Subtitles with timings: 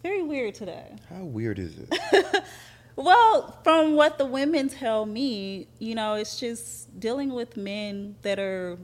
[0.00, 0.96] it's very weird today.
[1.08, 2.44] How weird is it?
[2.96, 8.38] Well, from what the women tell me, you know, it's just dealing with men that
[8.38, 8.76] are,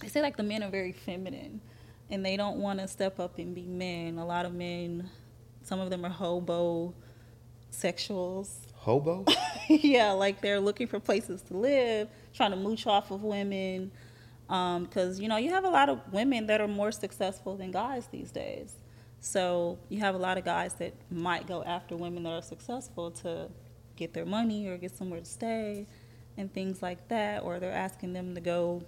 [0.00, 1.60] they say like the men are very feminine
[2.08, 4.16] and they don't want to step up and be men.
[4.16, 5.10] A lot of men,
[5.62, 6.94] some of them are hobo
[7.70, 8.54] sexuals.
[8.74, 9.26] Hobo?
[9.68, 13.90] yeah, like they're looking for places to live, trying to mooch off of women.
[14.48, 17.70] Um, because, you know, you have a lot of women that are more successful than
[17.70, 18.72] guys these days.
[19.20, 23.10] So you have a lot of guys that might go after women that are successful
[23.22, 23.48] to
[23.96, 25.86] get their money or get somewhere to stay
[26.36, 27.42] and things like that.
[27.42, 28.82] Or they're asking them to go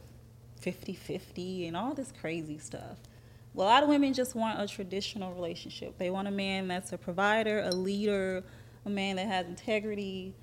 [0.61, 2.99] 50 50 and all this crazy stuff.
[3.55, 5.99] Well, a lot of women just want a traditional relationship.
[5.99, 8.43] They want a man that's a provider, a leader,
[8.87, 10.35] a man that has integrity,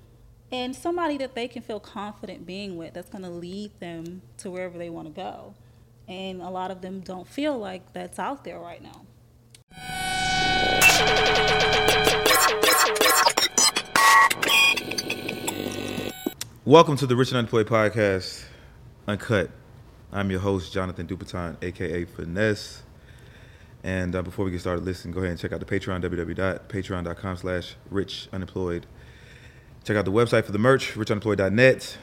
[0.52, 4.50] and somebody that they can feel confident being with that's going to lead them to
[4.50, 5.54] wherever they want to go.
[6.06, 9.02] And a lot of them don't feel like that's out there right now.
[16.66, 18.44] Welcome to the Rich and Unemployed Podcast,
[19.08, 19.50] Uncut.
[20.12, 22.82] I'm your host, Jonathan Dupaton, aka Finesse.
[23.82, 27.36] And uh, before we get started, listen, go ahead and check out the Patreon, www.patreon.com
[27.38, 28.84] slash rich unemployed.
[29.84, 31.96] Check out the website for the merch, richunemployed.net.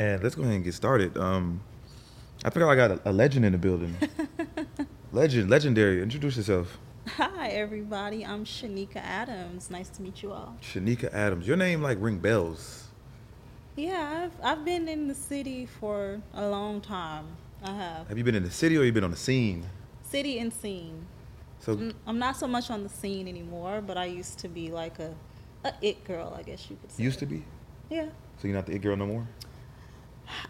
[0.00, 1.16] And let's go ahead and get started.
[1.16, 1.60] Um,
[2.44, 3.96] I think I got a, a legend in the building.
[5.12, 6.02] legend, legendary.
[6.02, 6.78] Introduce yourself.
[7.08, 8.24] Hi, everybody.
[8.24, 9.70] I'm Shaneka Adams.
[9.70, 10.56] Nice to meet you all.
[10.62, 11.46] Shaneka Adams.
[11.46, 12.88] Your name like ring bells.
[13.76, 17.26] Yeah, I've, I've been in the city for a long time.
[17.64, 18.08] I have.
[18.08, 19.66] Have you been in the city or you been on the scene?
[20.02, 21.06] City and scene.
[21.60, 24.70] So Mm, I'm not so much on the scene anymore, but I used to be
[24.70, 25.14] like a,
[25.64, 27.02] a it girl, I guess you could say.
[27.02, 27.44] used to be.
[27.90, 28.06] Yeah.
[28.38, 29.26] So you're not the it girl no more.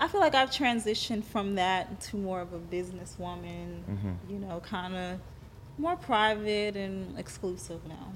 [0.01, 4.17] I feel like I've transitioned from that to more of a businesswoman, Mhm.
[4.29, 5.19] you know, kind of
[5.79, 8.13] more private and exclusive now.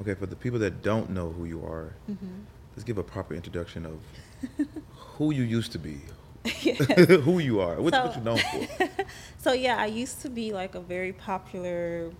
[0.00, 2.26] Okay, for the people that don't know who you are, Mm-hmm.
[2.74, 3.98] let's give a proper introduction of
[5.16, 6.00] who you used to be,
[7.24, 8.88] who you are, what, what So- you're known for.
[9.38, 12.10] So yeah, I used to be like a very popular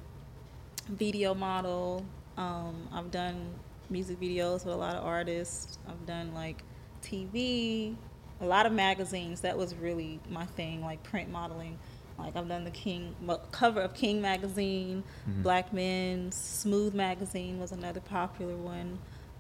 [0.89, 2.05] video model.
[2.37, 3.55] Um, I've done
[3.91, 5.79] music videos with a lot of artists.
[5.89, 6.63] I've done like
[7.03, 7.97] TV,
[8.41, 9.41] a lot of magazines.
[9.43, 11.79] That was really my thing, like print modeling.
[12.19, 13.15] Like I've done the King
[13.53, 15.05] cover of King magazine,
[15.43, 18.99] Black Men's Smooth magazine was another popular one.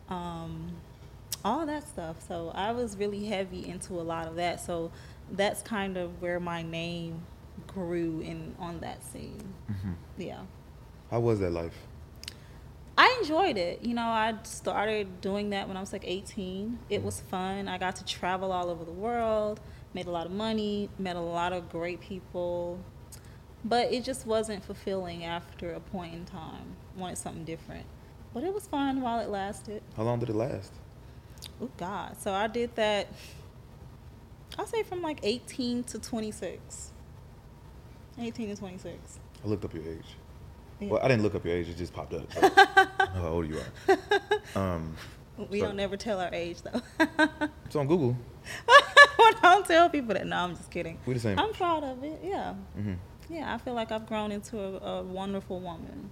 [0.09, 0.77] Um,
[1.45, 2.17] all that stuff.
[2.27, 4.61] So I was really heavy into a lot of that.
[4.61, 4.93] So
[5.33, 7.23] that's kind of where my name
[7.67, 9.53] grew in on that scene.
[10.17, 10.41] Yeah.
[11.11, 11.75] How was that life?
[12.99, 13.85] I enjoyed it.
[13.85, 16.81] You know, I started doing that when I was like 18.
[16.91, 17.69] It was fun.
[17.69, 19.61] I got to travel all over the world,
[19.95, 22.81] made a lot of money, met a lot of great people.
[23.65, 26.75] But it just wasn't fulfilling after a point in time.
[26.97, 27.87] Wanted something different.
[28.35, 29.81] But it was fun while it lasted.
[29.97, 30.73] How long did it last?
[31.63, 32.21] Oh God!
[32.21, 33.07] So I did that.
[34.59, 36.93] I'll say from like 18 to 26.
[38.19, 39.21] 18 to 26.
[39.45, 40.17] I looked up your age.
[40.81, 40.89] Yeah.
[40.91, 42.33] Well, I didn't look up your age; it just popped up.
[42.33, 42.41] So
[43.15, 43.97] how old you are.
[44.55, 44.94] Um,
[45.50, 46.81] We So- don't ever tell our age though.
[47.66, 48.16] it's on Google.
[49.43, 50.27] don't tell people that.
[50.27, 50.99] No, I'm just kidding.
[51.06, 51.38] We the same.
[51.38, 52.21] I'm proud of it.
[52.25, 52.55] Yeah.
[52.75, 52.94] hmm
[53.28, 56.11] Yeah, I feel like I've grown into a, a wonderful woman.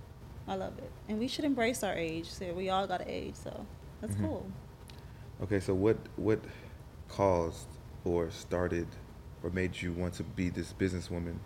[0.48, 2.28] I love it, and we should embrace our age.
[2.30, 3.66] So we all got an age, so
[4.00, 4.26] that's Mhm.
[4.26, 4.46] cool.
[5.42, 6.40] Okay, so what what
[7.08, 7.68] caused
[8.04, 8.86] or started
[9.42, 11.36] or made you want to be this businesswoman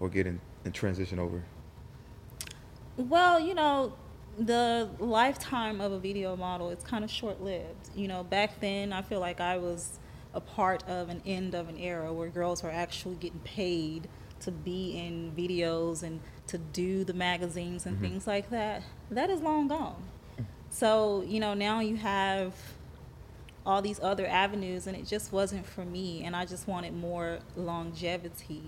[0.00, 1.42] or get in and transition over?
[2.98, 3.92] Well, you know,
[4.38, 7.90] the lifetime of a video model is kind of short lived.
[7.94, 10.00] You know, back then I feel like I was
[10.34, 14.08] a part of an end of an era where girls were actually getting paid
[14.40, 18.82] to be in videos and to do the magazines and things like that.
[19.10, 20.02] That is long gone.
[20.70, 22.52] So, you know, now you have
[23.64, 27.38] all these other avenues and it just wasn't for me and I just wanted more
[27.56, 28.62] longevity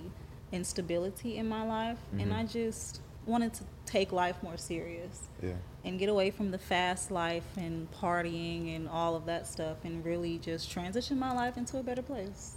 [0.53, 2.37] and stability in my life and Mhm.
[2.37, 5.55] I just wanted to take life more serious Yeah.
[5.84, 10.05] and get away from the fast life and partying and all of that stuff and
[10.05, 12.56] really just transition my life into a better place.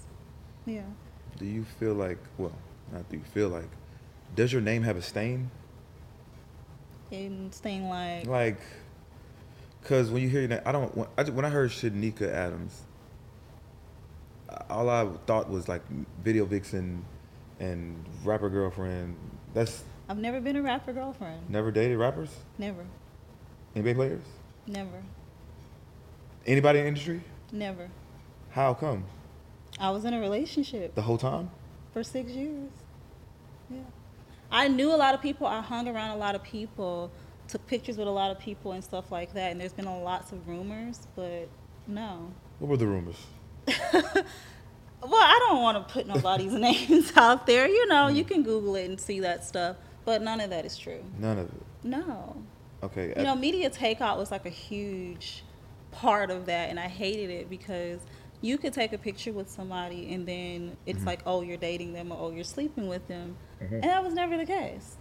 [0.66, 0.84] Yeah.
[1.38, 2.54] Do you feel like, well,
[2.92, 3.70] not do you feel like,
[4.36, 5.52] Does your name have a stain?
[7.12, 8.60] And staying like, Like,
[9.84, 10.96] cause when you hear your name, I don't.
[10.98, 12.82] When I, when I heard Shaneka Adams,
[14.70, 15.82] all I thought was like
[16.24, 17.06] video vixen
[17.60, 19.16] and rapper girlfriend.
[19.54, 19.84] That's
[20.14, 21.50] I've never been a rapper girlfriend.
[21.50, 22.30] never dated rappers,
[22.60, 22.86] Never,
[23.76, 24.22] NBA players,
[24.68, 25.02] never,
[26.46, 27.22] anybody in the industry.
[27.52, 27.90] never.
[28.52, 29.06] How come?
[29.80, 31.50] I was in a relationship The whole time?
[31.94, 32.70] for six years.
[33.72, 33.80] Yeah.
[34.52, 35.48] I knew a lot of people.
[35.48, 37.10] I hung around a lot of people,
[37.48, 39.52] took pictures with a lot of people and stuff like that.
[39.52, 41.50] And there's been a lots of rumors, but
[41.88, 42.32] no.
[42.60, 43.18] What were the rumors?
[45.06, 47.68] Well, I don't want to put nobody's names out there.
[47.68, 49.76] You know, you can Google it and see that stuff,
[50.06, 51.04] but none of that is true.
[51.20, 51.62] None of it.
[51.84, 52.36] No.
[52.84, 53.14] Okay.
[53.16, 55.44] You know, MediaTakeOut was like a huge
[55.92, 58.02] part of that, and I hated it because
[58.44, 61.08] you could take a picture with somebody and then it's mm-hmm.
[61.08, 63.38] like, oh, you're dating them or oh, you're sleeping with them.
[63.64, 63.76] Mm-hmm.
[63.76, 64.98] And that was never the case.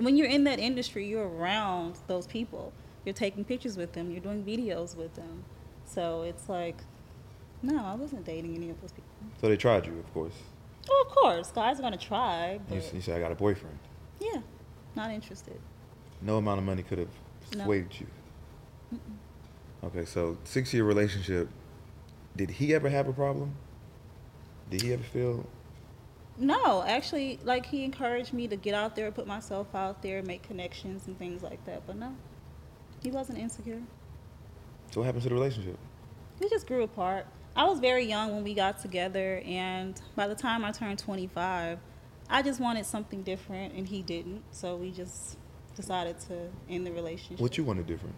[0.00, 2.72] When you're in that industry, you're around those people.
[3.04, 5.44] You're taking pictures with them, you're doing videos with them.
[5.84, 6.78] So it's like,
[7.62, 9.10] no, I wasn't dating any of those people.
[9.40, 10.34] so they tried you, of course.
[10.90, 13.78] Oh, of course, guys are going to try, You, you said I got a boyfriend.
[14.32, 14.40] Yeah,
[14.94, 15.58] not interested.
[16.22, 17.08] No amount of money could have
[17.56, 17.64] No.
[17.64, 18.06] swayed you.
[19.84, 21.48] Okay, so six year relationship.
[22.36, 23.54] Did he ever have a problem?
[24.70, 25.46] Did he ever feel?
[26.38, 30.42] No, actually, like he encouraged me to get out there, put myself out there, make
[30.42, 31.86] connections and things like that.
[31.86, 32.14] But no,
[33.02, 33.80] he wasn't insecure.
[34.90, 35.78] So what happened to the relationship?
[36.40, 37.26] We just grew apart.
[37.54, 41.78] I was very young when we got together, and by the time I turned 25,
[42.28, 44.42] I just wanted something different, and he didn't.
[44.50, 45.36] So we just
[45.74, 47.40] decided to end the relationship.
[47.40, 48.14] What you wanted different?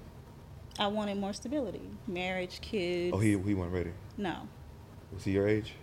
[0.78, 3.12] I wanted more stability, marriage, kids.
[3.14, 3.90] Oh, he he wasn't ready.
[4.16, 4.48] No,
[5.12, 5.74] Was he your age?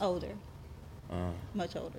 [0.00, 0.34] older,
[1.10, 1.98] Uh, much older.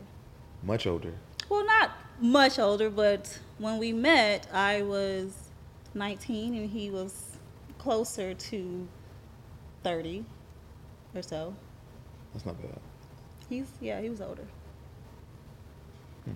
[0.63, 1.13] much older.
[1.50, 5.50] Well, not much older, but when we met, I was
[5.94, 7.38] 19 and he was
[7.77, 8.88] closer to
[9.83, 10.25] 30
[11.13, 11.53] or so.
[12.33, 12.79] That's not bad.
[13.50, 14.47] He's yeah, he was older.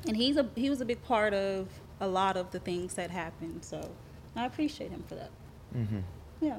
[0.07, 1.67] And he's a he was a big part of
[2.01, 3.89] a lot of the things that happened, so
[4.35, 5.31] I appreciate him for that.
[5.75, 5.99] Mm-hmm.
[6.41, 6.57] Yeah.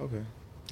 [0.00, 0.22] Okay.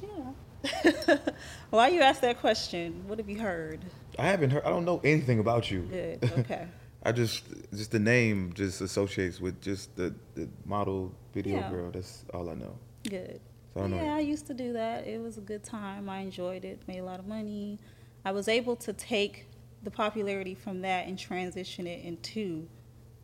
[0.03, 1.17] Yeah.
[1.69, 3.03] Why you ask that question?
[3.07, 3.79] What have you heard?
[4.19, 4.63] I haven't heard.
[4.63, 5.81] I don't know anything about you.
[5.81, 6.31] Good.
[6.39, 6.67] Okay.
[7.03, 11.69] I just just the name just associates with just the the model video Yeah.
[11.71, 11.91] girl.
[11.91, 12.75] That's all I know.
[13.09, 13.39] Good.
[13.73, 14.03] So I don't know.
[14.03, 15.07] yeah, I used to do that.
[15.07, 16.09] It was a good time.
[16.09, 16.79] I enjoyed it.
[16.87, 17.79] Made a lot of money.
[18.23, 19.47] I was able to take
[19.83, 22.67] the popularity from that and transition it into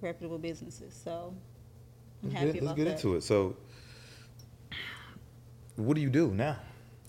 [0.01, 0.99] reputable businesses.
[1.03, 1.33] So
[2.23, 2.91] I'm Let's happy get, let's get that.
[2.95, 3.23] into it.
[3.23, 3.55] So,
[5.75, 6.57] what do you do now?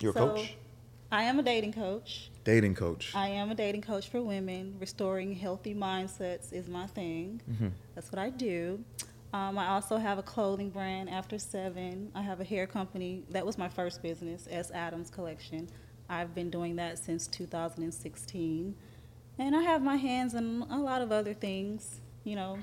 [0.01, 0.55] You're a coach,
[1.11, 2.31] I am a dating coach.
[2.45, 3.13] dating coach.
[3.15, 4.77] I am a dating coach for women.
[4.79, 7.41] Restoring healthy mindsets is my thing.
[7.51, 7.73] Mhm.
[7.95, 8.85] That's what I do.
[9.33, 12.11] Um, I also have a clothing brand, After Seven.
[12.15, 13.25] I have a hair company.
[13.31, 14.71] That was my first business, S.
[14.71, 15.69] Adams Collection.
[16.09, 18.75] I've been doing that since 2016.
[19.39, 22.01] And I have my hands in a lot of other things.
[22.25, 22.59] You know,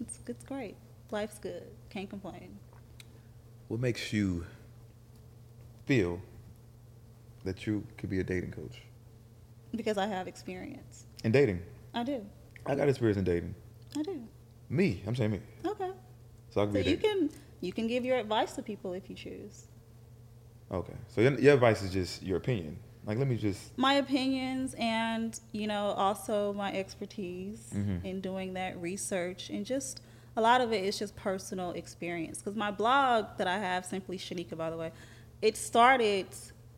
[0.00, 0.76] it's, it's great.
[1.10, 1.64] Life's good.
[1.90, 2.58] Can't complain.
[3.68, 4.46] What makes you
[5.86, 6.20] feel
[7.44, 8.82] that you could be a dating coach?
[9.74, 11.06] Because I have experience.
[11.24, 11.60] In dating,
[11.94, 12.24] I do.
[12.64, 13.54] I got experience in dating.
[13.96, 14.22] I do.
[14.68, 15.40] Me, I'm saying me.
[15.64, 15.90] Okay.
[16.50, 17.30] So I can So you can
[17.60, 19.66] you can give your advice to people if you choose.
[20.70, 20.94] Okay.
[21.08, 22.76] So your, your advice is just your opinion.
[23.06, 23.76] Like, let me just.
[23.78, 28.04] My opinions and you know also my expertise Mhm.
[28.04, 30.00] in doing that research and just
[30.36, 34.18] a lot of it is just personal experience because my blog that I have simply
[34.18, 34.90] Shanika by the way
[35.40, 36.26] it started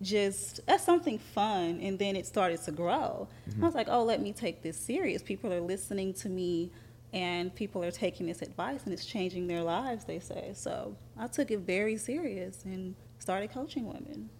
[0.02, 3.26] just as something fun and then it started to grow.
[3.60, 5.22] I was like, oh, let me take this serious.
[5.22, 6.70] People are listening to me
[7.12, 10.52] and people are taking this advice and it's changing their lives, they say.
[10.54, 14.30] So I took it very serious and started coaching women.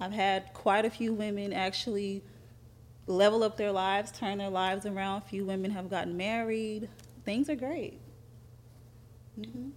[0.00, 2.22] I've had quite a few women actually
[3.06, 5.18] level up their lives, turn their lives around.
[5.18, 6.88] A few women have gotten married.
[7.24, 7.98] Things are great.
[9.36, 9.70] hmm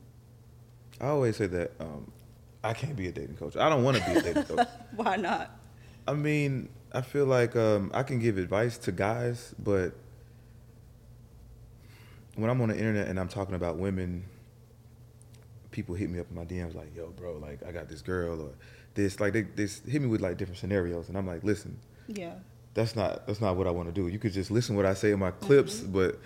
[1.01, 2.09] I always say that um,
[2.63, 3.57] I can't be a dating coach.
[3.57, 4.67] I don't want to be a dating coach.
[4.95, 5.51] Why not?
[6.07, 9.93] I mean, I feel like um, I can give advice to guys, but
[12.35, 14.23] when I'm on the internet and I'm talking about women,
[15.71, 18.41] people hit me up in my DMs like, "Yo, bro, like I got this girl
[18.41, 18.51] or
[18.95, 22.33] this." Like they, they hit me with like different scenarios, and I'm like, "Listen, Yeah.
[22.73, 24.07] that's not that's not what I want to do.
[24.07, 26.19] You could just listen what I say in my clips, but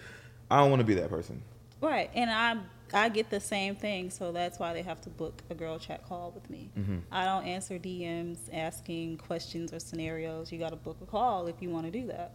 [0.50, 1.42] I don't want to be that person."
[1.82, 2.10] Right.
[2.16, 2.58] And I
[2.94, 6.08] I get the same thing, so that's why they have to book a girl chat
[6.08, 6.70] call with me.
[6.78, 7.02] Mhm.
[7.12, 10.52] I don't answer DMs asking questions or scenarios.
[10.54, 12.32] You got to book a call if you want to do that.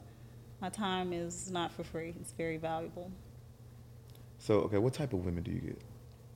[0.61, 2.15] My time is not for free.
[2.21, 3.11] It's very valuable.
[4.39, 5.81] So, okay, what type of women do you get?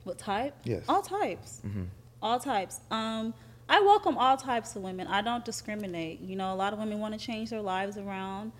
[0.03, 0.55] What type?
[0.63, 0.83] Yes.
[0.89, 1.61] All types.
[1.65, 1.83] Mm-hmm.
[2.21, 2.79] All types.
[2.89, 3.33] Um,
[3.69, 5.07] I welcome all types of women.
[5.07, 6.21] I don't discriminate.
[6.21, 8.53] You know, a lot of women want to change their lives around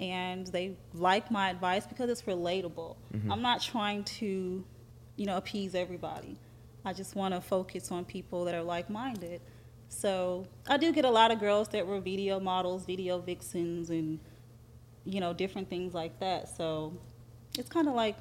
[0.00, 2.96] and they like my advice because it's relatable.
[3.14, 3.30] Mm-hmm.
[3.30, 4.64] I'm not trying to,
[5.16, 6.38] you know, appease everybody.
[6.84, 9.40] I just want to focus on people that are like minded.
[9.88, 14.18] So I do get a lot of girls that were video models, video vixens, and,
[15.04, 16.48] you know, different things like that.
[16.48, 16.94] So
[17.58, 18.16] it's kind of like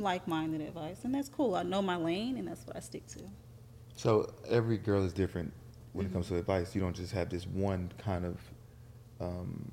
[0.00, 1.56] like minded advice, and that's cool.
[1.56, 3.20] I know my lane, and that's what I stick to.
[3.96, 5.52] So every girl is different
[5.98, 6.12] when Mm-hmm.
[6.12, 6.74] it comes to advice.
[6.74, 8.36] You don't just have this one kind of
[9.20, 9.72] um,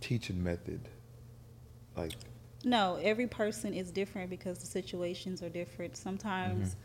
[0.00, 0.80] teaching method.
[1.96, 2.12] Like,
[2.64, 5.96] No, every person is different because the situations are different.
[5.96, 6.76] Sometimes,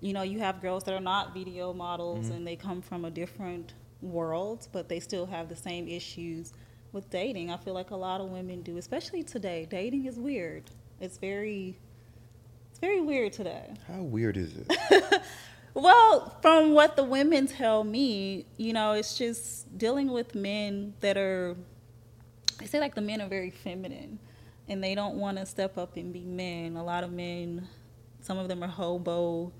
[0.00, 3.10] you know, you have girls that are not video models and they come from a
[3.10, 6.52] different world, but they still have the same issues
[6.92, 7.50] with dating.
[7.50, 9.66] I feel like a lot of women do, especially today.
[9.70, 10.64] Dating is weird.
[11.00, 11.76] It's very
[12.70, 13.74] it's very weird today.
[13.86, 15.22] how weird is it?
[15.74, 21.16] Well, from what the women tell me, you know, it's just dealing with men that
[21.16, 21.56] are,
[22.60, 24.18] I say like the men are very feminine
[24.68, 26.76] and they don't want to step up and be men.
[26.76, 27.68] A lot of men,
[28.20, 29.50] some of them are hobo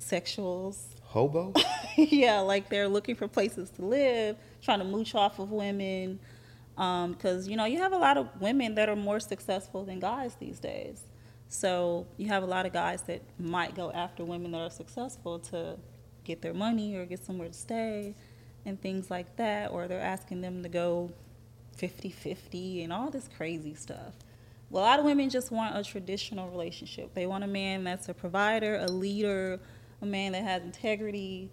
[0.00, 0.78] sexuals.
[1.02, 1.52] Hobo?
[1.96, 6.20] yeah, like they're looking for places to live, trying to mooch off of women.
[6.78, 10.00] Um, because, you know, you have a lot of women that are more successful than
[10.00, 11.02] guys these days.
[11.52, 15.38] So you have a lot of guys that might go after women that are successful
[15.50, 15.76] to
[16.24, 18.14] get their money or get somewhere to stay
[18.64, 19.70] and things like that.
[19.70, 21.10] Or they're asking them to go
[21.76, 24.14] 50 50 and all this crazy stuff.
[24.70, 27.12] Well, a lot of women just want a traditional relationship.
[27.12, 29.60] They want a man that's a provider, a leader,
[30.00, 31.50] a man that has integrity,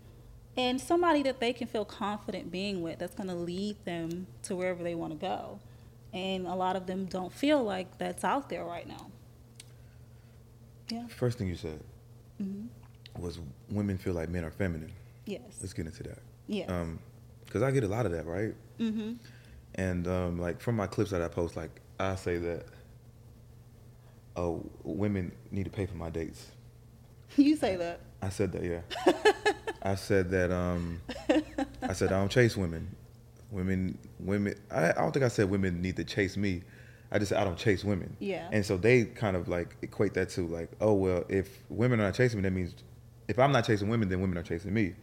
[0.56, 4.56] and somebody that they can feel confident being with that's going to lead them to
[4.56, 5.60] wherever they want to go.
[6.14, 9.08] And a lot of them don't feel like that's out there right now.
[10.90, 11.08] Yeah.
[11.08, 11.80] First thing you said
[12.42, 13.22] Mm-hmm.
[13.22, 13.38] was
[13.70, 14.94] women feel like men are feminine.
[15.26, 15.42] Yes.
[15.62, 16.20] Let's get into that.
[16.70, 17.00] Um,
[17.46, 18.54] because I get a lot of that, right?
[18.80, 19.14] mm-hmm.
[19.76, 21.70] And um, like from my clips that I post, like
[22.00, 22.66] I say that,
[24.36, 26.48] oh, women need to pay for my dates.
[27.38, 28.00] You say that.
[28.24, 28.82] I said that, yeah.
[29.84, 30.52] I said that.
[30.52, 31.00] Um,
[31.84, 32.96] I said I don't chase women.
[33.52, 34.56] Women, women.
[34.72, 36.64] I, I don't think I said women need to chase me.
[37.12, 38.16] I just said I don't chase women.
[38.20, 38.48] Yeah.
[38.52, 42.04] And so they kind of like equate that to like, oh well, if women are
[42.04, 42.76] not chasing me, that means
[43.28, 44.94] if I'm not chasing women, then women are chasing me,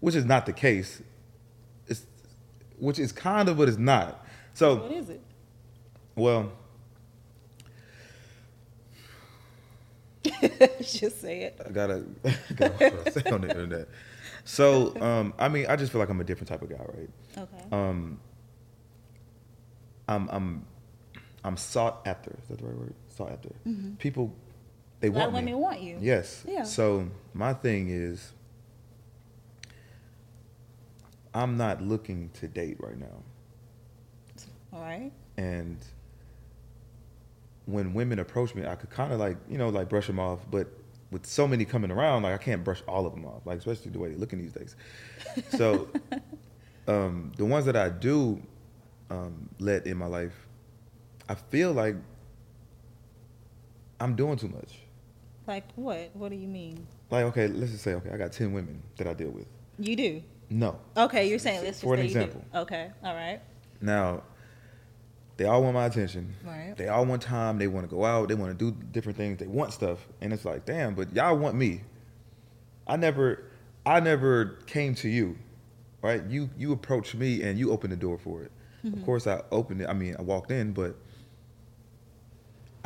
[0.00, 1.02] which is not the case.
[1.86, 2.06] It's
[2.78, 4.24] which is kind of, but it's not.
[4.54, 5.22] So What is it?
[6.16, 6.52] well,
[10.80, 11.60] Just say it.
[11.64, 12.04] I gotta,
[12.56, 13.88] gotta say on the internet.
[14.44, 17.10] So, um, I mean, I just feel like I'm a different type of guy, right?
[17.36, 17.64] Okay.
[17.70, 18.18] Um,
[20.08, 20.64] I'm, I'm,
[21.44, 22.36] I'm sought after.
[22.42, 22.94] Is that the right word?
[23.08, 23.50] Sought after.
[23.98, 24.34] People,
[25.00, 25.16] they Mm-hmm.
[25.16, 25.52] a lot want of me.
[25.52, 25.98] women want you.
[26.00, 26.44] Yes.
[26.46, 26.62] Yeah.
[26.64, 28.32] So my thing is,
[31.34, 33.22] I'm not looking to date right now,
[34.72, 35.12] All right.
[35.36, 35.76] and
[37.66, 40.40] when women approach me, I could kind of like you know like brush them off,
[40.50, 40.68] but
[41.10, 43.90] with so many coming around, like I can't brush all of them off, like especially
[43.90, 44.74] the way they're looking these days.
[45.50, 45.88] So
[46.88, 48.42] um, the ones that I do
[49.10, 50.47] um, let in my life,
[51.28, 51.96] I feel like
[54.00, 54.80] I'm doing too much.
[55.46, 56.10] Like what?
[56.14, 56.86] What do you mean?
[57.10, 59.46] Like okay, let's just say okay, I got ten women that I deal with.
[59.78, 60.22] You do.
[60.50, 62.20] No, Okay, you're saying let's For an say you do.
[62.20, 62.44] example.
[62.54, 62.90] Okay.
[63.04, 63.40] All right.
[63.82, 64.22] now
[65.38, 66.34] they all want my attention.
[66.44, 66.74] Right.
[66.76, 67.58] They all want time.
[67.58, 68.28] They want to go out.
[68.28, 69.38] They want to do different things.
[69.38, 70.94] They want stuff, and it's like, damn.
[70.94, 71.82] But y'all want me.
[72.88, 73.44] I never,
[73.86, 75.38] I never came to you,
[76.02, 76.24] right?
[76.24, 78.50] You you approached me and you opened the door for it.
[78.82, 79.04] Of mm-hmm.
[79.04, 79.88] course, I opened it.
[79.88, 80.96] I mean, I walked in, but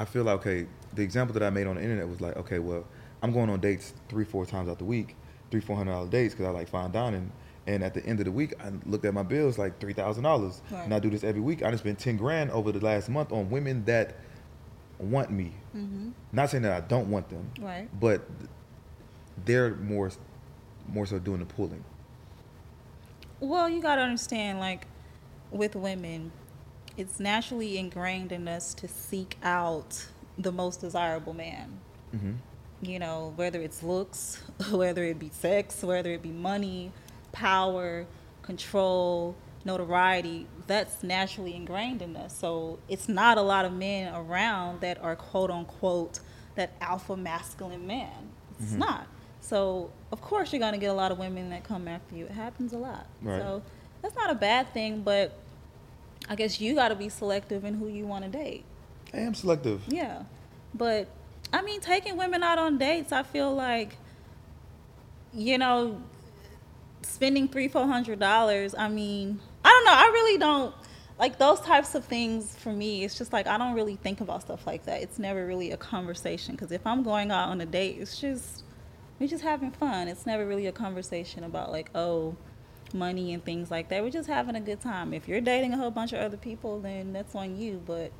[0.02, 0.66] I feel like okay.
[0.94, 2.84] The example that I made on the internet was like, okay, well,
[3.22, 5.14] I'm going on dates three, four times out the week,
[5.50, 7.30] three, four hundred dollar dates because I like fine dining.
[7.68, 10.24] And at the end of the week, I looked at my bills like three thousand
[10.24, 10.84] dollars, Right.
[10.84, 11.62] and I do this every week.
[11.62, 14.16] I just spent ten grand over the last month on women that
[14.98, 15.52] want me.
[15.76, 16.10] Mm-hmm.
[16.32, 17.88] Not saying that I don't want them, Right.
[18.00, 18.28] but
[19.44, 20.10] they're more,
[20.88, 21.84] more so doing the pulling.
[23.40, 24.86] Well, you got to understand, like,
[25.50, 26.30] with women,
[26.96, 30.06] it's naturally ingrained in us to seek out
[30.38, 31.78] the most desirable man.
[32.14, 32.32] Mm-hmm.
[32.82, 36.92] You know, whether it's looks, whether it be sex, whether it be money,
[37.32, 38.06] power,
[38.42, 42.36] control, notoriety, that's naturally ingrained in us.
[42.36, 46.20] So it's not a lot of men around that are quote unquote
[46.56, 48.30] that alpha masculine man.
[48.60, 49.06] It's not.
[49.40, 52.26] So of course you're gonna get a lot of women that come after you.
[52.26, 53.06] It happens a lot.
[53.20, 53.40] Right.
[53.40, 53.62] So
[54.00, 55.36] that's not a bad thing, but
[56.28, 58.64] I guess you got to be selective in who you want to date.
[59.12, 59.82] I am selective.
[59.88, 60.22] Yeah.
[60.74, 61.08] But
[61.52, 63.96] I mean, taking women out on dates, I feel like,
[65.34, 66.00] you know,
[67.02, 68.74] spending three, four hundred dollars.
[68.76, 69.92] I mean, I don't know.
[69.92, 70.74] I really don't
[71.18, 73.04] like those types of things for me.
[73.04, 75.02] It's just like I don't really think about stuff like that.
[75.02, 78.64] It's never really a conversation because if I'm going out on a date, it's just
[79.18, 80.08] we're just having fun.
[80.08, 82.36] It's never really a conversation about like oh
[82.94, 84.02] money and things like that.
[84.02, 85.12] We're just having a good time.
[85.14, 87.82] If you're dating a whole bunch of other people, then that's on you.
[87.86, 88.12] But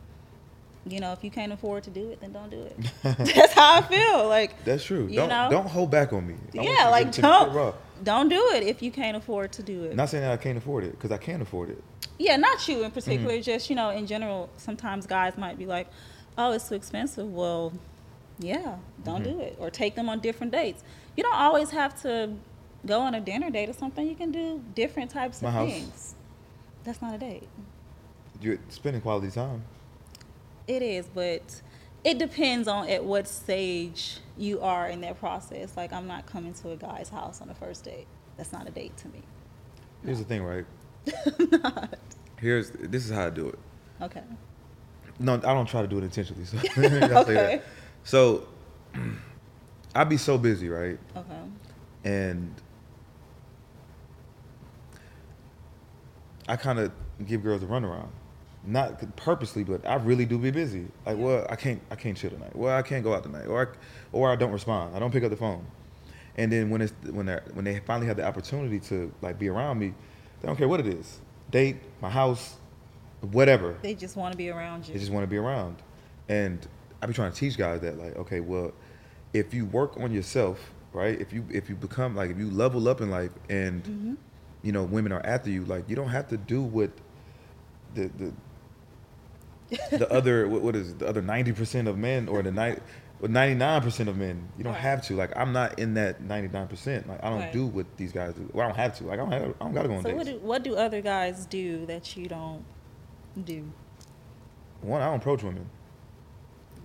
[0.87, 2.77] you know, if you can't afford to do it, then don't do it.
[3.03, 4.29] that's how I feel.
[4.29, 5.07] Like That's true.
[5.07, 5.49] You Don't know?
[5.51, 6.35] don't hold back on me.
[6.59, 7.65] I yeah, like to the core raw.
[7.71, 9.95] don't don't do it if you can't afford to do it.
[9.95, 11.83] Not saying that I can't afford it because I can afford it.
[12.19, 13.35] yeah, not you in particular.
[13.35, 13.43] Mm-hmm.
[13.43, 15.87] Just you know, in general, sometimes guys might be like,
[16.37, 17.73] "Oh, it's too expensive." Well,
[18.41, 19.39] yeah, don't Mm-hmm.
[19.39, 20.83] do it, or take them on different dates.
[21.17, 22.33] You don't always have to
[22.87, 24.07] go on a dinner date or something.
[24.07, 25.71] You can do different types of house.
[25.71, 26.15] things.
[26.85, 27.49] That's not a date.
[28.41, 29.63] You're spending quality time.
[30.67, 31.63] It is, but
[32.05, 35.77] it depends on at what stage you are in that process.
[35.77, 38.07] Like, I'm not coming to a guy's house on the first date.
[38.37, 39.23] That's not a date to me.
[40.05, 40.65] Here's the thing, right?
[41.63, 41.99] not.
[42.41, 43.59] Here's this is how I do it.
[44.01, 44.23] Okay.
[45.19, 46.45] No, I don't try to do it intentionally.
[46.45, 46.59] So.
[47.23, 47.63] Okay.
[48.05, 48.49] So
[49.95, 50.99] I'd be so busy, right?
[51.17, 51.41] Okay.
[52.05, 52.53] And
[56.53, 56.93] I kind of
[57.27, 58.11] give girls a runaround,
[58.63, 60.87] not purposely, but I really do be busy.
[61.07, 62.55] Like, well, I can't, I can't chill tonight.
[62.55, 63.77] Well, I can't go out tonight, or I,
[64.13, 64.95] or I don't respond.
[64.95, 65.65] I don't pick up the phone.
[66.37, 69.49] And then when it's when they when they finally have the opportunity to like be
[69.49, 69.95] around me,
[70.43, 72.57] they don't care what it is, date, my house,
[73.23, 73.75] whatever.
[73.81, 74.93] They just want to be around you.
[74.93, 75.77] They just want to be around.
[76.29, 76.67] And
[77.01, 78.73] I be trying to teach guys that like, okay, well,
[79.33, 80.59] if you work on yourself,
[80.93, 81.19] right?
[81.19, 84.15] If you if you become like if you level up in life and Mm-hmm.
[84.63, 86.91] You know, women are after you, like you don't have to do what
[87.95, 88.33] the the
[89.99, 93.55] the other what, what is it, the other ninety percent of men or the ninety
[93.55, 94.49] nine percent of men.
[94.59, 94.83] You don't Right.
[94.83, 95.17] have to.
[95.17, 97.09] Like I'm not in that ninety nine percent.
[97.09, 97.53] Like I don't Right.
[97.53, 98.49] do what these guys do.
[98.53, 99.05] Well, I don't have to.
[99.05, 100.39] Like I don't have I don't gotta go on so what dates.
[100.41, 102.65] do what do other guys do that you don't
[103.45, 103.65] do?
[104.83, 105.67] One, I don't approach women.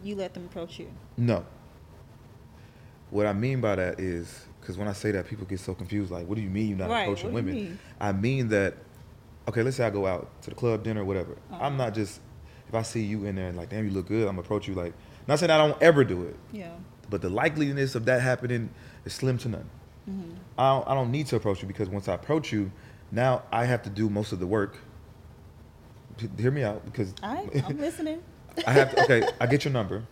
[0.03, 0.87] You let them approach you.
[1.17, 1.45] No.
[3.09, 6.11] What I mean by that is because when I say that, people get so confused.
[6.11, 7.53] Like, what do you mean you're not Right, approaching women?
[7.55, 7.79] mean?
[8.01, 8.73] I mean that.
[9.47, 11.37] Okay, let's say I go out to the club, dinner, whatever.
[11.53, 11.63] Uh-huh.
[11.63, 12.19] I'm not just
[12.67, 14.23] if I see you in there and like, damn, you look good.
[14.27, 14.93] I'm gonna approach you like.
[15.25, 16.71] Not saying I don't ever do it, Yeah.
[17.09, 18.69] but the likeliness of that happening
[19.05, 19.69] is slim to none.
[20.09, 20.31] Mm-hmm.
[20.57, 22.69] I don't, I don't need to approach you because once I approach you,
[23.09, 24.79] now I have to do most of the work.
[26.37, 28.21] Hear me out because right, I'm listening.
[28.65, 30.03] I have to, okay, I get your number.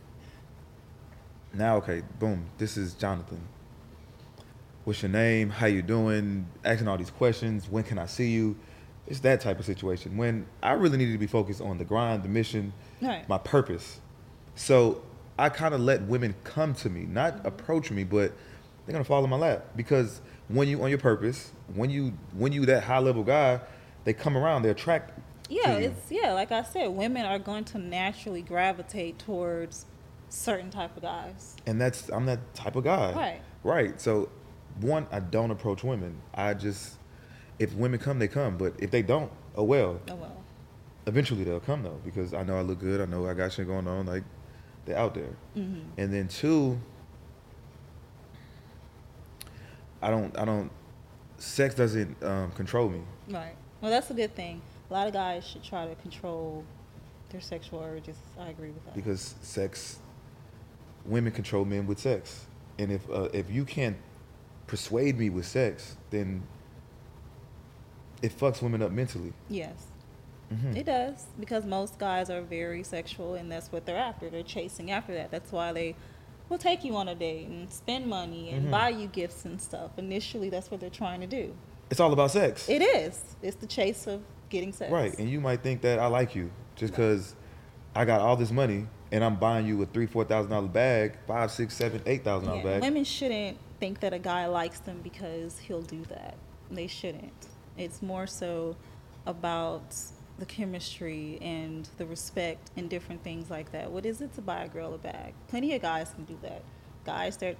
[1.54, 3.42] Now, okay, boom, this is Jonathan.
[4.86, 5.50] What's your name?
[5.50, 6.48] How you doing?
[6.64, 7.68] Asking all these questions.
[7.68, 8.56] When can I see you?
[9.08, 10.16] It's that type of situation.
[10.16, 12.72] When I really needed to be focused on the grind, the mission,
[13.02, 13.28] Right.
[13.28, 14.00] my purpose.
[14.54, 15.02] So
[15.38, 17.48] I kind of let women come to me, not mm-hmm.
[17.48, 18.32] approach me, but
[18.86, 22.52] they're gonna fall in my lap because when you on your purpose, when you when
[22.52, 23.60] you that high level guy,
[24.04, 25.20] they come around, they attract.
[25.50, 29.86] Yeah, it's yeah, like I said, women are going to naturally gravitate towards
[30.30, 31.56] certain type of guys.
[31.66, 33.14] and that's I'm that type of guy.
[33.14, 33.42] Right.
[33.64, 34.00] Right.
[34.00, 34.30] So,
[34.80, 36.22] one, I don't approach women.
[36.34, 36.96] I just,
[37.60, 38.58] if women come, they come.
[38.58, 40.02] But if they don't, oh well.
[40.10, 40.44] Oh well.
[41.08, 43.00] Eventually they'll come though, because I know I look good.
[43.00, 44.06] I know I got shit going on.
[44.06, 44.24] Like,
[44.86, 45.36] they're out there.
[45.58, 46.00] Mm-hmm.
[46.00, 46.80] And then two,
[50.02, 50.72] I don't, I don't.
[51.38, 53.02] Sex doesn't um, control me.
[53.30, 53.56] Right.
[53.82, 54.62] Well, that's a good thing.
[54.90, 56.64] A lot of guys should try to control
[57.30, 58.18] their sexual urges.
[58.40, 58.96] I agree with that.
[58.96, 60.00] because sex
[61.06, 62.46] women control men with sex
[62.80, 63.98] and if uh, if you can't
[64.68, 66.42] persuade me with sex then
[68.22, 69.88] it fucks women up mentally yes.
[70.54, 70.76] Mhm.
[70.78, 74.30] It does because most guys are very sexual and that's what they're after.
[74.30, 75.32] They're chasing after that.
[75.32, 75.96] That's why they
[76.50, 78.72] will take you on a date and spend money and Mhm.
[78.72, 79.98] buy you gifts and stuff.
[79.98, 81.54] Initially, that's what they're trying to do.
[81.90, 83.22] it's all about sex It is.
[83.44, 84.92] It's the chase of getting sex.
[84.92, 87.36] right and you might think that i like you just because
[87.96, 91.18] i got all this money and i'm buying you a three four thousand dollar bag
[91.28, 94.80] five six seven eight thousand dollar Yeah, bag Women shouldn't think that a guy likes
[94.80, 96.36] them because he'll do that.
[96.72, 97.48] They shouldn't.
[97.78, 98.76] It's more so
[99.26, 99.96] about
[100.38, 103.92] the chemistry and the respect and different things like that.
[103.92, 105.34] What is it to buy a girl a bag?
[105.48, 106.62] Plenty of guys can do that.
[107.06, 107.56] Guys that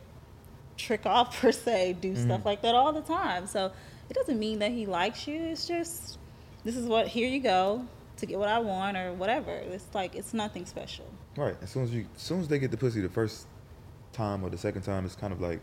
[0.78, 2.24] trick off per se do Mm-hmm.
[2.26, 3.48] stuff like that all the time.
[3.48, 3.72] So
[4.10, 5.42] it doesn't mean that he likes you.
[5.42, 6.18] It's just
[6.64, 7.86] this is what here you go
[8.18, 9.52] to get what I want or whatever.
[9.52, 11.06] It's like it's nothing special.
[11.38, 11.56] Right.
[11.62, 13.46] As soon as you, as soon as they get the pussy the first
[14.14, 15.60] time or the second time, it's kind of like.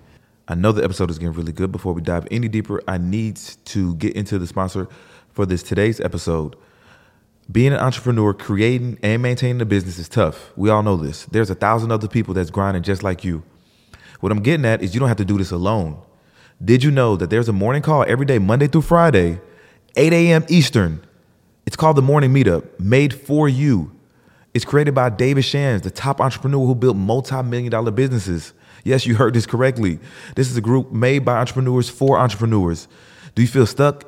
[0.53, 1.73] I know the episode is getting really good.
[1.73, 4.87] Before we dive any deeper, I need to get into the sponsor
[5.31, 6.57] for this today's episode.
[7.51, 10.53] being an entrepreneur, creating and maintaining a business is tough.
[10.55, 11.25] We all know this.
[11.25, 13.43] There's a thousand other people that's grinding just like you.
[14.21, 16.03] What I'm getting at is you don't have to do this alone.
[16.62, 19.41] Did you know that there's a morning call every day, Monday through Friday,
[19.97, 20.45] 8 a.m.
[20.49, 21.03] Eastern?
[21.65, 23.91] It's called the Morning Meetup, made for you.
[24.53, 28.53] It's created by David Shands, the top entrepreneur who built multi-million dollar businesses.
[28.85, 29.99] Yes, you heard this correctly.
[30.35, 32.88] This is a group made by entrepreneurs for entrepreneurs.
[33.35, 34.05] Do you feel stuck?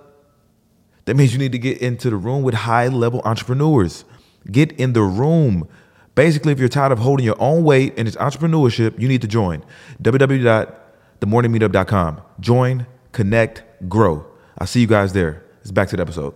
[1.04, 4.04] That means you need to get into the room with high level entrepreneurs.
[4.50, 5.68] Get in the room.
[6.14, 9.28] Basically, if you're tired of holding your own weight and it's entrepreneurship, you need to
[9.28, 9.64] join
[10.02, 12.20] www.themorningmeetup.com.
[12.40, 14.26] Join, connect, grow.
[14.58, 15.42] I'll see you guys there.
[15.62, 16.34] It's back to the episode.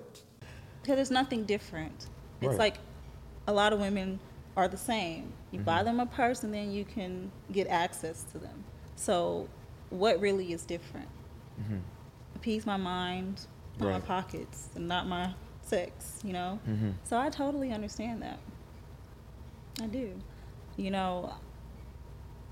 [0.83, 2.07] because there's nothing different.
[2.41, 2.59] It's Right.
[2.59, 2.75] like
[3.47, 4.19] a lot of women
[4.57, 5.33] are the same.
[5.51, 5.65] You Mm-hmm.
[5.65, 8.65] buy them a purse and then you can get access to them.
[8.97, 9.49] So,
[9.91, 11.09] what really is different?
[12.37, 13.47] Appease my mind,
[13.79, 13.85] Mm-hmm.
[13.87, 13.93] Right.
[13.95, 15.33] my pockets, and not my
[15.63, 16.21] sex.
[16.25, 16.59] You know.
[16.69, 16.91] Mm-hmm.
[17.05, 18.39] So I totally understand that.
[19.81, 20.13] I do.
[20.77, 21.33] You know.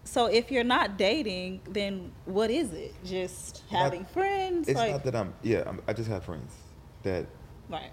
[0.05, 2.95] So if you're not dating, then what is it?
[3.05, 4.69] Just Not- having friends?
[4.69, 6.55] It's like, not that I'm, yeah, I'm, I just have friends
[7.03, 7.27] that
[7.69, 7.91] right,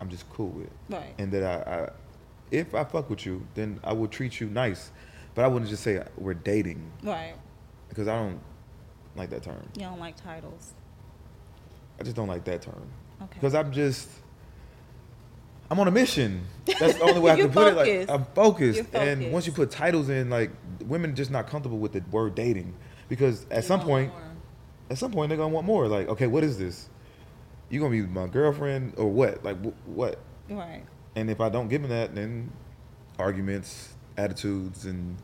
[0.00, 0.70] I'm just cool with.
[0.90, 1.14] right.
[1.18, 1.90] And that I, I,
[2.50, 4.90] if I fuck with you, then I will treat you nice.
[5.34, 7.34] But I wouldn't just say we're dating right.
[7.88, 8.40] because I don't
[9.14, 9.68] like that term.
[9.74, 10.72] You don't like titles.
[12.00, 12.86] I just don't like that term.
[13.22, 13.34] Okay.
[13.34, 14.08] Because I'm just,
[15.70, 16.44] I'm on a mission.
[16.66, 17.76] That's the only way I can put it.
[17.76, 18.10] Like.
[18.10, 18.78] I'm focused.
[18.92, 20.50] You're And once you put titles in, like
[20.84, 22.74] women just not comfortable with the word dating
[23.08, 24.22] because at You some point, more.
[24.90, 25.86] at some point they're gonna want more.
[25.88, 26.88] Like, okay, what is this?
[27.70, 29.44] You gonna be my girlfriend or what?
[29.44, 30.18] Like wh- what?
[30.48, 30.82] Right.
[31.18, 32.52] And if I don't give them that, then
[33.18, 35.16] arguments, attitudes, and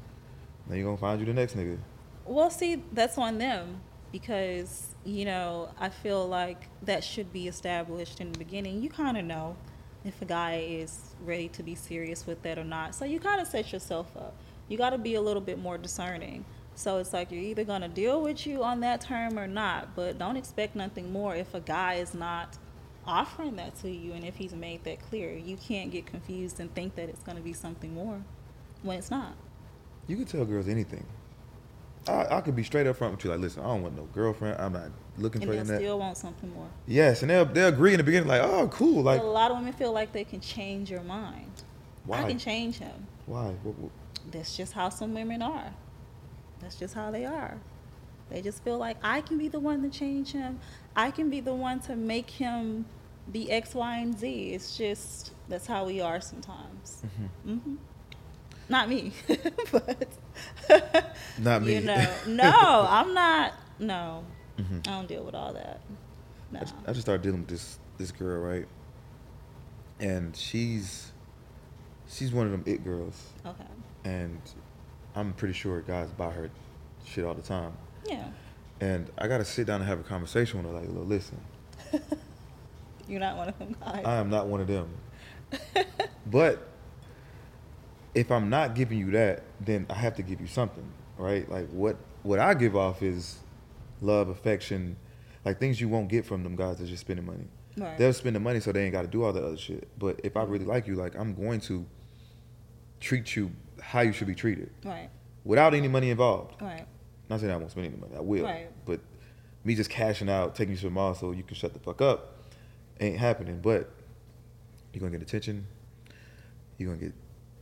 [0.66, 1.78] then you're gonna find you the next nigga.
[2.26, 3.80] Well, see, that's on them
[4.10, 8.82] because, you know, I feel like that should be established in the beginning.
[8.82, 9.56] You kind of know
[10.04, 12.96] if a guy is ready to be serious with that or not.
[12.96, 14.34] So you kind of set yourself up.
[14.68, 16.44] You got to be a little bit more discerning.
[16.74, 20.18] So it's like you're either to deal with you on that term or not, but
[20.18, 22.58] don't expect nothing more if a guy is not
[23.06, 25.32] offering that to you and if he's made that clear.
[25.32, 28.20] You can't get confused and think that it's going to be something more
[28.82, 29.34] when it's not.
[30.06, 31.04] You can tell girls anything.
[32.06, 34.04] I, I could be straight up front with you, like, listen, I don't want no
[34.12, 34.60] girlfriend.
[34.60, 35.76] I'm not looking And for that.
[35.76, 36.68] still want something more.
[36.86, 39.56] Yes, and they'll they'll agree in the beginning, like, oh, cool, like, a lot of
[39.56, 41.62] women feel like they can change your mind.
[42.04, 42.22] Why?
[42.22, 43.06] I can change him.
[43.24, 43.44] why?
[43.62, 43.90] What, what?
[44.30, 45.72] That's just how some women are.
[46.60, 47.56] That's just how they are.
[48.30, 50.60] They just feel like I can be the one to change him.
[50.96, 52.86] I can be the one to make him
[53.30, 54.52] be X, Y, and Z.
[54.54, 57.02] It's just that's how we are sometimes.
[57.44, 57.74] hmm
[58.68, 59.12] Not me,
[59.72, 60.08] but
[61.38, 61.74] Not me.
[61.74, 63.52] you know, no, I'm not.
[63.78, 64.24] No,
[64.58, 64.86] Mhm.
[64.86, 65.80] I don't deal with all that.
[66.52, 66.60] No.
[66.60, 68.66] I, just, I just started dealing with this this girl, right?
[70.00, 71.12] And she's
[72.08, 73.64] she's one of them it girls, Okay.
[74.04, 74.40] and
[75.16, 76.50] I'm pretty sure guys buy her
[77.04, 77.72] shit all the time.
[78.06, 78.26] Yeah.
[78.80, 81.40] And I gotta sit down and have a conversation with her, like, look, listen,
[83.08, 84.02] You're not one of them guys.
[84.04, 84.88] I am not one of them.
[86.26, 86.68] but
[88.14, 90.86] if I'm not giving you that, then I have to give you something,
[91.18, 91.48] right?
[91.48, 93.38] Like what what I give off is
[94.00, 94.96] love, affection,
[95.44, 97.46] like things you won't get from them guys that's just spending money.
[97.76, 97.98] Right.
[97.98, 99.88] They'll spend the money so they ain't got to do all that other shit.
[99.98, 100.52] But if I mm-hmm.
[100.52, 101.84] really like you, like I'm going to
[103.00, 105.10] treat you how you should be treated Right.
[105.44, 106.62] without any money involved.
[106.62, 106.86] Right.
[107.28, 108.44] Not saying I won't spend any money, I will.
[108.44, 108.68] Right.
[108.84, 109.00] But
[109.64, 112.00] me just cashing out, taking you to the mall so you can shut the fuck
[112.02, 112.44] up,
[113.00, 113.60] ain't happening.
[113.62, 113.90] But
[114.92, 115.66] you're gonna get attention.
[116.78, 117.14] You're gonna get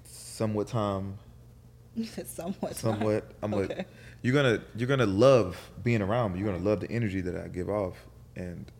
[0.04, 1.18] somewhat time,
[2.26, 2.74] somewhat.
[2.76, 3.30] somewhat.
[3.42, 3.76] I'm okay.
[3.76, 3.88] like,
[4.22, 6.40] you're gonna you're gonna love being around me.
[6.40, 7.96] You're gonna love the energy that I give off.
[8.34, 8.70] And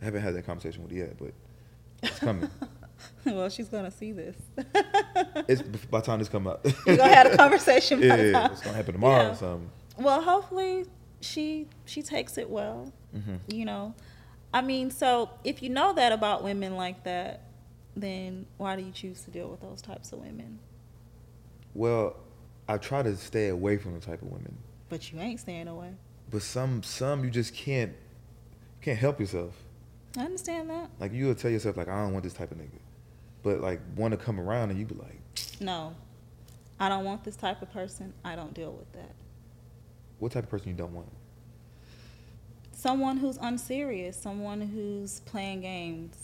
[0.00, 1.32] I haven't had that conversation with her yet, but
[2.02, 2.48] it's coming.
[3.24, 4.36] well, she's gonna see this.
[5.48, 6.62] it's by the time this come out.
[6.86, 8.00] We're gonna have a conversation.
[8.02, 9.30] yeah, by yeah, time- it's gonna happen tomorrow Yeah.
[9.32, 9.70] or something.
[10.00, 10.86] Well, hopefully
[11.20, 12.92] she she takes it well.
[13.14, 13.36] Mm-hmm.
[13.48, 13.94] You know,
[14.52, 17.42] I mean, so if you know that about women like that,
[17.94, 20.58] then why do you choose to deal with those types of women?
[21.74, 22.16] Well,
[22.68, 24.56] I try to stay away from the type of women.
[24.88, 25.90] But you ain't staying away.
[26.30, 27.92] But some some you just can't
[28.80, 29.54] can't help yourself.
[30.16, 30.90] I understand that.
[30.98, 32.78] Like you'll tell yourself like I don't want this type of nigga,
[33.42, 35.20] but like want to come around and you be like,
[35.60, 35.94] No,
[36.78, 38.12] I don't want this type of person.
[38.24, 39.14] I don't deal with that.
[40.20, 41.08] What type of person you don't want?
[42.72, 46.16] someone who's unserious, someone who's playing games.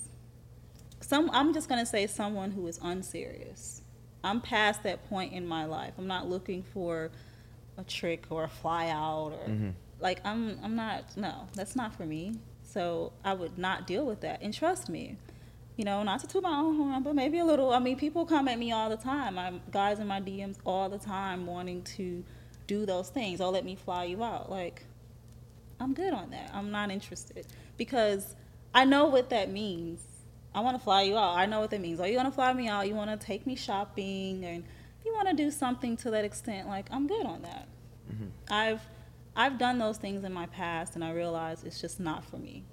[1.00, 3.82] Some I'm just gonna say someone who is unserious.
[4.24, 5.92] I'm past that point in my life.
[5.98, 7.10] I'm not looking for
[7.76, 9.74] a trick or a fly out or Mhm.
[10.00, 12.38] like I'm I'm not no, that's not for me.
[12.62, 14.40] So I would not deal with that.
[14.40, 15.16] And trust me,
[15.76, 17.70] you know, not to toot my own horn, but maybe a little.
[17.72, 19.38] I mean, people come at me all the time.
[19.38, 22.24] I'm guys in my DMs all the time wanting to
[22.66, 23.40] do those things.
[23.40, 24.50] Oh, let me fly you out.
[24.50, 24.84] Like,
[25.80, 26.50] I'm good on that.
[26.52, 28.34] I'm not interested because
[28.74, 30.00] I know what that means.
[30.54, 31.36] I want to fly you out.
[31.36, 32.00] I know what that means.
[32.00, 32.88] Oh, you want to fly me out?
[32.88, 34.64] You want to take me shopping, and
[35.04, 36.66] you want to do something to that extent?
[36.66, 37.68] Like, I'm good on that.
[38.10, 38.26] Mm-hmm.
[38.50, 38.80] I've
[39.36, 42.64] I've done those things in my past, and I realize it's just not for me.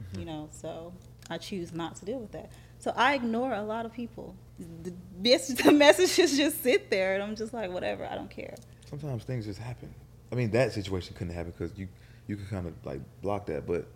[0.00, 0.20] Mm-hmm.
[0.20, 0.94] You know, so
[1.28, 2.50] I choose not to deal with that.
[2.78, 4.34] So I ignore a lot of people.
[4.82, 8.06] The, the messages just sit there, and I'm just like, whatever.
[8.06, 8.54] I don't care.
[8.88, 9.94] Sometimes things just happen.
[10.32, 11.88] I mean, that situation couldn't happen because you
[12.26, 13.66] you could kind of like block that.
[13.66, 13.86] But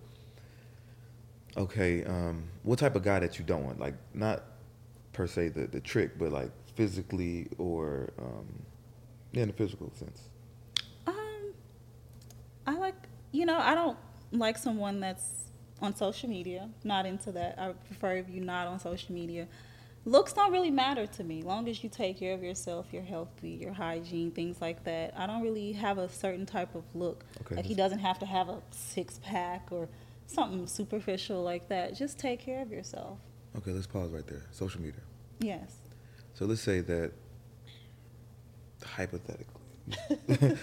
[1.57, 3.81] okay, um, what type of guy that you don't want?
[3.81, 4.43] Like not
[5.13, 8.47] per se the the trick, but like physically or um,
[9.33, 10.29] yeah, in the physical sense.
[11.07, 11.55] Um,
[12.67, 13.97] I like, you know, I don't
[14.31, 15.45] like someone that's
[15.81, 16.69] on social media.
[16.85, 17.59] Not into that.
[17.59, 19.49] I prefer if you're not on social media.
[20.05, 21.43] Looks don't really matter to me.
[21.43, 25.15] Long as you take care of yourself, you're healthy, your hygiene, things like that.
[25.17, 27.25] I don't really have a certain type of look.
[27.43, 29.89] Okay, like he doesn't have to have a six pack or
[30.27, 31.95] something superficial like that.
[31.95, 33.19] Just take care of yourself.
[33.57, 34.43] Okay, let's pause right there.
[34.51, 35.01] Social media.
[35.39, 35.77] Yes.
[36.35, 37.13] So let's say that
[38.85, 39.47] hypothetically,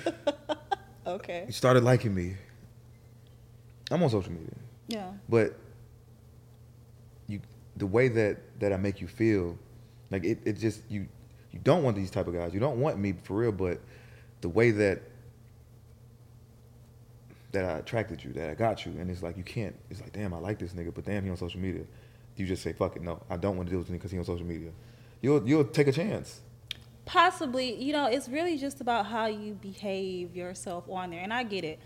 [1.08, 1.46] Okay.
[1.48, 2.36] you started liking me.
[3.90, 4.54] I'm on social media,
[4.88, 5.12] Yeah.
[5.30, 5.56] but
[7.80, 9.58] the way that that I make you feel,
[10.12, 11.08] like it, it just you
[11.52, 12.54] you don't want these type of guys.
[12.54, 13.80] You don't want me for real, but
[14.42, 15.02] the way that
[17.52, 19.76] that I attracted you, that I got you, and it's like you can't.
[19.90, 21.84] It's like damn, I like this nigga, but damn, he on social media.
[22.38, 24.18] You just say fuck it, no, I don't want to deal with him because he
[24.20, 24.72] on social media.
[25.22, 26.42] You'll you'll take a chance.
[27.06, 31.42] possibly you know it's really just about how you behave yourself on there and i
[31.44, 31.80] get it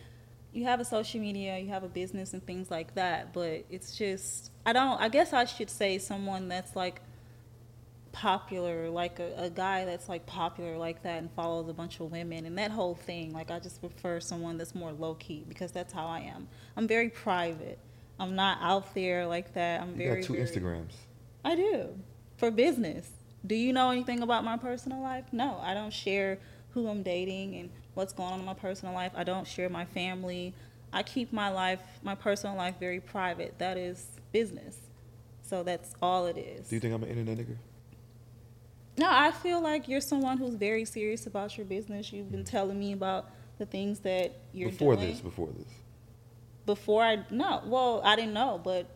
[0.52, 3.96] you have a social media you have a business and things like that but it's
[3.98, 7.02] just i don't i guess i should say someone that's like
[8.12, 12.12] popular like a, a guy that's like popular like that and follows a bunch of
[12.12, 15.92] women and that whole thing like i just prefer someone that's more low-key because that's
[15.92, 16.48] how i am
[16.78, 17.80] i'm very private
[18.20, 20.94] i'm not out there like that i'm You very got two very- Instagrams.
[21.46, 21.90] I do
[22.38, 23.10] for business.
[23.46, 25.26] Do you know anything about my personal life?
[25.34, 29.12] No, I don't share who I'm dating and what's going on in my personal life.
[29.14, 30.54] I don't share my family.
[30.94, 33.56] I keep my life, my personal life, very private.
[33.58, 34.76] That is business.
[35.42, 36.68] So that's all it is.
[36.68, 37.56] Do you think I'm an internet nigga?
[38.98, 42.12] No, I feel like you're someone who's very serious about your business.
[42.12, 44.78] You've been telling me about the things that you're doing.
[44.78, 45.08] before doing.
[45.10, 45.68] this, before this.
[46.66, 48.88] before I no, well, I didn't know, but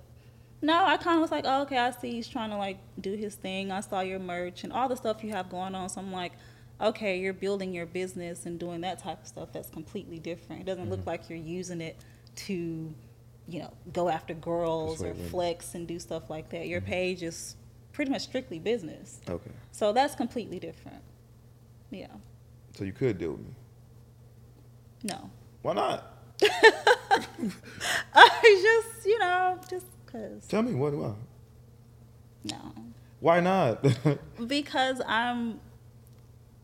[0.62, 3.14] no, I kind of was like, oh, okay, I see he's trying to like do
[3.14, 3.72] his thing.
[3.72, 5.90] I saw your merch and all the stuff you have going on.
[5.90, 6.34] So I'm like,
[6.82, 9.50] okay, you're building your business and doing that type of stuff.
[9.52, 10.62] That's completely different.
[10.62, 11.10] It doesn't look mm-hmm.
[11.10, 11.98] like you're using it
[12.48, 12.94] to,
[13.48, 16.68] you know, go after girls or flex and do stuff like that.
[16.68, 16.92] Your mm-hmm.
[16.92, 17.56] page is
[17.94, 19.20] pretty much strictly business.
[19.30, 19.52] Okay.
[19.72, 21.02] So that's completely different.
[21.90, 22.08] Yeah.
[22.76, 23.56] So you could deal with me.
[25.04, 25.30] No.
[25.62, 26.14] Why not?
[28.14, 30.46] I just, you know, just because.
[30.48, 31.14] Tell me what why?
[32.44, 32.74] No.
[33.20, 33.84] Why not?
[34.48, 35.60] Because I'm.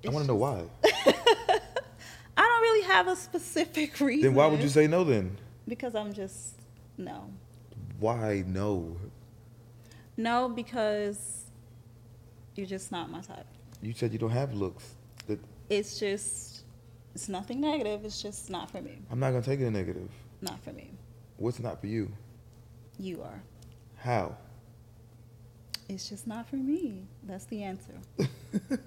[0.06, 0.64] I want to know why.
[0.84, 4.22] I don't really have a specific reason.
[4.22, 5.38] Then why would you say no then?
[5.68, 6.56] Because I'm just
[6.98, 7.30] no,
[8.00, 8.98] Why no?
[10.18, 11.46] no, because
[12.56, 13.48] you're just not my type.
[13.82, 14.96] You said you don't have looks.
[15.28, 16.64] That It's just
[17.16, 18.06] it's nothing negative.
[18.06, 18.98] It's just not for me.
[19.12, 20.10] I'm not gonna take it a negative.
[20.42, 20.92] Not for me.
[21.38, 22.12] What's not for you?
[23.00, 23.42] You are.
[23.98, 24.36] How?
[25.90, 27.04] It's just not for me.
[27.24, 27.94] That's the answer.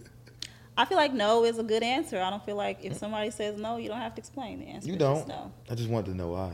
[0.79, 2.21] I feel like no is a good answer.
[2.21, 4.89] I don't feel like if somebody says no, you don't have to explain the answer.
[4.89, 5.17] You don't.
[5.17, 6.53] Just no, I just wanted to know why.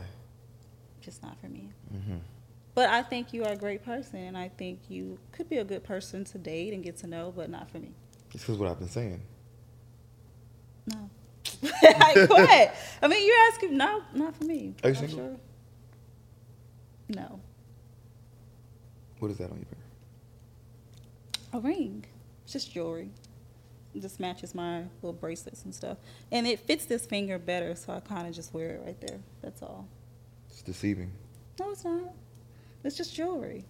[1.03, 1.69] Just not for me.
[1.91, 2.17] hmm
[2.75, 5.63] But I think you are a great person, and I think you could be a
[5.63, 7.91] good person to date and get to know, but not for me.
[8.31, 9.21] This is what I've been saying.
[10.87, 11.09] No.
[12.27, 12.73] Go ahead.
[13.01, 13.77] I mean, you're asking.
[13.77, 14.73] No, not for me.
[14.83, 15.17] Are you single?
[15.17, 15.37] Sure.
[17.09, 17.39] No.
[19.19, 19.77] What is that on your finger?
[21.53, 22.05] A ring.
[22.43, 23.09] It's just jewelry.
[23.93, 25.97] It just matches my little bracelets and stuff,
[26.31, 29.19] and it fits this finger better, so I kind of just wear it right there.
[29.41, 29.87] That's all.
[30.65, 31.11] Deceiving.
[31.59, 32.13] No, it's not.
[32.83, 33.65] It's just jewelry.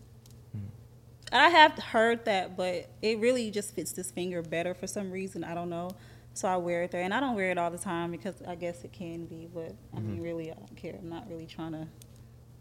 [1.32, 5.43] I have heard that, but it really just fits this finger better for some reason.
[5.43, 5.89] I don't know.
[6.36, 8.53] So I wear it there, and I don't wear it all the time because I
[8.56, 9.47] guess it can be.
[9.51, 10.95] But I mean, really, I don't care.
[10.99, 11.88] I'm not really trying to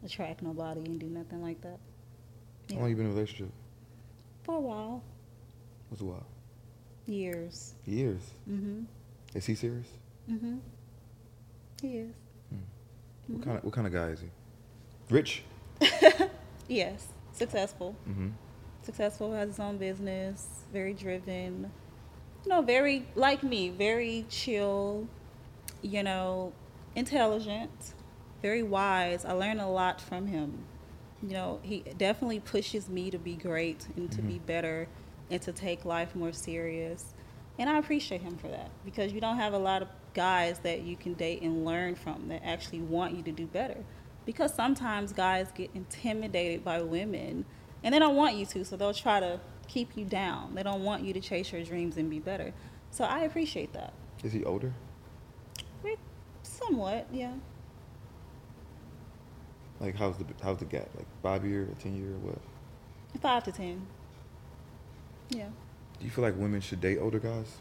[0.04, 1.78] attract nobody and do nothing like that.
[2.70, 3.50] How long have you been in a relationship?
[4.44, 5.02] For a while,
[5.90, 6.26] What's a while?
[7.06, 7.74] years.
[7.84, 8.22] Years.
[8.48, 8.86] Mhm.
[9.34, 9.88] Is he serious?
[10.30, 10.60] Mhm.
[11.82, 12.14] He is.
[13.32, 14.28] What kind of what kind of guy is he?
[15.10, 15.42] Rich.
[16.68, 17.96] Yes, successful.
[18.08, 18.28] Mm-hmm.
[18.82, 21.70] successful, has his own business, very driven.
[22.44, 25.06] You know, very like me, very chill.
[25.82, 26.52] You know,
[26.94, 27.94] intelligent,
[28.40, 29.24] very wise.
[29.24, 30.64] I learn a lot from him.
[31.22, 34.88] You know, he definitely pushes me to be great and to be better
[35.30, 37.14] and to take life more serious.
[37.58, 40.83] And I appreciate him for that because you don't have a lot of guys that
[40.83, 43.85] you can date and learn from that actually want you to do better.
[44.25, 47.44] Because sometimes guys get intimidated by women
[47.83, 50.55] and they don't want you to, so they'll try to keep you down.
[50.55, 52.53] They don't want you to chase your dreams and be better.
[52.90, 53.92] So I appreciate that.
[54.22, 54.72] Is he older?
[56.42, 57.33] Somewhat, yeah.
[59.81, 60.88] Like how's the how's the gap?
[60.94, 62.38] Like five year, or ten year, or what?
[63.20, 63.87] Five to ten.
[65.31, 65.48] Yeah.
[65.98, 67.57] Do you feel like women should date older guys?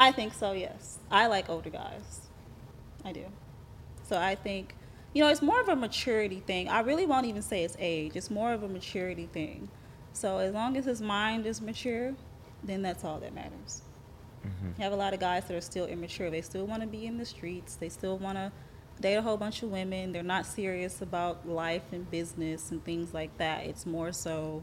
[0.00, 0.98] I think so, yes.
[1.10, 2.20] I like older guys.
[3.04, 3.24] I do.
[4.08, 4.74] So I think,
[5.12, 6.68] you know, it's more of a maturity thing.
[6.68, 9.68] I really won't even say it's age, it's more of a maturity thing.
[10.12, 12.14] So as long as his mind is mature,
[12.62, 13.82] then that's all that matters.
[14.78, 16.30] You have a lot of guys that are still immature.
[16.30, 17.74] They still want to be in the streets.
[17.74, 18.50] They still want to
[19.00, 20.12] date a whole bunch of women.
[20.12, 23.64] They're not serious about life and business and things like that.
[23.66, 24.62] It's more so,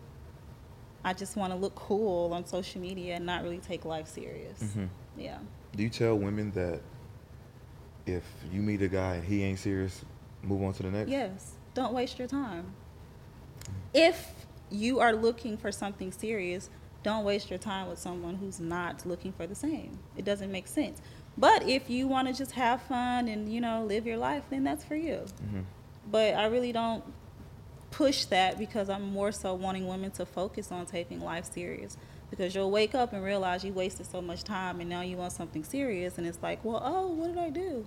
[1.04, 4.60] I just want to look cool on social media and not really take life serious.
[4.64, 4.90] Mhm.
[5.18, 5.38] Yeah.
[5.76, 6.82] Do you tell women that
[8.06, 10.04] if you meet a guy and he ain't serious,
[10.44, 11.10] move on to the next?
[11.10, 11.54] Yes.
[11.74, 12.74] Don't waste your time.
[13.94, 16.70] If you are looking for something serious,
[17.04, 20.00] don't waste your time with someone who's not looking for the same.
[20.18, 21.02] It doesn't make sense.
[21.38, 24.64] But if you want to just have fun and, you know, live your life, then
[24.64, 25.26] that's for you.
[25.52, 25.62] hmm
[26.10, 27.04] But I really don't
[27.92, 31.98] push that because I'm more so wanting women to focus on taking life serious.
[32.36, 35.32] Because you'll wake up and realize you wasted so much time and now you want
[35.32, 37.86] something serious and it's like, well, oh, what did I do?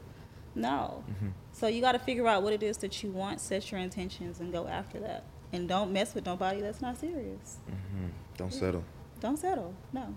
[0.55, 1.05] No.
[1.11, 1.33] Mhm.
[1.53, 4.41] So you got to figure out what it is that you want, set your intentions,
[4.41, 5.25] and go after that.
[5.53, 7.59] And don't mess with nobody that's not serious.
[7.67, 8.07] hmm
[8.39, 8.85] Don't settle.
[9.21, 9.75] Don't settle.
[9.93, 10.15] No.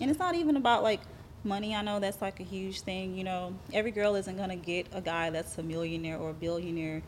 [0.00, 1.00] And it's not even about like
[1.44, 1.74] money.
[1.74, 3.16] I know that's like a huge thing.
[3.16, 6.34] You know, every girl isn't going to get a guy that's a millionaire or a
[6.34, 7.02] billionaire.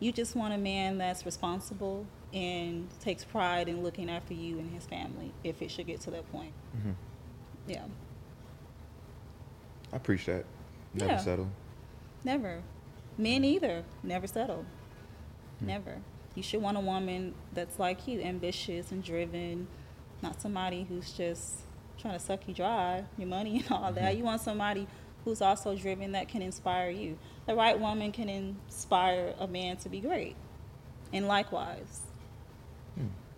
[0.00, 4.70] You just want a man that's responsible and takes pride in looking after you and
[4.72, 6.52] his family if it should get to that point.
[6.82, 6.92] hmm
[7.66, 7.84] Yeah.
[9.92, 10.44] I preach that.
[10.94, 11.18] Never Yeah.
[11.18, 11.48] settle.
[12.24, 12.62] Never.
[13.16, 13.84] Men either.
[14.02, 14.64] Never settle.
[15.60, 15.98] Never.
[16.34, 19.68] You should want a woman that's like you, ambitious and driven,
[20.22, 21.60] not somebody who's just
[21.98, 24.16] trying to suck you dry, your money and all that.
[24.16, 24.86] You want somebody
[25.24, 27.18] who's also driven that can inspire you.
[27.46, 30.36] The right woman can inspire a man to be great.
[31.12, 32.02] And likewise.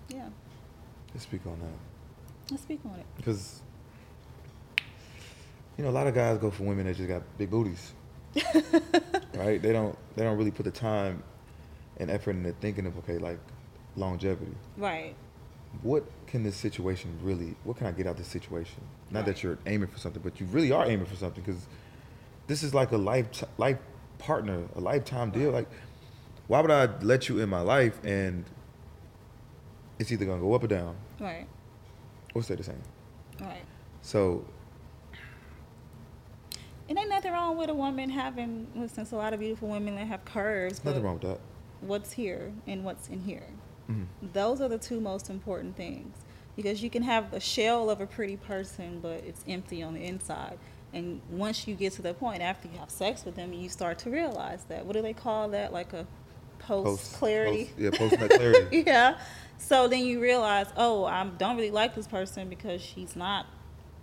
[0.09, 0.29] Yeah.
[1.13, 2.51] Let's speak on that.
[2.51, 3.07] Let's speak on it.
[3.17, 3.61] Because,
[5.77, 7.93] you know, a lot of guys go for women that just got big booties.
[9.35, 9.61] right?
[9.61, 11.23] They don't they don't really put the time
[11.99, 13.39] and effort into thinking of okay, like
[13.97, 14.55] longevity.
[14.77, 15.15] Right.
[15.83, 17.55] What can this situation really?
[17.65, 18.81] What can I get out of this situation?
[19.11, 19.27] Not Right.
[19.27, 21.67] that you're aiming for something, but you really are aiming for something because
[22.47, 23.79] this is like a life life
[24.19, 25.51] partner, a lifetime deal.
[25.51, 25.69] Like,
[26.47, 28.45] why would I let you in my life and
[29.99, 31.47] it's either gonna go up or down Right.
[32.35, 32.83] or stay the same?
[33.41, 33.63] Right.
[34.03, 34.45] So
[36.89, 40.07] And ain't nothing wrong with a woman having, listen, a lot of beautiful women that
[40.07, 40.83] have curves.
[40.85, 41.41] nothing wrong with that.
[41.83, 43.45] What's here and what's in here.
[43.91, 44.07] Mhm.
[44.33, 46.17] Those are the two most important things.
[46.57, 50.03] Because you can have a shell of a pretty person, but it's empty on the
[50.05, 50.59] inside.
[50.95, 53.99] And once you get to the point after you have sex with them, you start
[54.01, 54.87] to realize that.
[54.87, 55.73] What do they call that?
[55.75, 56.07] Like a
[56.59, 57.67] post clarity?
[57.67, 58.83] post- yeah, post clarity.
[58.87, 59.19] yeah.
[59.59, 63.47] So then you realize, oh, I don't really like this person because she's not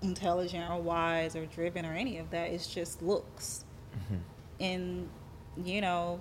[0.01, 2.51] intelligent or wise or driven or any of that.
[2.51, 3.63] It's just looks.
[3.97, 4.15] Mm-hmm.
[4.59, 5.09] And,
[5.63, 6.19] you know,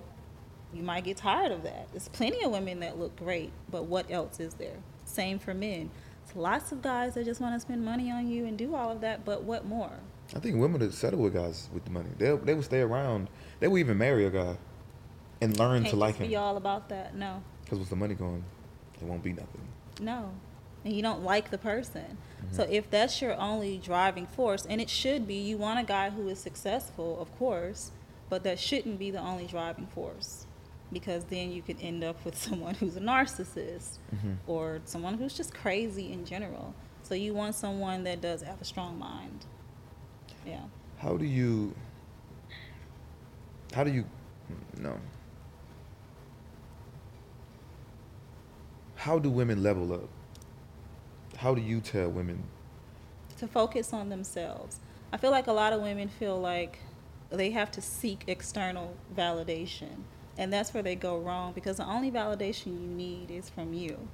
[0.73, 1.87] you might get tired of that.
[1.91, 4.77] There's plenty of women that look great, but what else is there?
[5.05, 5.91] Same for men.
[6.25, 8.89] It's lots of guys that just want to spend money on you and do all
[8.89, 9.91] of that, but what more?
[10.35, 12.09] I think women would settle with guys with the money.
[12.17, 13.29] They they would stay around.
[13.59, 14.57] They would even marry a guy
[15.39, 16.27] and learn Can't to like him.
[16.27, 17.13] Be all about that.
[17.15, 17.43] No.
[17.63, 18.43] Because with the money going,
[19.01, 19.61] it won't be nothing.
[19.99, 20.31] No.
[20.83, 22.17] And you don't like the person.
[22.45, 22.55] Mm-hmm.
[22.55, 26.09] So if that's your only driving force, and it should be, you want a guy
[26.11, 27.91] who is successful, of course,
[28.29, 30.45] but that shouldn't be the only driving force.
[30.93, 34.37] Because then you could end up with someone who's a narcissist Mhm.
[34.47, 36.73] or someone who's just crazy in general.
[37.03, 39.45] So you want someone that does have a strong mind.
[40.45, 40.61] Yeah.
[40.97, 41.73] How do you?
[43.73, 44.05] How do you?
[44.77, 44.97] No.
[49.05, 50.09] How do women level up?
[51.37, 52.41] How do you tell women?
[53.37, 54.79] to focus on themselves.
[55.13, 56.79] I feel like a lot of women feel like
[57.29, 60.05] they have to seek external validation.
[60.39, 64.07] And that's where they go wrong because the only validation you need is from you.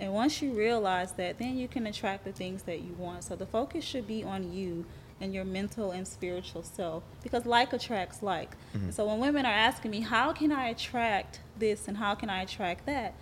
[0.00, 3.24] And once you realize that, then you can attract the things that you want.
[3.24, 4.86] So the focus should be on you
[5.20, 8.52] and your mental and spiritual self because like attracts like.
[8.74, 8.92] Mm-hmm.
[8.92, 12.42] So when women are asking me, how can I attract this and how can I
[12.42, 13.12] attract that?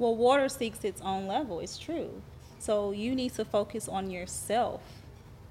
[0.00, 1.60] Well, water seeks its own level.
[1.60, 2.22] It's true.
[2.58, 4.82] So you need to focus on yourself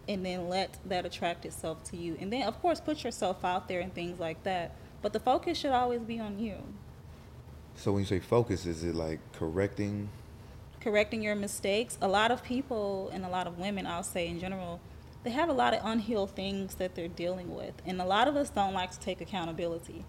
[0.10, 2.18] and then let that attract itself to you.
[2.20, 4.76] And then, of course, put yourself out there and things like that.
[5.02, 6.58] But the focus should always be on you.
[7.76, 10.10] So when you say focus, is it like correcting?
[10.80, 11.98] correcting your mistakes.
[12.02, 14.80] A lot of people and a lot of women, I'll say in general,
[15.24, 17.74] they have a lot of unhealed things that they're dealing with.
[17.86, 20.06] And a lot of us don't like to take accountability.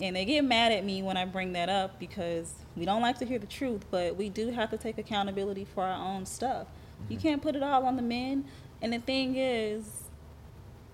[0.00, 3.18] And they get mad at me when I bring that up because we don't like
[3.18, 6.66] to hear the truth, but we do have to take accountability for our own stuff.
[7.08, 7.22] You mm-hmm.
[7.22, 8.46] can't put it all on the men.
[8.80, 10.04] And the thing is,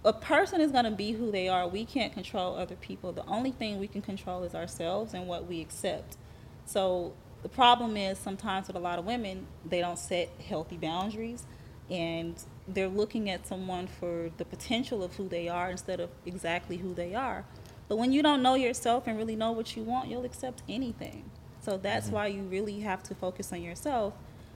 [0.05, 1.69] a person is going to be who they are.
[1.69, 3.13] We can't control other people.
[3.13, 6.17] The only thing we can control is ourselves and what we accept.
[6.65, 11.45] So the problem is sometimes with a lot of women, they don't set healthy boundaries
[11.91, 12.35] and
[12.69, 16.95] they're looking at someone for the potential of who they are instead of exactly who
[16.95, 17.45] they are.
[17.89, 21.31] But when you don't know yourself and really know what you want, you'll accept anything.
[21.61, 24.15] So that's why you really have to focus on yourself.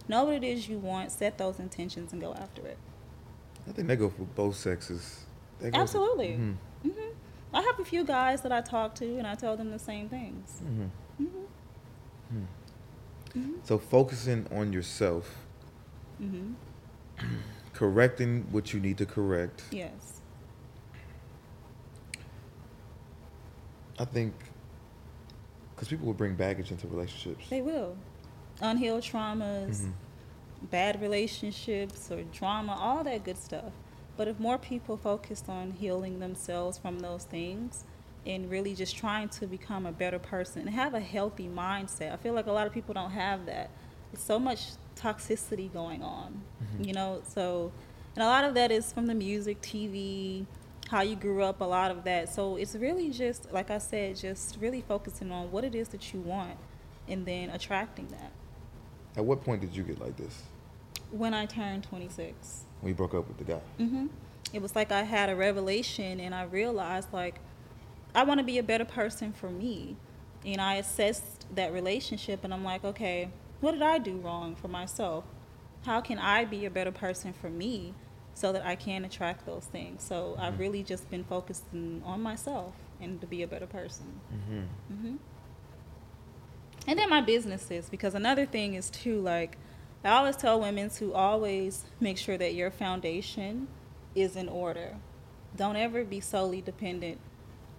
[0.08, 2.78] Know what it is you want, set those intentions, and go after it.
[3.68, 5.20] I think they go for both sexes.
[5.60, 6.28] Go for- Absolutely.
[6.28, 6.56] Mhm.
[6.82, 6.90] hmm
[7.52, 10.08] I have a few guys that I talk to, and I tell them the same
[10.08, 10.60] things.
[10.64, 10.86] Mm-hmm.
[13.34, 15.36] hmm So focusing on yourself,
[17.72, 19.64] correcting what you need to correct.
[19.70, 20.19] Yes.
[24.00, 24.34] I think
[25.74, 27.48] because people will bring baggage into relationships.
[27.50, 27.96] They will.
[28.62, 29.92] Unhealed traumas, Mhm.
[30.70, 33.72] bad relationships, or drama, all that good stuff.
[34.16, 37.84] But if more people focused on healing themselves from those things
[38.26, 42.16] and really just trying to become a better person and have a healthy mindset, I
[42.16, 43.70] feel like a lot of people don't have that.
[44.12, 46.42] There's so much toxicity going on,
[46.78, 47.22] you know?
[47.26, 47.72] So,
[48.14, 50.46] and a lot of that is from the music, TV,
[50.90, 52.28] how you grew up, a lot of that.
[52.28, 56.12] So it's really just, like I said, just really focusing on what it is that
[56.12, 56.58] you want
[57.08, 58.32] and then attracting that.
[59.16, 60.42] At what point did you get like this?
[61.10, 63.60] When I turned 26, When you broke up with the guy?
[63.78, 64.06] hmm
[64.52, 67.36] it was like I had a revelation and I realized, like,
[68.16, 69.96] I want to be a better person for me.
[70.44, 73.30] And I assessed that relationship and I'm like, okay,
[73.60, 75.22] what did I do wrong for myself?
[75.84, 77.94] How can I be a better person for me
[78.34, 80.02] so that I can attract those things?
[80.02, 84.20] So I've really just been focusing on myself and to be a better person.
[84.32, 84.94] Mm-hmm.
[84.94, 85.16] hmm
[86.86, 89.56] And then my businesses, because another thing is too, like,
[90.04, 93.68] I always tell women to always make sure that your foundation
[94.14, 94.96] is in order.
[95.56, 97.18] Don't ever be solely dependent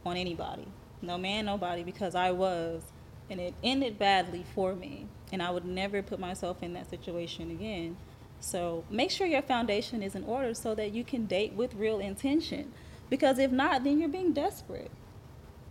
[0.06, 0.68] on anybody.
[1.02, 2.84] No man, nobody, because I was.
[3.30, 5.08] And it ended badly for me.
[5.32, 7.98] And I would never put myself in that situation again.
[8.42, 12.00] So make sure your foundation is in order so that you can date with real
[12.00, 12.74] intention.
[13.10, 14.92] Because if not, then you're being desperate.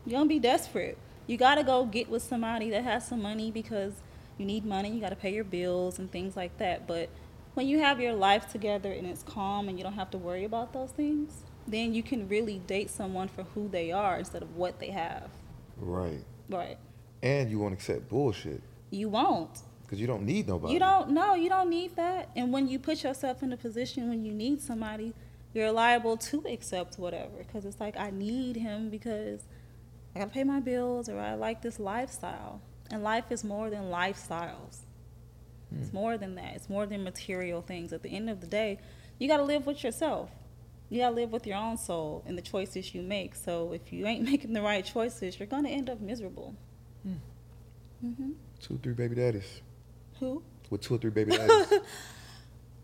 [0.07, 0.97] You're gonna be desperate.
[1.27, 3.95] You gotta go get with somebody that has some money because
[4.39, 6.87] you need money, you gotta pay your bills and things like that.
[6.87, 7.11] But
[7.55, 10.45] when you have your life together and it's calm and you don't have to worry
[10.45, 14.57] about those things, then you can really date someone for who they are instead of
[14.57, 15.29] what they have.
[15.77, 16.25] Right.
[16.49, 16.79] Right.
[17.23, 19.63] And you won't accept bullshit You won't.
[19.91, 20.73] Because you don't need nobody.
[20.75, 22.31] You don't no, you don't need that.
[22.37, 25.15] And when you put yourself in a position when you need somebody,
[25.53, 29.41] you're liable to accept whatever because it's like I need him because
[30.15, 32.61] I gotta pay my bills or I like this lifestyle.
[32.93, 34.83] And life is more than lifestyles.
[35.73, 36.55] It's more than that.
[36.55, 37.93] It's more than material things.
[37.93, 38.79] At the end of the day,
[39.19, 40.31] you gotta live with yourself.
[40.89, 43.35] You gotta live with your own soul and the choices you make.
[43.35, 46.55] So if you ain't making the right choices, you're gonna end up miserable.
[48.01, 48.31] hmm
[48.61, 49.63] Two, three baby daddies.
[50.21, 50.43] Who?
[50.69, 51.81] With two or three baby daddies.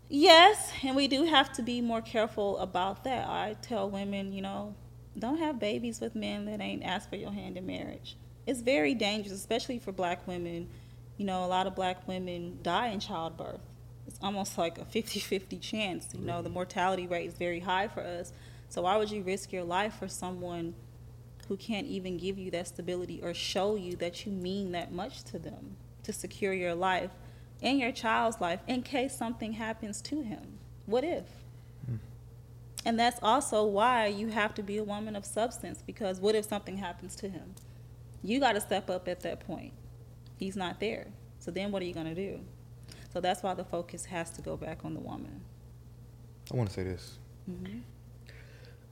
[0.09, 3.27] Yes, and we do have to be more careful about that.
[3.27, 4.73] I tell women, you know,
[5.19, 8.15] don't have babies with men that ain't asked for your hand in marriage.
[8.45, 10.69] It's very dangerous, especially for black women.
[11.17, 13.59] You know, a lot of black women die in childbirth.
[14.07, 16.07] It's almost like a 50 50 chance.
[16.17, 18.31] You know, the mortality rate is very high for us.
[18.69, 20.73] So, why would you risk your life for someone
[21.49, 25.23] who can't even give you that stability or show you that you mean that much
[25.25, 27.11] to them to secure your life
[27.61, 30.59] and your child's life in case something happens to him.
[30.85, 31.25] What if?
[32.85, 36.45] And that's also why you have to be a woman of substance because what if
[36.45, 37.53] something happens to him?
[38.23, 39.73] You got to step up at that point.
[40.37, 41.07] He's not there.
[41.39, 42.39] So then what are you going to do?
[43.11, 45.41] So that's why the focus has to go back on the woman.
[46.53, 47.17] I want to say this.
[47.49, 47.81] Mhm.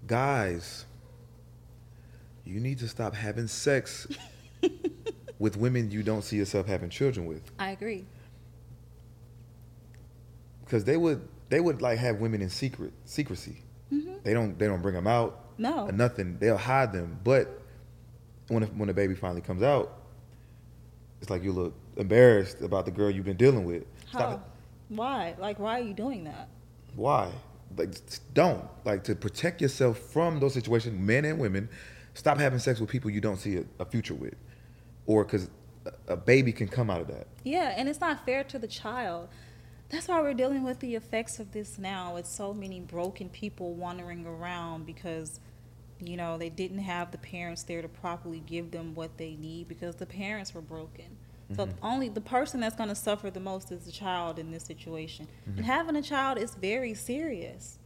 [0.07, 0.85] Guys,
[2.43, 4.07] you need to stop having sex
[5.39, 7.49] with women you don't see yourself having children with.
[7.57, 8.05] I agree.
[10.65, 13.61] Because they would they would like have women in secret secrecy.
[14.25, 15.53] They don't they don't bring them out.
[15.53, 15.63] Mm-hmm.
[15.63, 15.87] No.
[15.87, 16.37] nothing.
[16.39, 17.19] They'll hide them.
[17.23, 17.61] But
[18.49, 19.93] when the, when the baby finally comes out,
[21.21, 23.83] it's like you look embarrassed about the girl you've been dealing with.
[24.11, 24.19] How?
[24.19, 24.49] Stop.
[24.89, 25.35] Why?
[25.39, 26.49] Like, why are you doing that?
[26.95, 27.31] Why?
[27.77, 27.95] Like
[28.33, 30.99] don't like to protect yourself from those situations.
[30.99, 31.69] Men and women,
[32.15, 34.35] stop having sex with people you don't see a, a future with,
[35.05, 35.49] or because
[35.85, 37.27] a, a baby can come out of that.
[37.43, 39.29] Yeah, and it's not fair to the child.
[39.95, 42.15] That's why we're dealing with the effects of this now.
[42.15, 45.39] With so many broken people wandering around because,
[46.01, 49.69] you know, they didn't have the parents there to properly give them what they need
[49.69, 51.05] because the parents were broken.
[51.55, 51.85] So mm-hmm.
[51.85, 55.29] only the person that's going to suffer the most is the child in this situation.
[55.45, 55.63] And mm-hmm.
[55.63, 57.79] having a child is very serious.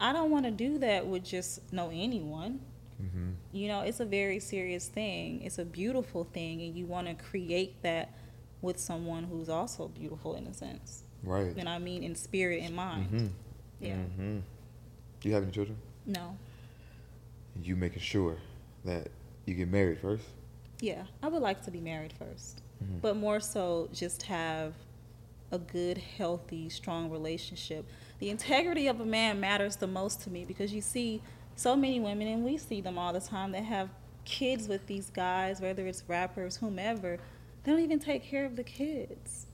[0.00, 2.58] I don't want to do that with just no anyone.
[3.00, 3.30] Mm-hmm.
[3.52, 5.42] You know, it's a very serious thing.
[5.42, 8.16] It's a beautiful thing, and you want to create that
[8.62, 11.04] with someone who's also beautiful in a sense.
[11.22, 11.54] Right.
[11.56, 13.10] And I mean in spirit and mind.
[13.10, 13.30] Mhm.
[13.80, 13.94] Yeah.
[13.96, 14.38] hmm
[15.24, 15.76] you have any children?
[16.04, 16.36] No.
[17.62, 18.38] You making sure
[18.84, 19.08] that
[19.46, 20.24] you get married first.
[20.80, 22.98] Yeah, I would like to be married 1st Mm-hmm.
[22.98, 24.74] but more so just have
[25.52, 27.84] a good, healthy, strong relationship.
[28.18, 31.22] The integrity of a man matters the most to me because you see
[31.54, 33.90] so many women, and we see them all the time, that have
[34.24, 37.18] kids with these guys, whether it's rappers, whomever.
[37.62, 39.46] They don't even take care of the kids.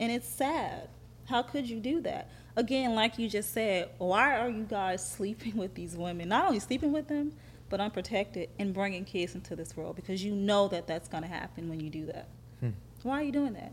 [0.00, 0.88] And it's sad.
[1.26, 2.30] How could you do that?
[2.56, 6.28] Again, like you just said, why are you guys sleeping with these women?
[6.28, 7.32] Not only sleeping with them,
[7.68, 11.28] but unprotected and bringing kids into this world because you know that that's going to
[11.28, 12.28] happen when you do that.
[12.60, 12.70] Hmm.
[13.02, 13.72] Why are you doing that?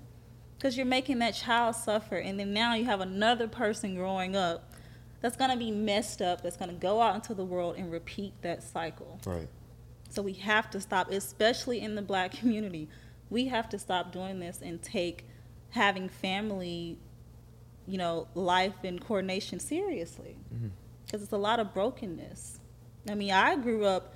[0.57, 4.73] Because you're making that child suffer, and then now you have another person growing up
[5.21, 7.91] that's going to be messed up, that's going to go out into the world and
[7.91, 9.19] repeat that cycle.
[9.25, 9.47] Right.
[10.09, 12.89] So we have to stop, especially in the black community.
[13.29, 15.25] We have to stop doing this and take
[15.71, 16.97] having family,
[17.87, 20.37] you know, life and coordination seriously.
[21.05, 22.59] Because it's a lot of brokenness.
[23.09, 24.13] I mean, I grew up,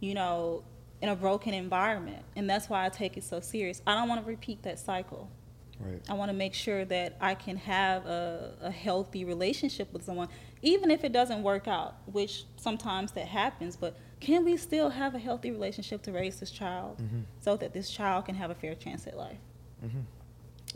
[0.00, 0.62] you know,
[1.00, 3.82] in a broken environment, and that's why I take it so serious.
[3.86, 5.30] I don't want to repeat that cycle.
[5.78, 6.00] Right.
[6.08, 10.28] I want to make sure that I can have a, a healthy relationship with someone,
[10.62, 13.76] even if it doesn't work out, which sometimes that happens.
[13.76, 17.02] But can we still have a healthy relationship to raise this child
[17.40, 19.38] so that this child can have a fair chance at life?
[19.84, 20.04] Mhm.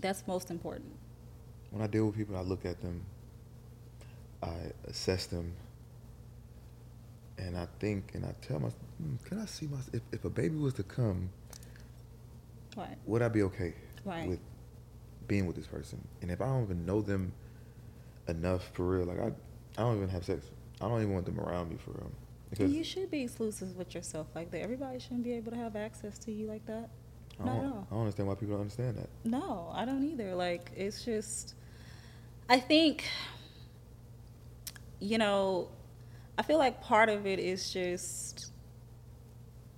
[0.00, 0.92] That's most important.
[1.70, 3.02] When I deal with people, I look at them,
[4.42, 4.54] I
[4.84, 5.52] assess them,
[7.38, 10.30] and I think and I tell myself, hmm, can I see my if, if a
[10.30, 11.30] baby was to come,
[12.76, 12.96] Right.
[13.06, 14.28] would I be okay Right.
[14.28, 14.40] with
[15.28, 16.06] being with this person?
[16.22, 17.32] And if I don't even know them
[18.28, 19.26] enough for real, like I,
[19.78, 20.46] I don't even have sex.
[20.80, 22.10] I don't even want them around me for real.
[22.50, 24.60] Because You should be exclusive with yourself like that.
[24.60, 26.88] Everybody shouldn't be able to have access to you like that.
[27.38, 27.86] I don't, at all.
[27.90, 29.08] I don't understand why people don't understand that.
[29.24, 30.34] No, I don't either.
[30.34, 31.54] Like, it's just,
[32.50, 33.04] I think,
[34.98, 35.68] you know,
[36.36, 38.50] I feel like part of it is just,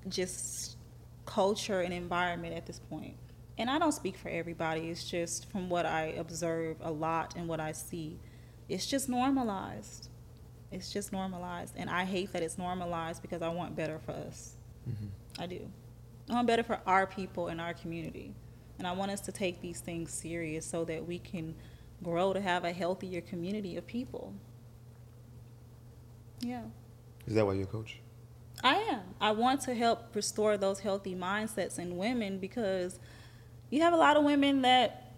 [0.09, 0.79] just
[1.27, 3.15] culture and environment at this point.
[3.59, 4.89] And I don't speak for everybody.
[4.89, 8.19] It's just from what I observe a lot and what I see.
[8.71, 10.09] It's just normalized.
[10.71, 11.75] It's just normalized.
[11.77, 14.57] And I hate that it's normalized because I want better for us.
[14.89, 15.43] Mm-hmm.
[15.43, 15.61] I do.
[16.31, 18.33] I want better for our people and our community.
[18.79, 21.55] And I want us to take these things serious so that we can
[22.03, 24.35] grow to have a healthier community of people.
[26.41, 26.63] Yeah.
[27.27, 28.01] Is that why you're a coach?
[28.63, 29.01] I am.
[29.21, 32.99] I want to help restore those healthy mindsets in women because
[33.71, 35.15] you have a lot of women that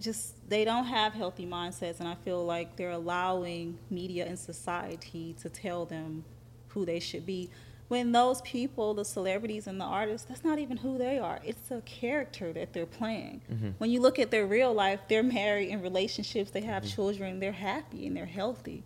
[0.00, 5.34] just they don't have healthy mindsets and I feel like they're allowing media and society
[5.42, 6.24] to tell them
[6.68, 7.50] who they should be.
[7.88, 11.40] When those people, the celebrities and the artists, that's not even who they are.
[11.42, 13.40] It's a character that they're playing.
[13.50, 13.70] Mm-hmm.
[13.78, 16.94] When you look at their real life, they're married in relationships, they have mm-hmm.
[16.94, 18.84] children, they're happy and they're healthy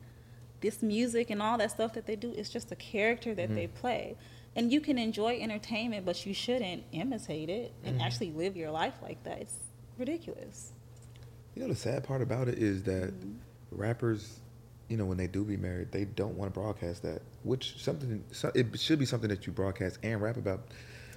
[0.62, 3.66] this music and all that stuff that they do is just a character that they
[3.66, 3.76] mm-hmm.
[3.76, 4.16] play.
[4.56, 8.94] And you can enjoy entertainment, but you shouldn't imitate it and actually live your life
[9.02, 9.38] like that.
[9.40, 9.56] It's
[9.98, 10.72] ridiculous.
[11.54, 13.12] You know the sad part about it is that
[13.70, 14.40] rappers,
[14.88, 17.22] you know, when they do be married, they don't want to broadcast that.
[17.42, 20.60] Which something so- it should be something that you broadcast and rap about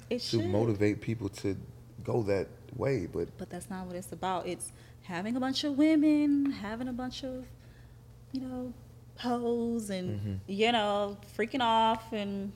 [0.10, 0.46] It to should.
[0.46, 1.58] motivate people to
[2.04, 3.08] go that way.
[3.08, 4.48] But But that's not what it's about.
[4.48, 4.72] It's
[5.04, 7.46] having a bunch of women, having a bunch of,
[8.32, 8.74] you know,
[9.18, 10.34] hoes and, mm-hmm.
[10.48, 12.12] you know, freaking off.
[12.14, 12.52] And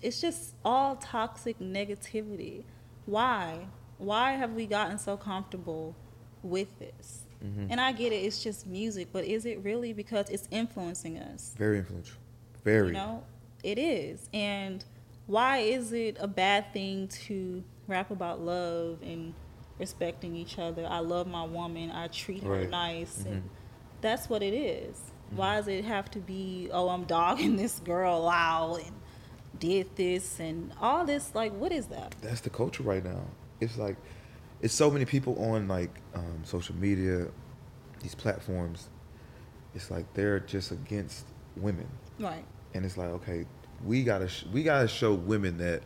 [0.00, 2.64] it's just all toxic negativity.
[3.06, 3.66] Why?
[3.98, 5.94] Why have we gotten so comfortable
[6.42, 7.21] with this?
[7.44, 7.66] Mm-hmm.
[7.70, 11.54] And I get it, it's just music, but is it really because it's influencing us?
[11.56, 12.16] very influential,
[12.64, 12.88] very.
[12.88, 13.24] You know,
[13.62, 14.28] it is.
[14.32, 14.84] And
[15.26, 19.34] why is it a bad thing to rap about love and
[19.78, 20.86] respecting each other?
[20.86, 21.90] I love my woman.
[21.90, 22.62] I treat her nice.
[22.62, 22.70] Right.
[22.70, 23.16] nice.
[23.24, 23.48] And mm-hmm.
[24.02, 24.96] That's what it is.
[24.96, 25.36] Mm-hmm.
[25.36, 28.92] Why does it have to be, oh, I'm dogging this girl out and
[29.58, 31.34] did this and all this?
[31.34, 32.14] Like, what is that?
[32.20, 33.22] That's the culture right now.
[33.60, 33.96] It's like
[34.62, 37.26] it's so many people on like um, social media,
[38.00, 38.88] these platforms.
[39.74, 41.88] It's like they're just against women,
[42.18, 42.44] Right.
[42.74, 43.46] and it's like okay,
[43.84, 45.82] we gotta sh- we gotta show women that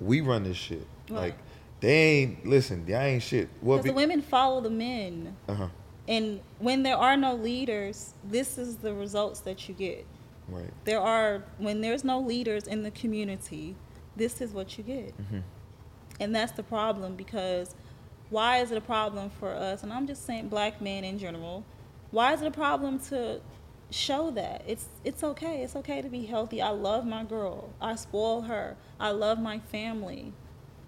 [0.00, 0.86] we run this shit.
[1.08, 1.18] Right.
[1.20, 1.38] Like
[1.80, 3.48] they ain't listen, they ain't shit.
[3.60, 5.36] Because the women follow the men.
[5.48, 5.68] Uh huh.
[6.08, 10.04] And when there are no leaders, this is the results that you get.
[10.48, 10.70] Right.
[10.84, 13.76] There are, when there's no leaders in the community,
[14.16, 15.16] this is what you get.
[15.16, 15.38] Mm-hmm.
[16.20, 17.74] And that's the problem because
[18.30, 19.82] why is it a problem for us?
[19.82, 21.64] And I'm just saying black men in general.
[22.10, 23.40] Why is it a problem to
[23.90, 24.64] show that?
[24.66, 25.62] It's it's okay.
[25.62, 26.62] It's okay to be healthy.
[26.62, 27.70] I love my girl.
[27.80, 28.76] I spoil her.
[28.98, 30.32] I love my family.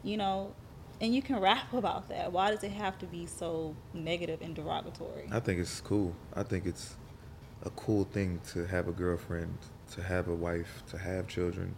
[0.03, 0.55] You know,
[1.01, 2.33] and you can rap about that.
[2.33, 5.29] Why does it have to be so negative and derogatory?
[5.31, 6.15] I think it's cool.
[6.35, 6.97] I think it's
[7.65, 9.57] a cool thing to have a girlfriend,
[9.93, 11.75] to have a wife, to have children.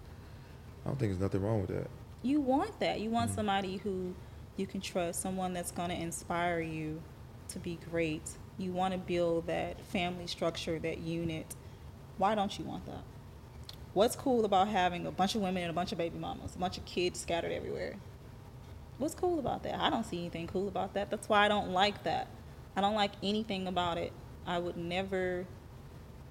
[0.85, 1.91] I don't think there's nothing wrong with that.
[2.23, 3.01] You want that.
[3.01, 3.37] You want mm-hmm.
[3.37, 4.15] somebody who
[4.57, 7.03] you can trust, someone that's going to inspire you
[7.49, 8.31] to be great.
[8.59, 11.55] You want to build that family structure, that unit.
[12.19, 13.05] Why don't you want that?
[13.93, 16.59] What's cool about having a bunch of women and a bunch of baby mamas, a
[16.59, 17.97] bunch of kids scattered everywhere?
[18.99, 19.79] What's cool about that?
[19.79, 21.11] I don't see anything cool about that.
[21.11, 22.29] That's why I don't like that.
[22.75, 24.13] I don't like anything about it.
[24.47, 25.47] I would never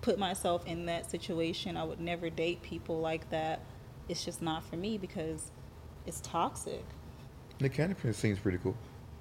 [0.01, 1.77] put myself in that situation.
[1.77, 3.61] I would never date people like that.
[4.07, 5.51] It's just not for me because
[6.05, 6.83] it's toxic.
[7.59, 8.75] Nick Cannon seems pretty cool.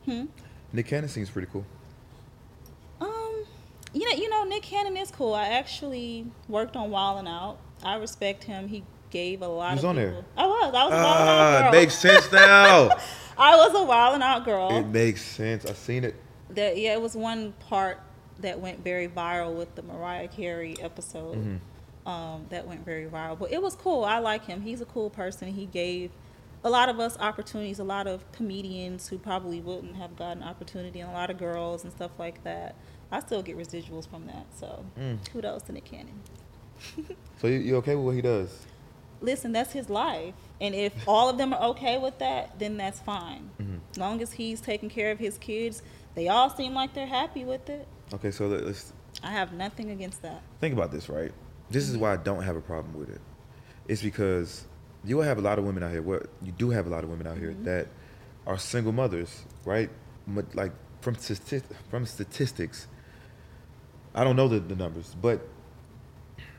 [0.04, 0.24] Hmm?
[0.72, 1.64] Nick Cannon seems pretty cool.
[3.00, 3.44] Um,
[3.92, 5.34] you know, you know, Nick Cannon is cool.
[5.34, 7.58] I actually worked on Wildin' Out.
[7.82, 8.68] I respect him.
[8.68, 10.24] He gave a lot He was of on there.
[10.36, 10.74] I was.
[10.74, 11.72] I was a Wildin' Ah, Out it girl.
[11.80, 12.88] makes sense now.
[13.38, 14.76] I was a Wildin' Out girl.
[14.76, 15.64] it makes sense.
[15.66, 16.14] I seen it.
[16.50, 18.00] that yeah, it was one part
[18.40, 21.36] that went very viral with the Mariah Carey episode.
[21.38, 21.56] Mm-hmm.
[22.08, 24.04] Um, that went very viral, but it was cool.
[24.04, 24.60] I like him.
[24.60, 25.48] He's a cool person.
[25.54, 26.10] He gave
[26.64, 27.78] a lot of us opportunities.
[27.78, 31.84] A lot of comedians who probably wouldn't have gotten opportunity, and a lot of girls
[31.84, 32.74] and stuff like that.
[33.12, 34.46] I still get residuals from that.
[34.58, 35.18] So Mm.
[35.30, 36.20] kudos to Nick Cannon.
[37.40, 38.66] So you, you okay with what he does?
[39.20, 43.00] Listen, that's his life, and if all of them are okay with that, then that's
[43.00, 43.50] fine.
[43.60, 43.76] Mm-hmm.
[43.92, 45.82] As long as he's taking care of his kids,
[46.14, 47.86] they all seem like they're happy with it.
[48.12, 48.92] Okay, so let- let's
[49.22, 50.42] I have nothing against that.
[50.60, 51.32] think about this, right?
[51.70, 53.20] This is why I don't have a problem with it.
[53.88, 54.64] It's because
[55.04, 56.02] you will have a lot of women out here.
[56.02, 57.64] What you do have a lot of women out here mm-hmm.
[57.64, 57.88] that
[58.46, 59.90] are single mothers, right?
[60.26, 62.86] But like from stati- from statistics,
[64.14, 65.46] I don't know the, the numbers, but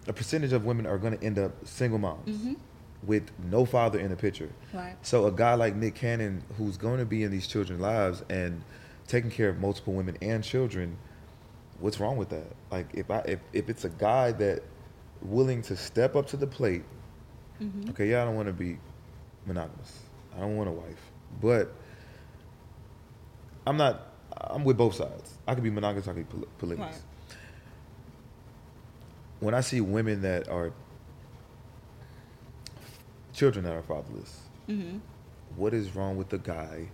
[0.08, 2.54] a percentage of women are going to end up single moms mm-hmm.
[3.04, 4.50] with no father in the picture.
[4.74, 4.96] Right.
[5.02, 8.64] So a guy like Nick Cannon, who's going to be in these children's lives and
[9.08, 10.98] taking care of multiple women and children,
[11.80, 12.56] what's wrong with that?
[12.72, 14.62] Like if I if, if it's a guy that
[15.22, 16.84] willing to step up to the plate,
[17.89, 18.78] okay, yeah, I don't want to be
[19.45, 19.99] monogamous.
[20.36, 21.72] I don't want a wife, but
[23.66, 24.12] I'm not.
[24.38, 25.34] I'm with both sides.
[25.47, 26.08] I could be monogamous.
[26.08, 26.95] I could be poly- polygamous.
[26.95, 27.38] Right.
[29.39, 30.72] When I see women that are
[33.34, 34.97] children that are fatherless, Mm-hmm.
[35.58, 36.88] what is wrong with the guy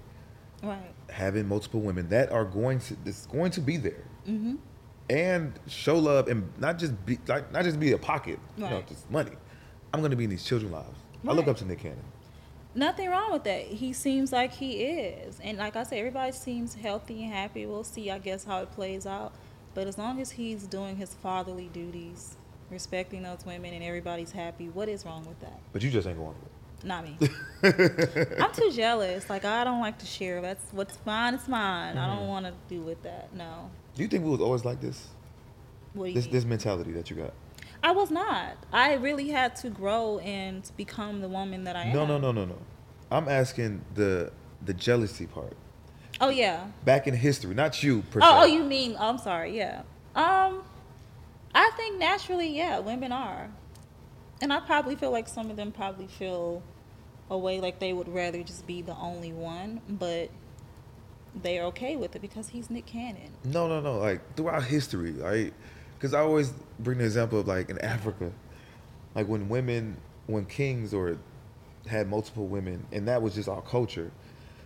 [0.62, 0.92] Right.
[1.10, 4.56] having multiple women that are going to that's going to be there Mm-hmm.
[5.10, 8.84] and show love and not just be like not just be a pocket, you know,
[8.88, 9.32] just money.
[9.94, 10.98] I'm gonna be in these children's lives.
[11.28, 12.00] I look up to Nick Cannon.
[12.74, 13.66] Nothing wrong with that.
[13.66, 15.40] He seems like he is.
[15.44, 17.66] And like I said, everybody seems healthy and happy.
[17.66, 19.34] We'll see, I guess, how it plays out.
[19.74, 22.38] But as long as he's doing his fatherly duties,
[22.70, 25.60] respecting those women, and everybody's happy, what is wrong with that?
[25.74, 26.34] But you just ain't going
[26.82, 27.18] to Not me.
[28.40, 29.30] I'm too jealous.
[29.30, 30.42] Like, I don't like to share.
[30.42, 31.98] That's what's mine is mine.
[31.98, 32.20] I Mm-hmm.
[32.20, 33.34] don't want to do with that.
[33.36, 33.70] No.
[33.96, 35.08] Do you think we was always like this?
[35.94, 36.34] What do you This mean?
[36.34, 37.34] this mentality that you got?
[37.84, 38.58] I was not.
[38.72, 41.94] I really had to grow and become the woman that I am.
[41.96, 42.58] No, no, no, no, no.
[43.10, 44.32] I'm asking the
[44.64, 45.58] the jealousy part.
[46.20, 46.68] Oh, yeah.
[46.86, 48.38] Back in history, not you per Oh, se.
[48.42, 48.96] oh, you mean?
[49.00, 49.58] Oh, I'm sorry.
[49.58, 49.82] Yeah.
[50.16, 50.62] Um,
[51.56, 53.50] I think naturally, yeah, women are,
[54.40, 56.62] and I probably feel like some of them probably feel
[57.32, 60.30] a way like they would rather just be the only one, but
[61.42, 63.32] they're okay with it because he's Nick Cannon.
[63.44, 63.98] No, no, no.
[63.98, 65.54] Like throughout history, right?
[66.02, 68.32] Because I always bring the example of like in Africa,
[69.14, 71.18] like when women, when kings or
[71.86, 74.12] had multiple women, and that was just our culture.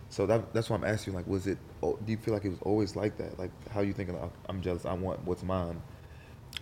[0.08, 1.58] So that, that's why I'm asking, like, was it?
[1.82, 3.38] Do you feel like it was always like that?
[3.38, 4.18] Like, how you thinking?
[4.18, 4.86] Like, I'm jealous.
[4.86, 5.82] I want what's mine,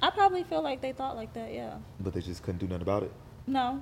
[0.03, 1.53] I probably feel like they thought like that.
[1.53, 1.77] Yeah.
[2.01, 3.12] but they just couldn't do nothing about it.
[3.47, 3.81] No.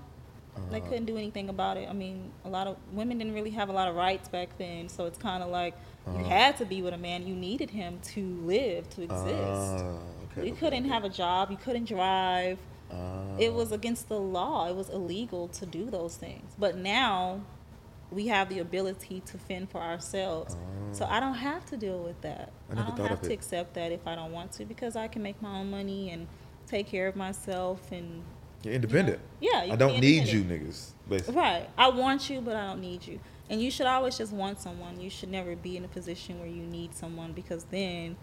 [0.71, 1.89] They Uh, couldn't do anything about it.
[1.89, 4.91] I mean, a lot of women didn't really have a lot of rights back then,
[4.91, 5.75] so it's kind of like
[6.07, 7.27] You had to be with a man.
[7.27, 9.85] You needed him to live, to exist.
[9.85, 9.97] Ah,
[10.33, 11.51] okay, okay, couldn't have a job.
[11.51, 12.59] You couldn't drive.
[12.93, 13.23] Ah.
[13.39, 14.69] It was against the law.
[14.69, 16.53] It was illegal to do those things.
[16.59, 17.41] But now
[18.11, 20.57] we have the ability to fend for ourselves.
[20.93, 22.53] So I don't have to deal with that.
[22.71, 25.23] I never don't have to accept that if I don't want to because I can
[25.23, 26.27] make my own money and
[26.67, 28.23] take care of myself and
[28.63, 29.21] You're independent.
[29.41, 30.91] Yeah, you I don't need you, niggas.
[31.09, 31.35] Basically.
[31.35, 31.69] Right.
[31.79, 33.21] I want you, but I don't need you.
[33.49, 35.01] And you should always just want someone.
[35.01, 38.17] You should never be in a position where you need someone because then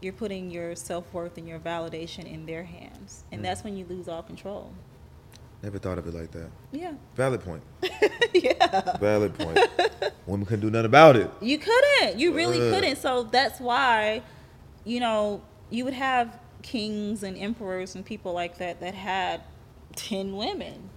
[0.00, 3.24] you're putting your self worth and your validation in their hands.
[3.24, 3.36] Mm.
[3.36, 4.72] And that's when you lose all control.
[5.62, 6.48] Never thought of it like that.
[6.72, 6.94] Yeah.
[7.16, 7.62] Valid point.
[8.32, 8.96] yeah.
[8.98, 9.58] Valid point.
[10.26, 11.30] Women couldn't do nothing about it.
[11.42, 12.18] You couldn't.
[12.18, 12.74] You really Ugh.
[12.74, 12.96] couldn't.
[12.96, 14.22] So that's why,
[14.84, 19.42] you know, you would have kings and emperors and people like that that had
[19.96, 20.88] 10 women.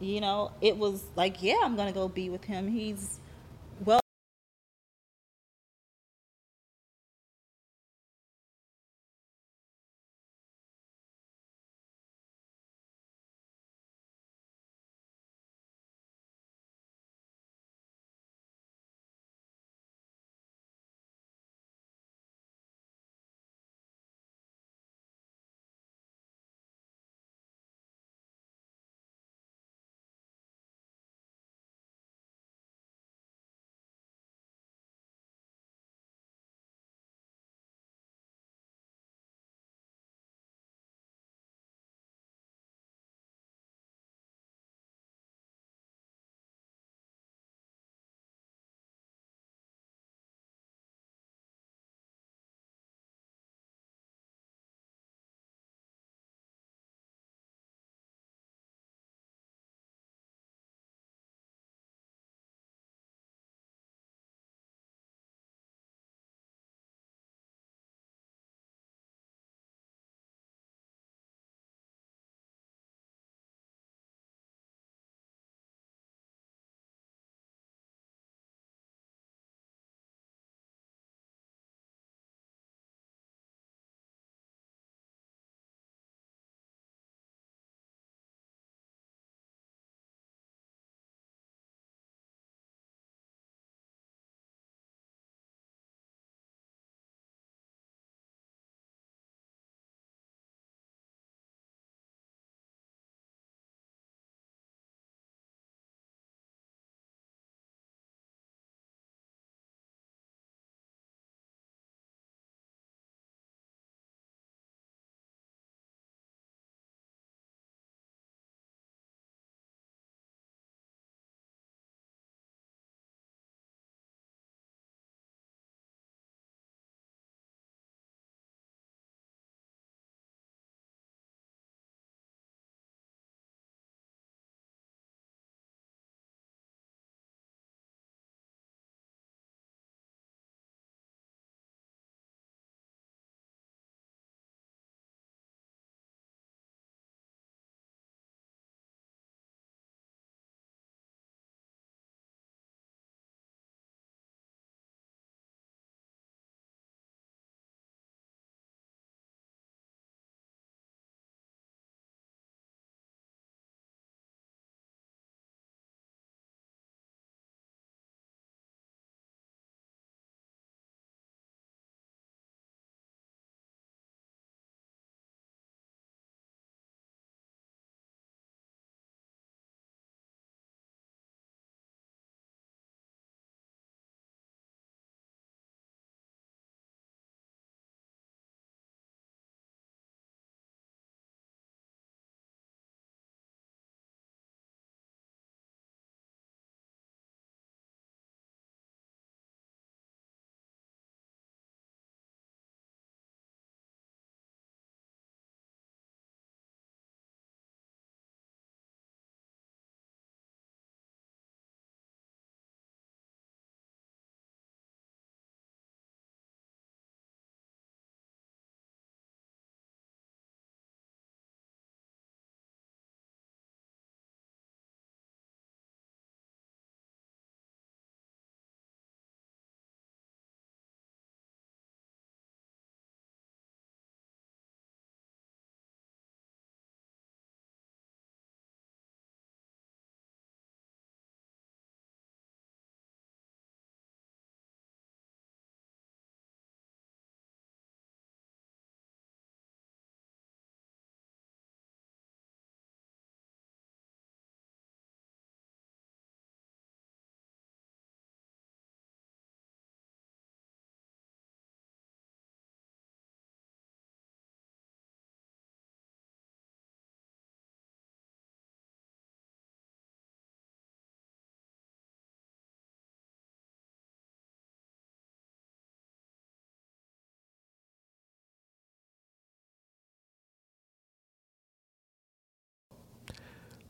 [0.00, 2.66] You know, it was like, yeah, I'm going to go be with him.
[2.68, 3.20] He's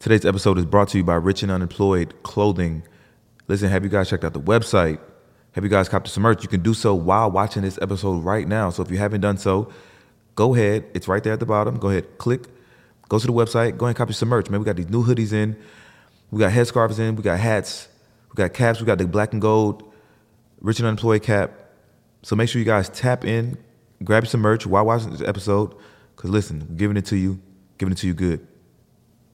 [0.03, 2.83] Today's episode is brought to you by Rich and Unemployed Clothing.
[3.47, 4.99] Listen, have you guys checked out the website?
[5.53, 6.43] Have you guys copped some merch?
[6.43, 8.71] You can do so while watching this episode right now.
[8.71, 9.71] So if you haven't done so,
[10.35, 10.87] go ahead.
[10.93, 11.79] It's right there at the bottom.
[11.79, 12.49] Go ahead, click,
[13.09, 14.51] go to the website, go ahead and copy some merch.
[14.51, 15.57] Man, we got these new hoodies in.
[16.33, 17.15] We got headscarves in.
[17.15, 17.87] We got hats.
[18.29, 18.81] We got caps.
[18.81, 19.89] We got the black and gold
[20.61, 21.53] Rich and Unemployed cap.
[22.25, 23.57] So make sure you guys tap in,
[24.03, 25.77] grab some merch while watching this episode.
[26.17, 27.41] Because listen, giving it to you,
[27.79, 28.49] giving it to you good.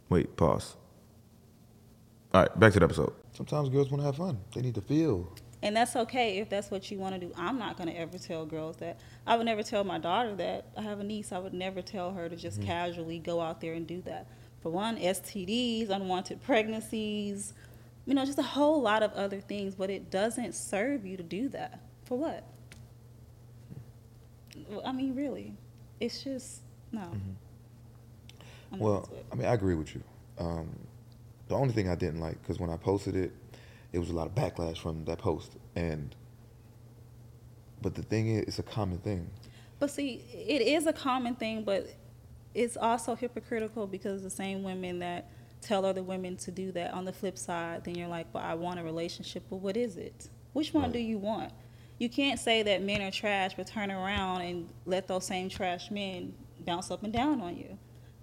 [0.09, 0.77] Wait, pause.
[2.33, 3.13] All right, back to the episode.
[3.33, 4.39] Sometimes girls want to have fun.
[4.55, 5.33] They need to feel.
[5.63, 7.33] And that's okay if that's what you want to do.
[7.37, 9.01] I'm not going to ever tell girls that.
[9.27, 10.67] I would never tell my daughter that.
[10.77, 11.33] I have a niece.
[11.33, 12.69] I would never tell her to just Mm-hmm.
[12.69, 14.29] casually go out there and do that.
[14.63, 17.55] For one, STDs, unwanted pregnancies,
[18.07, 19.75] you know, just a whole lot of other things.
[19.75, 21.81] But it doesn't serve you to do that.
[22.05, 22.45] For what?
[24.85, 25.55] I mean, really.
[26.01, 26.61] It's just,
[26.93, 27.01] no.
[27.01, 27.21] I'm not
[28.77, 29.09] Well.
[29.33, 30.03] I mean, I agree with you.
[30.39, 30.69] Um,
[31.49, 33.33] the only thing I didn't like, because when I posted it,
[33.93, 35.57] it was a lot of backlash from that post.
[35.75, 36.15] And,
[37.81, 39.31] but the thing is, it's a common thing.
[39.79, 41.89] But see, it is a common thing, but
[42.55, 47.05] it's also hypocritical because the same women that tell other women to do that on
[47.05, 50.29] the flip side, then you're like, well, I want a relationship, but what is it?
[50.53, 50.93] Which one Right.
[50.95, 51.53] do you want?
[51.99, 55.91] You can't say that men are trash, but turn around and let those same trash
[55.91, 56.33] men
[56.65, 57.77] bounce up and down on you.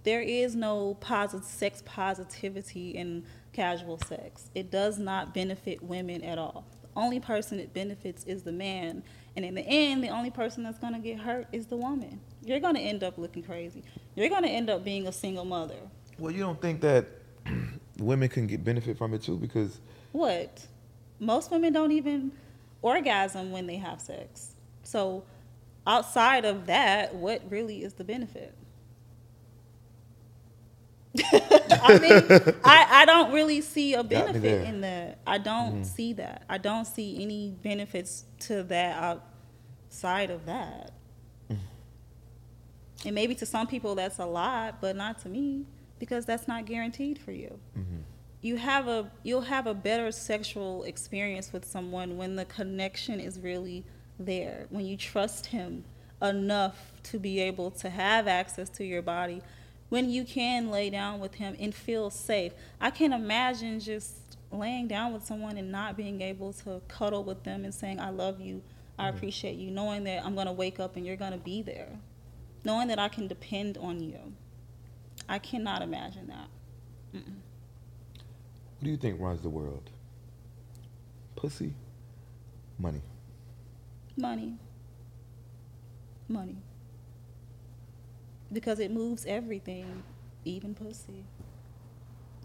[0.06, 4.48] There is no positive sex positivity in casual sex.
[4.54, 6.64] It does not benefit women at all.
[6.82, 9.02] The only person it benefits is the man.
[9.34, 12.20] And in the end, the only person that's going to get hurt is the woman.
[12.44, 13.82] You're going to end up looking crazy.
[14.14, 15.74] You're going to end up being a single mother.
[16.20, 17.08] Well, you don't think that
[17.98, 19.36] women can get benefit from it too?
[19.36, 19.80] Because
[20.12, 20.64] What?
[21.18, 22.30] Most women don't even
[22.80, 24.54] orgasm when they have sex.
[24.84, 25.24] So,
[25.84, 28.54] outside of that, what really is the benefit?
[31.32, 35.20] I mean, I, I don't really see a benefit in that.
[35.26, 36.44] I don't see that.
[36.48, 39.20] I don't see any benefits to that
[39.90, 40.92] outside of that.
[43.04, 45.66] And maybe to some people that's a lot, but not to me
[45.98, 47.58] because that's not guaranteed for you.
[48.42, 53.40] You have a you'll have a better sexual experience with someone when the connection is
[53.40, 53.84] really
[54.18, 54.66] there.
[54.70, 55.84] When you trust him
[56.22, 59.42] enough to be able to have access to your body,
[59.88, 62.52] when you can lay down with him and feel safe.
[62.80, 67.44] I can't imagine just laying down with someone and not being able to cuddle with
[67.44, 68.62] them and saying I love you,
[68.98, 69.16] I mm-hmm.
[69.16, 71.98] appreciate you, knowing that I'm going to wake up and you're going to be there.
[72.64, 74.18] Knowing that I can depend on you.
[75.28, 76.48] I cannot imagine that.
[77.12, 77.24] what
[78.82, 79.90] do you think runs the world?
[81.36, 81.74] Pussy,
[82.78, 83.02] money.
[84.16, 84.56] Money.
[86.28, 86.56] Money.
[88.52, 90.02] Because it moves everything,
[90.44, 91.24] even pussy.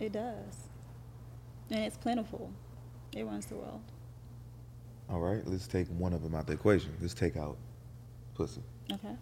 [0.00, 0.68] it does.
[1.70, 2.50] And it's plentiful.
[3.14, 3.82] It runs the world.
[5.08, 6.92] All right, let's take one of them out the equation.
[7.00, 7.56] Let's take out
[8.34, 8.62] pussy.
[8.92, 9.16] Okay?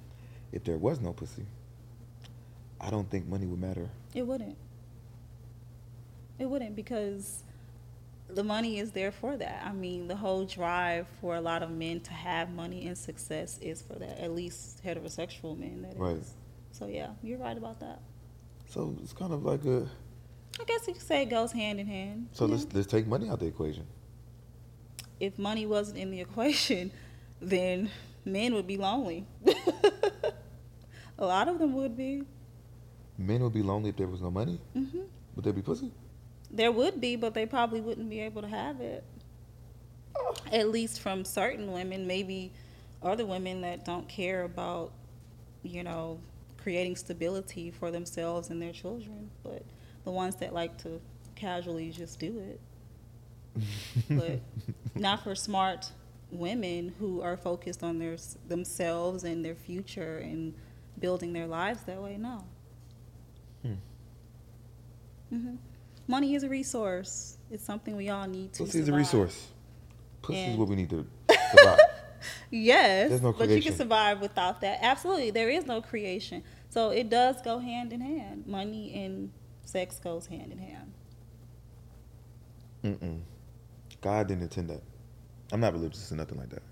[0.52, 1.46] If there was no pussy,
[2.80, 3.88] I don't think money would matter.
[4.14, 4.56] It wouldn't.
[6.38, 7.42] It wouldn't because
[8.28, 9.62] the money is there for that.
[9.64, 13.58] I mean, the whole drive for a lot of men to have money and success
[13.60, 14.18] is for that.
[14.18, 15.98] At least heterosexual men, that is.
[15.98, 16.22] Right.
[16.72, 18.00] So yeah, you're right about that.
[18.68, 19.88] So it's kind of like a.
[20.60, 22.28] I guess you could say it goes hand in hand.
[22.32, 23.86] So let's let's take money out of the equation.
[25.20, 26.90] If money wasn't in the equation,
[27.40, 27.90] then
[28.24, 29.26] men would be lonely.
[31.18, 32.24] a lot of them would be.
[33.18, 34.60] Men would be lonely if there was no money.
[34.74, 35.00] hmm
[35.34, 35.90] Would there be pussy?
[36.50, 39.04] There would be, but they probably wouldn't be able to have it.
[40.52, 42.52] At least from certain women, maybe
[43.02, 44.92] other women that don't care about,
[45.62, 46.18] you know,
[46.62, 49.30] creating stability for themselves and their children.
[49.42, 49.62] But
[50.04, 51.00] the ones that like to
[51.34, 52.60] casually just do it.
[54.10, 54.40] but
[54.94, 55.90] not for smart
[56.30, 58.16] women who are focused on their
[58.48, 60.54] themselves and their future and
[60.98, 62.16] building their lives that way.
[62.16, 62.44] No.
[65.30, 65.56] hmm
[66.06, 67.38] Money is a resource.
[67.50, 68.64] It's something we all need to.
[68.64, 69.48] Pussy is a resource.
[70.22, 71.06] Pussy is what we need to
[71.56, 71.78] survive.
[72.50, 74.78] Yes, There's no but you can survive without that.
[74.82, 76.42] Absolutely, there is no creation.
[76.70, 78.46] So it does go hand in hand.
[78.46, 79.30] Money and
[79.64, 80.92] sex goes hand in hand.
[82.84, 83.20] Mm-mm.
[84.00, 84.82] God didn't intend that.
[85.52, 86.62] I'm not religious or nothing like that.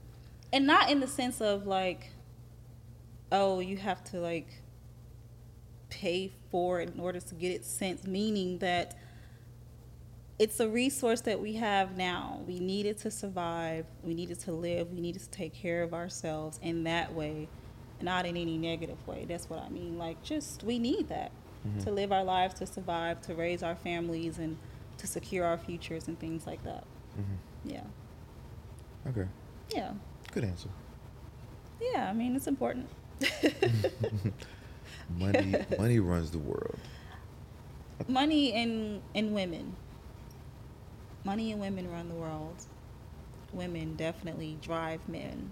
[0.52, 2.10] and not in the sense of like
[3.32, 4.62] oh you have to like
[5.90, 8.96] pay for it in order to get it sent meaning that
[10.38, 14.40] it's a resource that we have now we need it to survive we need it
[14.40, 17.48] to live we need it to take care of ourselves in that way
[18.02, 21.30] not in any negative way that's what i mean like just we need that
[21.80, 24.58] to live our lives, to survive, to raise our families, and
[24.98, 26.84] to secure our futures and things like that.
[27.18, 27.70] Mm-hmm.
[27.70, 27.80] Yeah,
[29.08, 29.26] Okay.
[29.74, 29.92] yeah,
[30.32, 30.68] Good answer.
[31.80, 32.10] yeah.
[32.10, 32.86] I mean, it's important.
[35.18, 36.78] Money, money runs the world.
[38.08, 39.74] Money and and women.
[41.24, 42.54] Money and women run the world.
[43.52, 45.50] Women definitely drive men.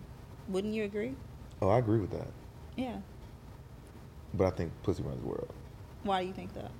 [0.49, 1.15] Wouldn't you agree?
[1.63, 2.29] Oh, I agree with that.
[2.77, 2.97] Yeah.
[4.35, 5.53] But I think pussy runs the world
[6.03, 6.71] Why do you think that?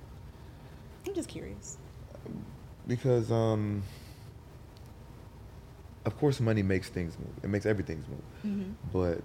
[1.07, 1.77] I'm just curious.
[2.87, 3.83] because, um,
[6.05, 7.29] of course, money makes things move.
[7.43, 8.53] It makes everything move.
[8.53, 9.21] hmm But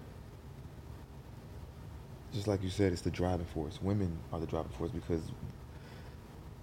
[2.33, 3.81] just like you said, it's the driving force.
[3.83, 5.23] Women are the driving force because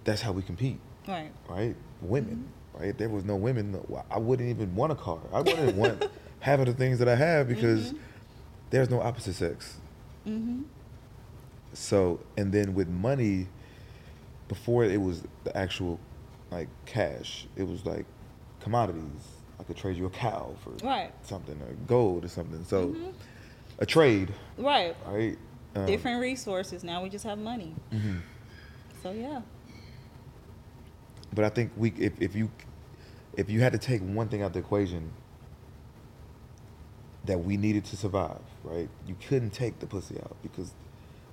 [0.04, 0.78] that's how we compete,
[1.08, 1.32] Right.
[1.48, 1.74] right?
[2.00, 2.65] Women, Mm-hmm.
[2.78, 2.88] Right?
[2.88, 3.78] If there was no women,
[4.10, 5.18] I wouldn't even want a car.
[5.32, 6.04] I wouldn't want
[6.40, 7.98] half of the things that I have because Mhm.
[8.70, 9.78] there's no opposite sex.
[10.26, 10.62] Mm-hmm.
[11.72, 13.48] So, and then with money,
[14.48, 15.98] before it was the actual
[16.50, 18.06] like cash, it was like
[18.60, 19.02] commodities.
[19.58, 21.12] I could trade you a cow for Right.
[21.22, 22.64] something, or gold or something.
[22.64, 23.12] So, Mhm.
[23.78, 24.94] a trade, Right.
[25.06, 25.36] right?
[25.74, 26.84] Um, Different resources.
[26.84, 27.74] Now we just have money.
[27.92, 28.20] mhm.
[29.02, 29.42] So yeah.
[31.36, 32.50] But I think we, if, if you,
[33.36, 35.12] if you had to take one thing out the equation
[37.26, 38.88] that we needed to survive, right?
[39.06, 40.72] You couldn't take the pussy out because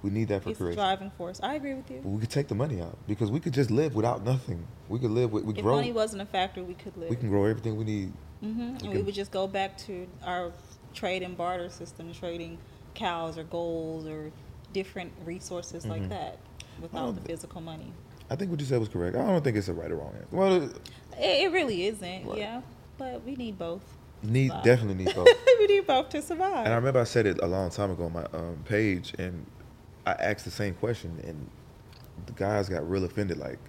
[0.01, 0.77] we need that for It's creation.
[0.77, 1.39] driving force.
[1.41, 2.01] I agree with you.
[2.03, 4.67] We could take the money out because we could just live without nothing.
[4.89, 5.75] We could live with we If grow.
[5.77, 7.09] money wasn't a factor, we could live.
[7.09, 8.11] we can grow everything we need.
[8.43, 8.85] Mm-hmm.
[8.85, 10.51] And we would just go back to our
[10.93, 12.57] trade and barter system, trading
[12.93, 14.31] cows or gold or
[14.73, 15.89] different resources Mhm.
[15.89, 16.39] like that
[16.81, 17.93] without the physical money.
[18.33, 19.15] I think what you said was correct.
[19.15, 20.35] I don't think it's a right or wrong answer.
[20.35, 20.79] Well, it-
[21.19, 22.37] It, really isn't, Right.
[22.39, 22.61] yeah.
[22.97, 23.83] But we need both.
[24.23, 24.63] need Survive.
[24.63, 25.27] definitely need both.
[25.59, 26.65] we need both to survive.
[26.65, 29.45] and I remember I said it a long time ago on my um, page, and
[30.07, 31.47] I asked the same question, and
[32.25, 33.37] the guys got real offended.
[33.37, 33.59] Like,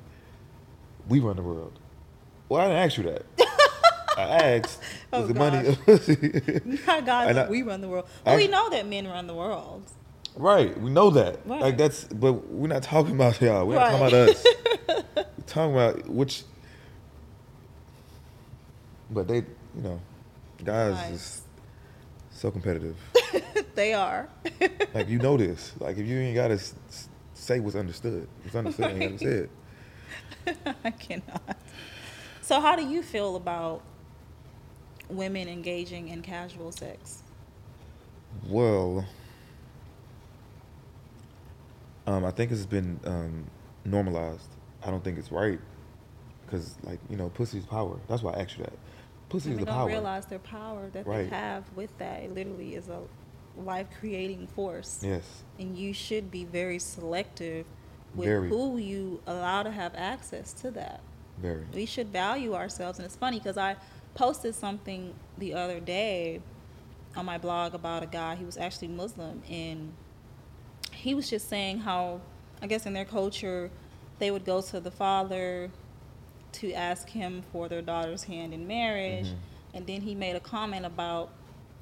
[1.11, 1.79] we run the world.
[2.49, 3.25] Well, I didn't ask you that.
[4.17, 4.81] I asked,
[5.12, 5.77] Oh, was the money?
[6.87, 8.07] Not God, I- we run the world.
[8.25, 9.83] Well, we know that men run the world.
[10.37, 11.47] Right, we know that.
[11.47, 11.61] Right.
[11.61, 13.66] Like that's, but we're not talking about y'all.
[13.66, 14.47] We're not talking about us.
[15.16, 16.43] we're talking about which.
[19.11, 20.01] But they, you know,
[20.64, 21.11] guys Nice.
[21.12, 21.43] is
[22.30, 22.97] so competitive.
[23.74, 24.28] they are.
[24.95, 25.72] like you know this.
[25.78, 26.74] Like if you ain't gotta s-
[27.35, 29.49] say what's understood, what's understood ain't gotta say
[30.47, 30.76] it.
[30.85, 31.57] I cannot.
[32.43, 33.82] So, how do you feel about
[35.09, 37.22] women engaging in casual sex?
[38.47, 39.07] Well,
[42.07, 43.47] um, I think it's been um,
[43.85, 44.49] normalized.
[44.83, 45.59] I don't think it's right
[46.45, 47.99] because, like, you know, pussy's power.
[48.09, 48.75] That's why I asked you that.
[49.31, 49.89] Pussy is the don't power.
[49.89, 51.29] realize their power that Right.
[51.31, 52.23] they have with that.
[52.23, 53.01] It literally is a
[53.57, 55.01] life creating force.
[55.03, 55.43] Yes.
[55.59, 57.67] And you should be very selective
[58.15, 58.49] with Very.
[58.49, 61.01] who you allow to have access to that.
[61.39, 61.65] Very.
[61.75, 63.75] we should value ourselves and it's funny because i
[64.15, 66.41] posted something the other day
[67.17, 69.93] on my blog about a guy he was actually muslim and
[71.05, 72.21] he was just saying how
[72.63, 73.71] i guess in their culture
[74.19, 75.71] they would go to the father
[76.53, 79.37] to ask him for their daughter's hand in marriage Mhm.
[79.75, 81.31] and then he made a comment about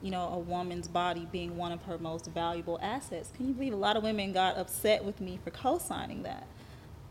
[0.03, 3.73] you know a woman's body being one of her most valuable assets can you believe
[3.73, 6.47] a lot of women got upset with me for co-signing that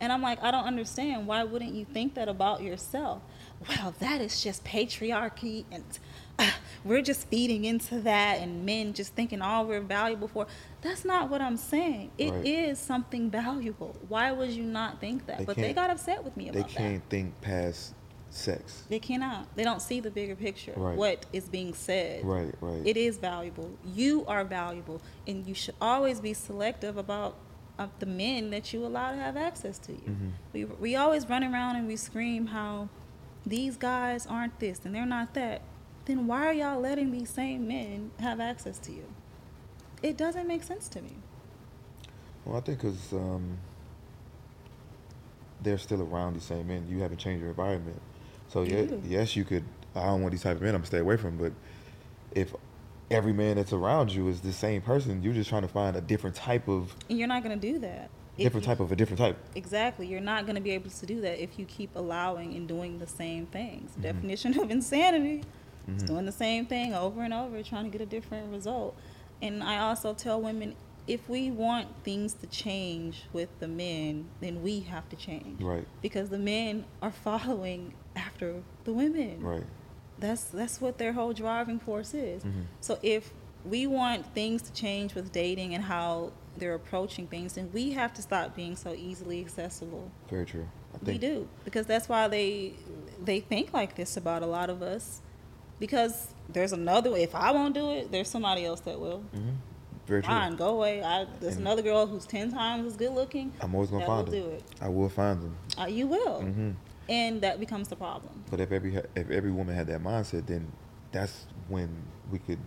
[0.04, 1.28] and I'm like, I don't understand.
[1.28, 3.22] Why wouldn't you think that about yourself?
[3.70, 5.84] Well, that is just patriarchy, and
[6.84, 10.48] we're just feeding into that, and men just thinking all we're valuable for.
[10.82, 12.12] That's not what I'm saying.
[12.18, 12.78] It is Right.
[12.78, 13.96] something valuable.
[14.08, 15.40] Why would you not think that?
[15.40, 16.68] They but they got upset with me about that.
[16.70, 17.94] They can't think past
[18.30, 18.84] sex.
[18.90, 19.56] They cannot.
[19.56, 20.74] They don't see the bigger picture.
[20.76, 20.98] Right.
[20.98, 22.24] What is being said.
[22.26, 22.82] Right, right.
[22.86, 23.70] It is valuable.
[23.94, 27.36] You are valuable, and you should always be selective about
[27.78, 30.00] of the men that you allow to have access to you.
[30.08, 30.32] Mhm.
[30.54, 32.90] We we always run around and we scream how
[33.46, 35.62] these guys aren't this and they're not that.
[36.06, 39.06] Then why are y'all letting these same men have access to you?
[40.02, 41.16] It doesn't make sense to me.
[42.46, 43.60] Well, I think because um,
[45.62, 46.88] they're still around these same men.
[46.90, 48.02] You haven't changed your environment.
[48.48, 49.64] So, yeah, yes, you could.
[49.96, 50.70] I don't want these type of men.
[50.70, 51.38] I'm gonna stay away from.
[51.38, 51.54] But
[52.34, 52.54] if
[53.12, 56.02] every man that's around you is the same person, you're just trying to find a
[56.02, 58.10] different type of And you're not going to do that.
[58.38, 59.38] Different type of a different type.
[59.54, 60.08] Exactly.
[60.08, 62.98] You're not going to be able to do that if you keep allowing and doing
[62.98, 63.92] the same things.
[63.92, 64.02] Mm-hmm.
[64.02, 65.44] Definition of insanity
[65.88, 66.06] Mhm.
[66.08, 68.96] doing the same thing over and over, trying to get a different result.
[69.42, 70.76] And I also tell women
[71.08, 75.60] if we want things to change with the men, then we have to change.
[75.62, 75.86] Right.
[76.02, 79.42] Because the men are following after the women.
[79.42, 79.66] Right.
[80.20, 82.44] That's that's what their whole driving force is.
[82.44, 82.66] Mhm.
[82.80, 83.34] So if
[83.66, 88.14] we want things to change with dating and how they're approaching things, and we have
[88.14, 90.12] to stop being so easily accessible.
[90.30, 90.68] Very true.
[90.94, 92.74] I We do because that's why they
[93.24, 95.22] they think like this about a lot of us.
[95.82, 97.24] Because there's another way.
[97.24, 99.24] If I won't do it, there's somebody else that will.
[100.08, 100.30] very true.
[100.32, 101.04] Fine, go away.
[101.04, 103.52] I, there's And- another girl who's ten times as good looking.
[103.62, 104.58] I'm always gonna find them.
[104.80, 105.56] I will find them.
[105.78, 106.72] Uh, you will, hmm
[107.10, 108.32] and that becomes the problem.
[108.50, 110.72] But if every if every woman had that mindset, then
[111.12, 111.90] that's when
[112.32, 112.60] we could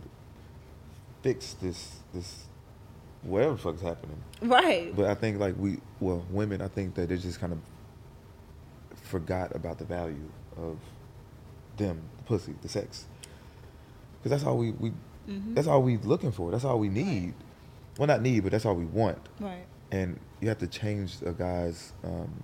[1.22, 2.44] fix this this
[3.22, 4.20] whatever the fuck's happening.
[4.42, 4.94] Right.
[4.94, 7.58] But I think like we well women, I think that they just kind of
[9.02, 10.78] forgot about the value of
[11.76, 13.06] them, the pussy, the sex,
[14.18, 14.92] because that's all we we
[15.28, 15.54] Mhm.
[15.54, 16.50] that's all we looking for.
[16.50, 17.34] That's all we need.
[17.98, 19.18] Well, not need, but that's all we want.
[19.40, 19.64] Right.
[19.90, 22.42] And you have to change a guy's um,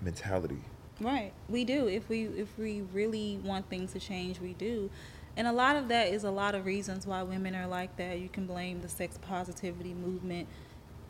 [0.00, 0.60] mentality.
[1.00, 1.32] Right.
[1.48, 1.88] We do.
[1.88, 4.90] If we if we really want things to change, we do.
[5.36, 8.18] And a lot of that is a lot of reasons why women are like that.
[8.20, 10.48] You can blame the sex positivity movement.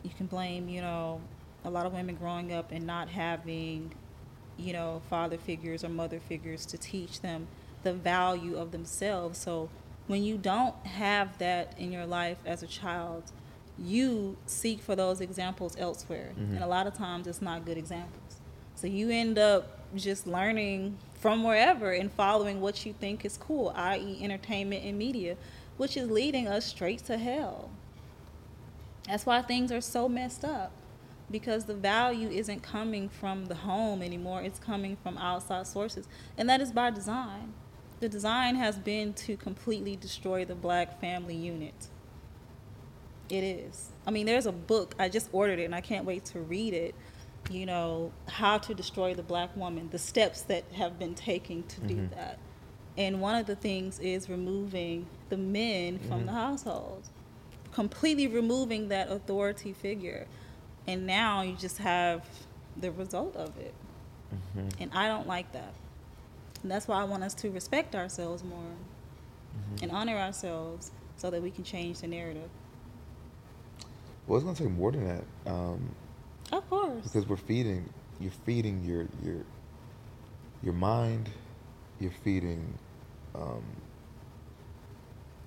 [0.03, 1.21] You can blame, you know,
[1.63, 3.93] a lot of women growing up and not having,
[4.57, 7.47] you know, father figures or mother figures to teach them
[7.87, 9.39] the value of themselves.
[9.39, 9.69] So
[10.07, 13.31] when you don't have that in your life as a child,
[13.79, 16.31] you seek for those examples elsewhere.
[16.31, 16.55] Mm-hmm.
[16.55, 18.41] And a lot of times it's not good examples.
[18.75, 23.71] So you end up just learning from wherever and following what you think is cool,
[23.73, 25.37] i.e., entertainment and media,
[25.77, 27.69] which is leading us straight to hell.
[29.07, 30.73] That's why things are so messed up
[31.31, 36.07] because the value isn't coming from the home anymore, it's coming from outside sources.
[36.37, 37.53] And that is by design.
[37.99, 41.87] The design has been to completely destroy the black family unit.
[43.29, 43.89] It is.
[44.05, 46.73] I mean, there's a book, I just ordered it and I can't wait to read
[46.73, 46.95] it.
[47.49, 51.81] You know, how to destroy the black woman, the steps that have been taken to
[51.81, 52.15] do mm-hmm.
[52.15, 52.39] that.
[52.97, 56.35] And one of the things is removing the men from the mm-hmm.
[56.35, 57.03] household,
[57.71, 60.27] completely removing that authority figure.
[60.87, 62.25] And now you just have
[62.75, 63.73] the result of it.
[64.33, 64.81] Mm-hmm.
[64.81, 65.73] And I don't like that.
[66.63, 68.71] And that's why I want us to respect ourselves more
[69.81, 72.49] and honor ourselves so that we can change the narrative.
[74.27, 75.23] Well, it's gonna take more than that.
[75.51, 75.89] Um,
[76.51, 77.03] Of course.
[77.03, 77.89] because we're feeding
[78.19, 79.43] you're feeding your your
[80.63, 81.29] your mind
[81.99, 82.73] you're feeding
[83.35, 83.63] um,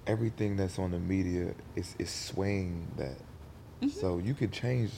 [0.06, 3.16] everything that's on the media is, is swaying that
[3.90, 4.90] so you could change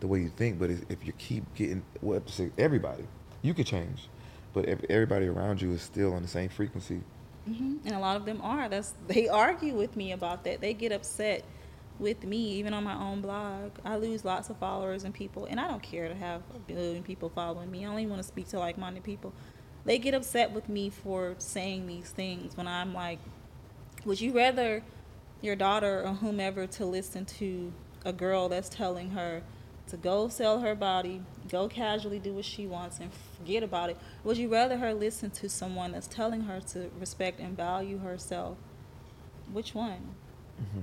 [0.00, 3.04] the way you think but if you keep getting well to say everybody
[3.42, 4.08] you could change
[4.54, 7.02] but everybody around you is still on the same frequency
[7.46, 8.68] hmm And a lot of them are.
[8.68, 10.60] That's they argue with me about that.
[10.60, 11.44] They get upset
[11.98, 13.72] with me, even on my own blog.
[13.84, 17.02] I lose lots of followers and people, and I don't care to have a billion
[17.02, 17.84] people following me.
[17.86, 19.32] I only want to speak to like-minded people.
[19.84, 23.18] They get upset with me for saying these things when I'm like,
[24.04, 24.82] would you rather
[25.42, 27.72] your daughter or whomever to listen to
[28.04, 29.42] a girl that's telling her
[29.88, 33.96] to go sell her body, go casually do what she wants and forget about it?
[34.24, 38.56] Would you rather her listen to someone that's telling her to respect and value herself?
[39.52, 40.14] Which one?
[40.60, 40.80] Mm-hmm.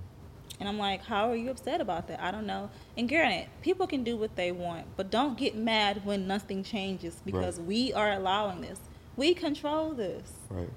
[0.60, 2.22] And I'm like, how are you upset about that?
[2.22, 2.70] I don't know.
[2.98, 7.22] And granted, people can do what they want, but don't get mad when nothing changes
[7.26, 7.68] because Right.
[7.68, 8.80] we are allowing this.
[9.18, 10.70] We control this right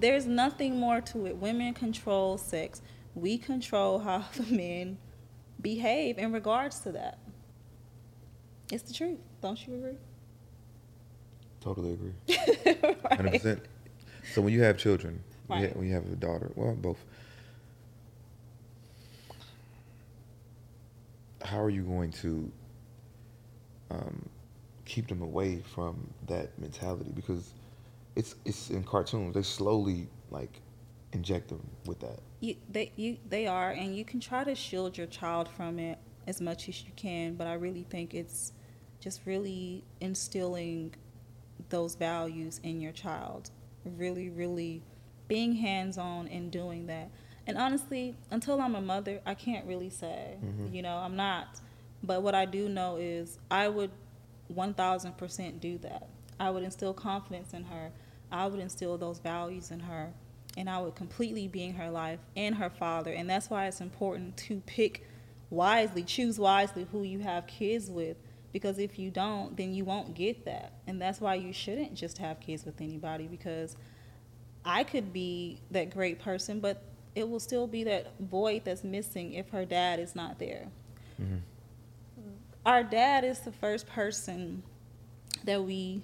[0.00, 1.36] there's nothing more to it.
[1.36, 2.82] Women control sex.
[3.14, 4.98] We control how the men
[5.60, 7.18] behave in regards to that.
[8.72, 9.18] It's the truth.
[9.40, 9.96] Don't you agree?
[11.60, 13.18] totally agree Right.
[13.18, 13.58] 100%
[14.32, 15.76] so when you have children when you Right.
[15.76, 17.04] when you have a daughter well both
[21.42, 22.50] how are you going to
[23.90, 24.28] um,
[24.84, 27.52] keep them away from that mentality because
[28.16, 30.60] it's it's in cartoons they slowly like
[31.12, 34.96] inject them with that You, they, you, they are, and you can try to shield
[34.96, 37.34] your child from it as much as you can.
[37.34, 38.52] But I really think it's
[39.00, 40.94] just really instilling
[41.68, 43.50] those values in your child.
[43.84, 44.82] Really, really
[45.26, 47.10] being hands-on and doing that.
[47.46, 50.36] And honestly, until I'm a mother, I can't really say.
[50.44, 50.74] Mm-hmm.
[50.74, 51.60] You know, I'm not.
[52.02, 53.90] But what I do know is I would
[54.54, 56.08] 1000% do that.
[56.38, 57.90] I would instill confidence in her.
[58.30, 60.12] I would instill those values in her.
[60.56, 63.12] And I would completely be in her life and her father.
[63.12, 65.06] And that's why it's important to pick
[65.50, 68.16] wisely, choose wisely who you have kids with.
[68.52, 70.72] Because if you don't, then you won't get that.
[70.86, 73.76] And that's why you shouldn't just have kids with anybody because
[74.64, 76.82] I could be that great person, but
[77.14, 80.68] it will still be that void that's missing if her dad is not there.
[81.20, 81.36] Mm-hmm.
[82.64, 84.62] Our dad is the first person
[85.44, 86.02] that we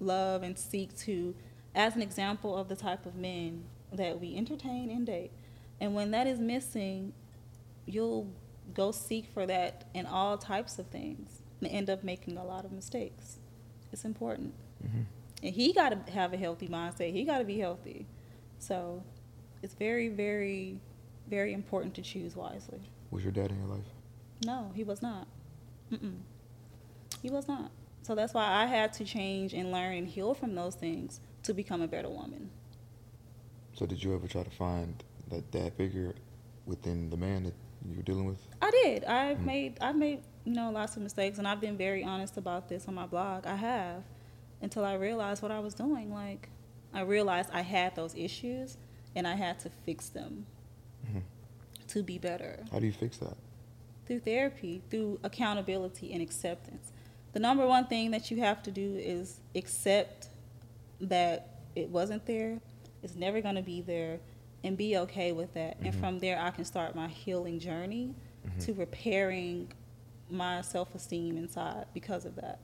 [0.00, 1.34] love and seek to
[1.74, 5.30] as an example of the type of men that we entertain and date.
[5.80, 7.12] And when that is missing,
[7.86, 8.28] you'll
[8.74, 12.64] go seek for that in all types of things and end up making a lot
[12.64, 13.38] of mistakes.
[13.92, 14.54] It's important.
[14.84, 15.02] Mm-hmm.
[15.42, 17.12] And he got to have a healthy mindset.
[17.12, 18.06] He got to be healthy.
[18.58, 19.02] So
[19.62, 20.78] it's very, very,
[21.28, 22.80] very important to choose wisely.
[23.10, 23.86] Was your dad in your life?
[24.44, 25.26] No, he was not.
[25.90, 26.18] Mm-mm.
[27.22, 27.70] He was not.
[28.02, 31.54] So that's why I had to change and learn and heal from those things to
[31.54, 32.50] become a better woman.
[33.74, 36.14] So did you ever try to find that dad figure
[36.66, 37.54] within the man that
[37.88, 38.38] you were dealing with?
[38.60, 39.04] I did.
[39.04, 39.46] I've hmm.
[39.46, 42.86] made I've made you know lots of mistakes, and I've been very honest about this
[42.88, 43.46] on my blog.
[43.46, 44.02] I have
[44.60, 46.12] until I realized what I was doing.
[46.12, 46.48] Like
[46.92, 48.76] I realized I had those issues,
[49.14, 50.46] and I had to fix them
[51.10, 51.20] hmm.
[51.88, 53.36] to be better How do you fix that?
[54.06, 56.90] through therapy, through accountability and acceptance.
[57.32, 60.29] The number one thing that you have to do is accept
[61.00, 62.60] that it wasn't there,
[63.02, 64.20] it's never going to be there,
[64.62, 65.78] and be okay with that.
[65.78, 66.00] And mm-hmm.
[66.00, 68.14] from there, I can start my healing journey
[68.46, 68.58] mm-hmm.
[68.60, 69.72] to repairing
[70.28, 72.60] my self esteem inside because of that.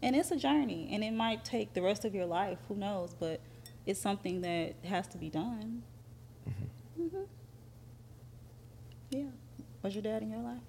[0.00, 3.14] And it's a journey, and it might take the rest of your life, who knows,
[3.18, 3.40] but
[3.84, 5.82] it's something that has to be done.
[6.96, 7.22] hmm
[9.10, 9.30] Yeah.
[9.82, 10.60] Was your dad in your life?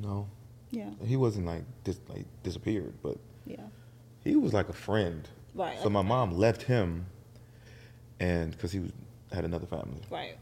[0.00, 0.28] No,
[0.70, 0.90] Yeah.
[1.04, 3.56] he wasn't like dis- like disappeared, but Yeah.
[4.22, 5.28] he was like a friend.
[5.54, 5.78] Right.
[5.82, 7.06] So my mom left him,
[8.20, 8.90] and because he was
[9.32, 10.36] had another family, Right.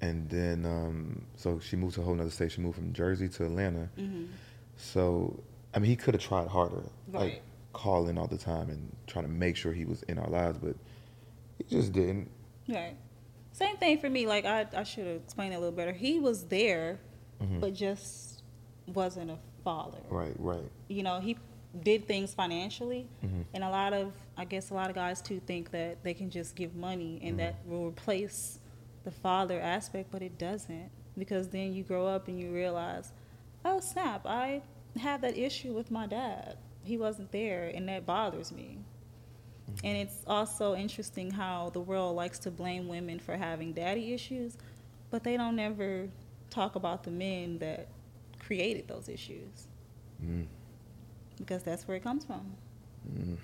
[0.00, 2.52] and then um, so she moved to a whole other state.
[2.52, 3.88] She moved from Jersey to Atlanta.
[3.98, 4.24] Mm-hmm.
[4.76, 5.38] So
[5.74, 6.82] I mean, he could have tried harder,
[7.12, 7.42] like Right.
[7.72, 10.76] calling all the time and trying to make sure he was in our lives, but
[11.58, 12.28] he just didn't.
[12.68, 12.96] Right.
[13.52, 14.26] Same thing for me.
[14.26, 15.92] Like I, I should have explained it a little better.
[15.92, 17.00] He was there,
[17.60, 18.42] but just
[18.86, 19.98] wasn't a father.
[20.08, 20.70] Right, right.
[20.88, 21.36] You know, he
[21.82, 23.44] did things financially, Mhm.
[23.54, 26.28] and a lot of, I guess, a lot of guys too think that they can
[26.30, 28.58] just give money and that will replace
[29.04, 30.90] the father aspect, but it doesn't.
[31.16, 33.12] Because then you grow up and you realize,
[33.64, 34.62] oh snap, I
[34.98, 36.56] have that issue with my dad.
[36.84, 38.78] He wasn't there, and that bothers me.
[39.84, 44.58] And it's also interesting how the world likes to blame women for having daddy issues,
[45.10, 46.08] but they don't ever
[46.50, 47.88] talk about the men that
[48.38, 49.68] created those issues
[50.22, 50.46] Mm.
[51.38, 52.52] Because that's where it comes from.
[53.12, 53.36] Mm.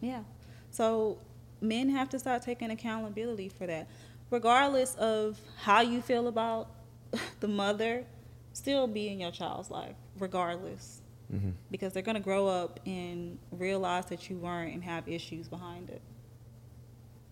[0.00, 0.22] Yeah.
[0.70, 1.18] So
[1.60, 3.88] men have to start taking accountability for that.
[4.30, 6.68] Regardless of how you feel about
[7.40, 8.04] the mother,
[8.52, 11.00] still be in your child's life, regardless.
[11.30, 15.48] hmm Because they're going to grow up and realize that you weren't and have issues
[15.48, 16.02] behind it.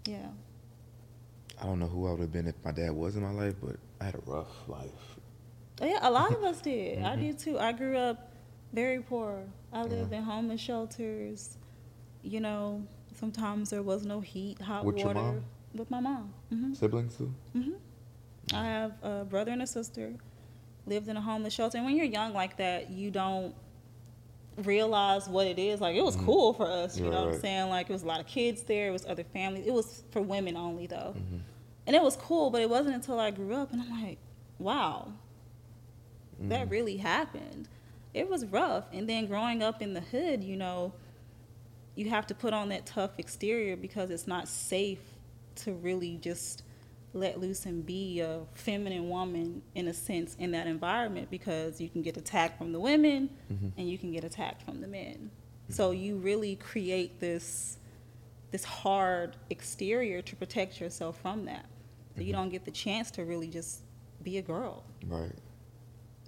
[0.07, 0.29] Yeah.
[1.61, 3.55] I don't know who I would have been if my dad was in my life,
[3.63, 4.91] but I had a rough life.
[5.81, 7.03] Yeah, a lot of us did.
[7.03, 7.21] I Mhm.
[7.21, 7.59] did too.
[7.59, 8.34] I grew up
[8.75, 9.45] very poor.
[9.73, 10.19] I lived Yeah.
[10.19, 11.57] in homeless shelters.
[12.23, 15.21] You know, sometimes there was no heat, hot With your water.
[15.21, 15.45] mom?
[15.75, 16.33] With my mom.
[16.51, 17.33] hmm Siblings too?
[17.53, 17.73] hmm
[18.53, 20.15] I have a brother and a sister.
[20.87, 21.79] Lived in a homeless shelter.
[21.79, 23.55] And when you're young like that, you don't
[24.65, 25.81] realize what it is.
[25.81, 26.25] Like it was Mhm.
[26.27, 26.97] cool for us.
[26.99, 27.71] You Right, know what I'm saying?
[27.71, 28.89] Like it was a lot of kids there.
[28.89, 29.67] It was other families.
[29.67, 31.15] It was for women only though.
[31.17, 31.41] Mhm.
[31.87, 34.19] And it was cool, but it wasn't until I grew up and I'm like,
[34.59, 35.13] wow,
[36.41, 36.71] that Mhm.
[36.71, 37.69] really happened.
[38.15, 38.85] It was rough.
[38.93, 40.93] And then growing up in the hood, you know,
[41.97, 45.01] you have to put on that tough exterior because it's not safe
[45.57, 46.63] to really just
[47.13, 51.89] let loose and be a feminine woman in a sense in that environment because you
[51.89, 53.73] can get attacked from the women Mhm.
[53.77, 55.31] and you can get attacked from the men.
[55.69, 57.79] So you really create this
[58.51, 61.67] this hard exterior to protect yourself from that.
[62.15, 62.37] So you Mhm.
[62.37, 63.83] don't get the chance to really just
[64.23, 64.85] be a girl.
[65.07, 65.33] Right.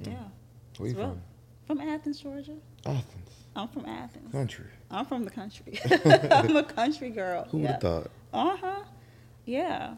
[0.00, 0.06] Mm.
[0.06, 0.28] Yeah.
[0.78, 1.22] Where you from?
[1.66, 2.56] From Athens, Georgia.
[2.84, 3.30] Athens.
[3.56, 4.30] I'm from Athens.
[4.32, 4.66] Country.
[4.90, 5.80] I'm from the country.
[6.30, 7.46] I'm a country girl.
[7.50, 7.72] Who would yeah.
[7.72, 8.10] have thought?
[8.32, 8.82] Uh huh.
[9.44, 9.94] Yeah.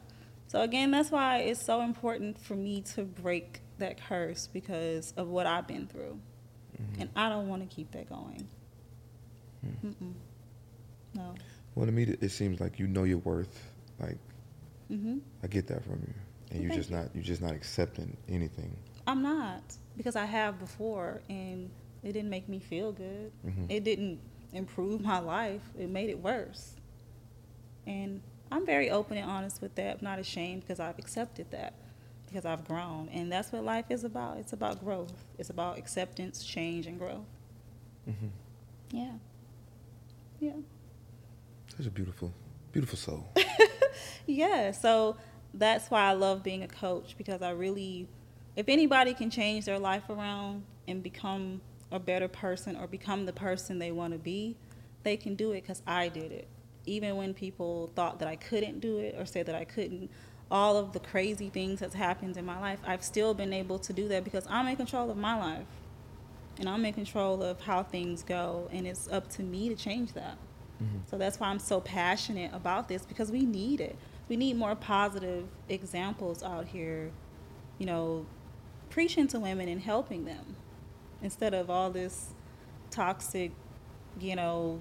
[0.46, 5.28] So again, that's why it's so important for me to break that curse because of
[5.28, 6.18] what I've been through,
[6.80, 7.00] Mhm.
[7.00, 8.48] and I don't want to keep that going.
[9.84, 10.14] Mm-mm.
[11.14, 11.34] No.
[11.74, 13.70] Well, to me, it it seems like you know your worth.
[14.00, 14.18] Like
[14.90, 15.18] mm-hmm.
[15.42, 16.14] I get that from you,
[16.52, 16.96] and you're just you.
[16.96, 18.74] not you're just not accepting anything.
[19.08, 19.62] I'm not
[19.96, 21.70] because I have before, and
[22.04, 23.32] it didn't make me feel good.
[23.44, 23.66] Mhm.
[23.68, 24.20] It didn't
[24.52, 25.62] improve my life.
[25.78, 26.74] It made it worse.
[27.86, 28.20] And
[28.52, 29.98] I'm very open and honest with that.
[29.98, 31.74] I'm not ashamed because I've accepted that
[32.26, 34.36] because I've grown, and that's what life is about.
[34.36, 35.24] It's about growth.
[35.38, 37.24] It's about acceptance, change, and growth.
[38.04, 38.28] hmm
[38.90, 39.12] Yeah.
[40.38, 40.52] Yeah.
[41.76, 42.32] Such a beautiful,
[42.72, 43.26] beautiful soul.
[44.26, 45.16] Yeah, so
[45.54, 48.06] that's why I love being a coach because I really,
[48.58, 51.60] if anybody can change their life around and become
[51.92, 54.56] a better person or become the person they want to be,
[55.04, 56.48] they can do it because I did it.
[56.84, 60.10] Even when people thought that I couldn't do it or said that I couldn't,
[60.50, 63.92] all of the crazy things that's happened in my life, I've still been able to
[63.92, 65.66] do that because I'm in control of my life.
[66.58, 68.68] And I'm in control of how things go.
[68.72, 70.36] And it's up to me to change that.
[70.82, 70.98] Mm-hmm.
[71.08, 73.96] So that's why I'm so passionate about this because we need it.
[74.28, 77.12] We need more positive examples out here,
[77.78, 78.26] you know,
[78.98, 80.56] preaching to women and helping them
[81.22, 82.30] instead of all this
[82.90, 83.52] toxic,
[84.18, 84.80] you know,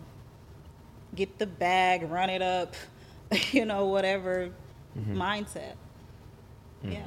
[1.14, 2.73] get the bag, run it up,
[3.52, 4.49] you know, whatever
[4.98, 5.22] mm-hmm.
[5.22, 5.76] mindset.
[6.84, 6.94] Mm-hmm.
[6.94, 7.06] Yeah.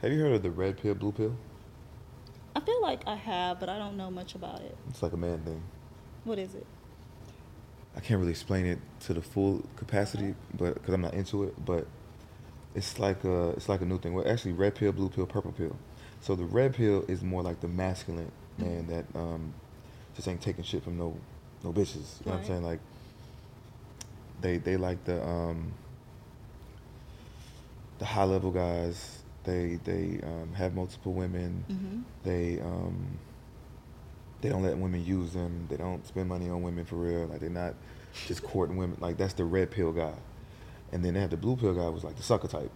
[0.00, 1.36] Have you heard of the red pill, blue pill?
[2.56, 4.74] I feel like I have, but I don't know much about it.
[4.88, 5.62] It's like a man thing.
[6.24, 6.66] What is it?
[7.94, 11.62] I can't really explain it to the full capacity, but because I'm not into it,
[11.62, 11.86] but
[12.74, 14.14] it's like a it's like a new thing.
[14.14, 15.76] Well, actually, red pill, blue pill, purple pill.
[16.20, 19.52] So the red pill is more like the masculine man that um,
[20.14, 21.16] just ain't taking shit from no
[21.62, 22.20] no bitches.
[22.20, 22.64] You know what I'm saying?
[22.64, 22.80] Like
[24.40, 25.72] they they like the um,
[27.98, 29.20] the high level guys.
[29.44, 31.64] They they um, have multiple women.
[31.70, 32.00] Mm-hmm.
[32.24, 33.18] They um,
[34.40, 35.66] they don't let women use them.
[35.68, 37.26] They don't spend money on women for real.
[37.26, 37.74] Like they're not
[38.26, 38.96] just courting women.
[39.00, 40.14] Like that's the red pill guy.
[40.94, 42.70] And then they have the blue pill guy was like the sucker type.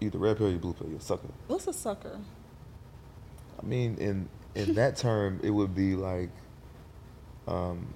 [0.00, 1.28] Either red pill or blue pill, you're a sucker.
[1.46, 2.18] What's a sucker?
[3.62, 6.30] I mean, in in that term, it would be like
[7.46, 7.94] um,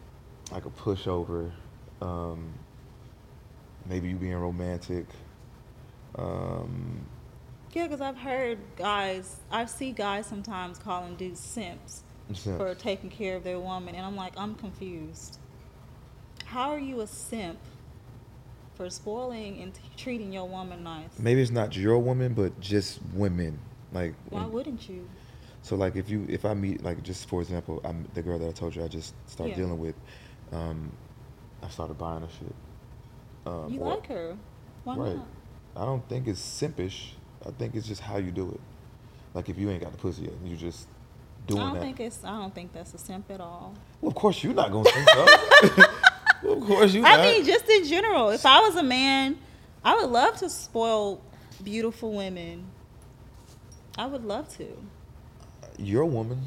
[0.53, 1.51] like a pushover.
[2.01, 2.55] Um,
[3.85, 5.07] maybe you being romantic.
[6.15, 7.05] Um,
[7.73, 12.59] yeah, because I've heard guys, I see guys sometimes calling dudes simps simp.
[12.59, 15.41] for taking care of their woman, and I'm like, I'm confused.
[16.45, 17.59] How are you a simp
[18.75, 21.19] for spoiling and t- treating your woman nice?
[21.19, 23.59] Maybe it's not your woman, but just women.
[23.93, 25.09] Like, why when, wouldn't you?
[25.63, 28.49] So like, if you if I meet like just for example, I'm the girl that
[28.49, 29.65] I told you I just started yeah.
[29.65, 29.95] dealing with.
[30.53, 30.93] Um,
[31.63, 32.55] I started buying her shit.
[33.47, 34.37] Um, you or, like her?
[34.85, 35.17] Why right.
[35.17, 35.27] not?
[35.77, 37.13] I don't think it's simpish.
[37.47, 38.61] I think it's just how you do it.
[39.35, 40.89] Like if you ain't got the pussy yet, you just
[41.47, 41.65] doing that.
[41.65, 41.83] I don't that.
[41.83, 42.25] think it's.
[42.25, 43.75] I don't think that's a simp at all.
[44.01, 45.85] Well, of course you're not gonna think so.
[46.43, 47.05] well, of course you.
[47.05, 47.25] I not.
[47.25, 49.39] mean, just in general, if I was a man,
[49.85, 51.21] I would love to spoil
[51.63, 52.67] beautiful women.
[53.97, 54.67] I would love to.
[55.79, 56.41] You're a woman.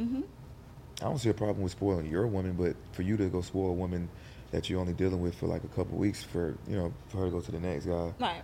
[0.00, 0.24] Mhm.
[1.00, 3.70] I don't see a problem with spoiling your woman, but for you to go spoil
[3.70, 4.08] a woman
[4.50, 7.24] that you're only dealing with for like a couple weeks for you know for her
[7.26, 8.12] to go to the next guy.
[8.18, 8.42] Right.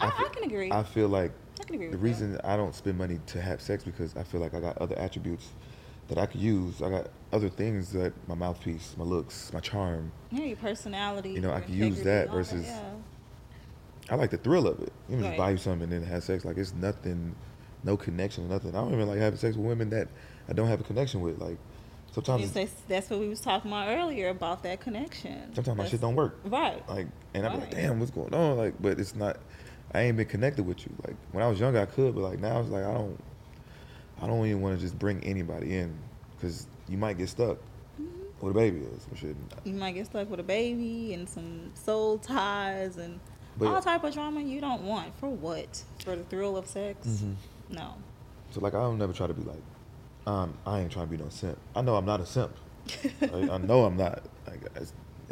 [0.00, 0.72] I, I, feel, I can agree.
[0.72, 2.46] I feel like I the reason that.
[2.46, 5.48] I don't spend money to have sex because I feel like I got other attributes
[6.10, 6.82] that I could use.
[6.82, 10.12] I got other things that my mouthpiece, my looks, my charm.
[10.30, 11.30] Yeah, your personality.
[11.30, 12.66] You know, I could use that versus.
[12.66, 14.12] That, yeah.
[14.12, 14.92] I like the thrill of it.
[15.08, 15.28] You know, right.
[15.30, 16.44] just buy you something and then have sex.
[16.44, 17.34] Like it's nothing,
[17.84, 18.70] no connection, nothing.
[18.70, 20.08] I don't even like having sex with women that
[20.48, 21.38] I don't have a connection with.
[21.38, 21.58] Like
[22.10, 25.54] sometimes that's, that's what we was talking about earlier about that connection.
[25.54, 26.40] Sometimes that's, my shit don't work.
[26.44, 26.86] Right.
[26.88, 28.56] Like, and I'm like, damn, what's going on?
[28.56, 29.38] Like, but it's not.
[29.92, 30.92] I ain't been connected with you.
[31.06, 33.18] Like when I was younger, I could, but like now it's like I don't.
[34.22, 35.96] I don't even want to just bring anybody in
[36.36, 37.58] because you might get stuck
[38.00, 38.06] mm-hmm.
[38.40, 39.36] with a baby or some shit.
[39.64, 43.20] You might get stuck with a baby and some soul ties and
[43.56, 45.18] but all type of drama you don't want.
[45.18, 45.82] For what?
[46.04, 47.06] For the thrill of sex?
[47.06, 47.74] Mm-hmm.
[47.74, 47.94] No.
[48.50, 49.62] So like I don't never try to be like
[50.26, 51.58] um, I ain't trying to be no simp.
[51.74, 52.54] I know I'm not a simp.
[53.22, 54.22] I, I, know I'm not.
[54.46, 54.52] I,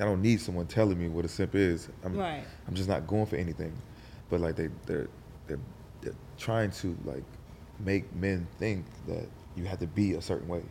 [0.00, 1.88] I, don't need someone telling me what a simp is.
[2.04, 2.44] I'm, right.
[2.66, 3.72] I'm just not going for anything.
[4.30, 5.08] But like they they're,
[5.46, 5.58] they're
[6.00, 7.24] they're trying to like
[7.80, 9.26] make men think that
[9.56, 10.62] you have to be a certain way.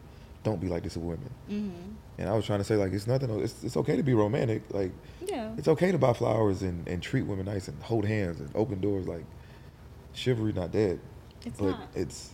[0.44, 1.30] Don't be like this with women.
[1.50, 1.92] Mm-hmm.
[2.20, 3.30] And I was trying to say like it's nothing.
[3.42, 4.64] It's, it's okay to be romantic.
[4.72, 4.92] Like
[5.26, 5.54] yeah.
[5.58, 8.80] it's okay to buy flowers and, and treat women nice and hold hands and open
[8.80, 9.08] doors.
[9.08, 9.26] Like
[10.14, 11.00] chivalry not dead.
[11.46, 11.88] It's but not.
[11.96, 12.34] it's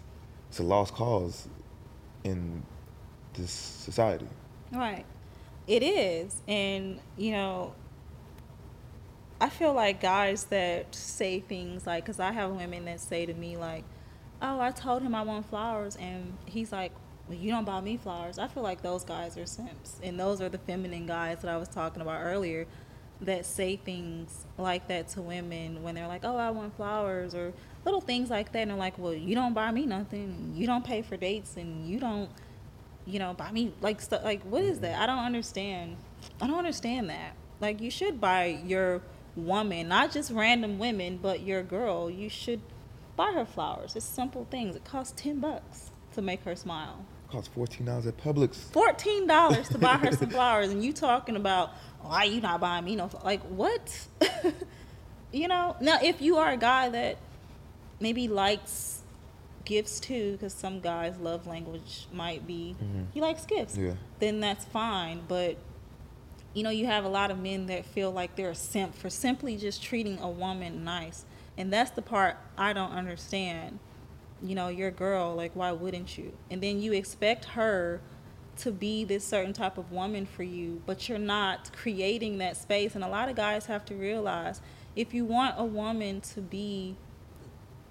[0.49, 1.47] it's a lost cause
[2.23, 2.63] in
[3.33, 4.27] this society.
[4.71, 5.05] Right.
[5.67, 6.41] It is.
[6.47, 7.73] And, you know,
[9.39, 13.33] I feel like guys that say things like, because I have women that say to
[13.33, 13.83] me, like,
[14.43, 15.95] oh, I told him I want flowers.
[15.95, 16.91] And he's like,
[17.27, 18.37] well, you don't buy me flowers.
[18.37, 19.99] I feel like those guys are simps.
[20.03, 22.67] And those are the feminine guys that I was talking about earlier
[23.21, 27.53] that say things like that to women when they're like, oh, I want flowers or
[27.85, 28.59] little things like that.
[28.59, 30.53] And they're like, well, you don't buy me nothing.
[30.55, 32.29] You don't pay for dates and you don't,
[33.05, 34.25] you know, buy me like stuff.
[34.25, 34.99] Like, what is that?
[34.99, 35.95] I don't understand.
[36.41, 37.33] I don't understand that.
[37.61, 39.01] Like, you should buy your
[39.37, 42.09] woman, not just random women, but your girl.
[42.09, 42.59] You should
[43.15, 43.95] buy her flowers.
[43.95, 44.75] It's simple things.
[44.75, 47.05] It costs 10 bucks to make her smile.
[47.27, 48.71] It costs $14 at Publix.
[48.71, 50.69] $14 to buy her some flowers.
[50.69, 51.71] And you talking about,
[52.01, 54.07] why you not buying me no, like, what?
[55.31, 57.17] you know, now if you are a guy that
[57.99, 59.01] maybe likes
[59.65, 63.03] gifts too, because some guys' love language might be mm-hmm.
[63.13, 63.77] he likes gifts.
[63.77, 63.93] Yeah.
[64.19, 65.21] Then that's fine.
[65.27, 65.57] But
[66.53, 69.09] you know, you have a lot of men that feel like they're a simp for
[69.09, 71.25] simply just treating a woman nice.
[71.57, 73.79] And that's the part I don't understand.
[74.41, 76.33] You know, your girl, like, why wouldn't you?
[76.49, 78.01] And then you expect her
[78.57, 82.95] to be this certain type of woman for you, but you're not creating that space.
[82.95, 84.61] And a lot of guys have to realize
[84.95, 86.95] if you want a woman to be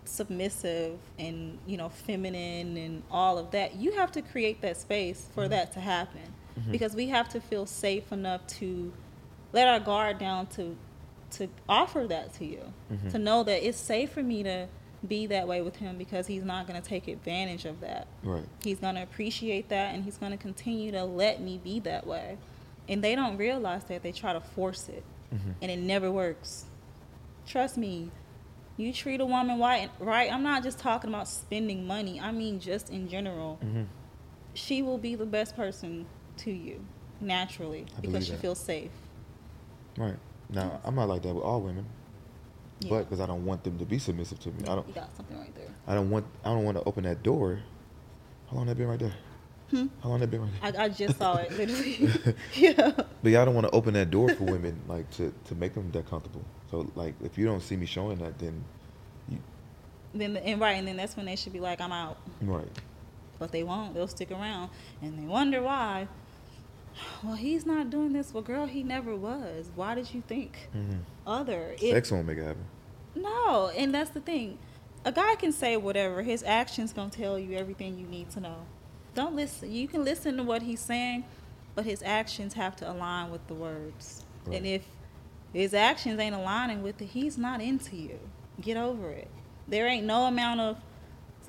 [0.04, 5.28] submissive and you know feminine and all of that you have to create that space
[5.32, 5.50] for mm-hmm.
[5.50, 6.20] that to happen
[6.58, 6.72] mm-hmm.
[6.72, 8.92] because we have to feel safe enough to
[9.52, 10.76] let our guard down to
[11.32, 12.72] to offer that to you.
[12.92, 13.08] Mm-hmm.
[13.10, 14.68] To know that it's safe for me to
[15.06, 18.06] be that way with him because he's not going to take advantage of that.
[18.22, 18.44] Right.
[18.62, 22.06] he's going to appreciate that and he's going to continue to let me be that
[22.06, 22.38] way.
[22.88, 25.02] And they don't realize that they try to force it.
[25.34, 25.50] Mm-hmm.
[25.60, 26.66] And it never works.
[27.46, 28.10] Trust me
[28.76, 30.32] you treat a woman right right?
[30.32, 32.20] I'm not just talking about spending money.
[32.20, 33.58] I mean just in general.
[33.62, 33.82] Mm-hmm.
[34.54, 36.06] She will be the best person
[36.38, 36.84] to you
[37.20, 38.40] naturally I because she that.
[38.40, 38.90] feels safe.
[39.96, 40.16] Right.
[40.50, 41.86] Now, I'm not like that with all women,
[42.80, 42.90] Yeah.
[42.90, 44.62] but because I don't want them to be submissive to me.
[44.64, 44.86] I don't.
[44.88, 46.26] you got something right there I don't want.
[46.44, 47.60] I don't want to open that door.
[48.50, 49.14] How long that been right there?
[49.70, 49.86] Hmm?
[50.02, 50.80] How long that been right there?
[50.80, 52.10] I, I just saw it literally
[52.54, 55.54] yeah But yeah, I don't want to open that door for women, like to to
[55.54, 56.44] make them that comfortable.
[56.70, 58.62] So like, if you don't see me showing that, then
[59.28, 59.38] you
[60.14, 62.68] then and right and then that's when they should be like i'm out right.
[63.38, 64.68] but they won't they'll stick around
[65.00, 66.06] and they wonder why
[67.24, 70.68] well he's not doing this well girl he never was why did you think
[71.26, 71.90] other It- Mm-hmm.
[71.92, 72.64] Sex won't make it happen.
[73.14, 74.58] No, and that's the thing.
[75.04, 76.22] A guy can say whatever.
[76.22, 78.56] His actions gonna tell you everything you need to know.
[79.14, 79.70] Don't listen.
[79.70, 81.24] You can listen to what he's saying,
[81.74, 84.24] but his actions have to align with the words.
[84.46, 84.56] Right.
[84.56, 84.86] And if
[85.52, 88.18] his actions ain't aligning with it, he's not into you.
[88.60, 89.28] Get over it.
[89.68, 90.78] There ain't no amount of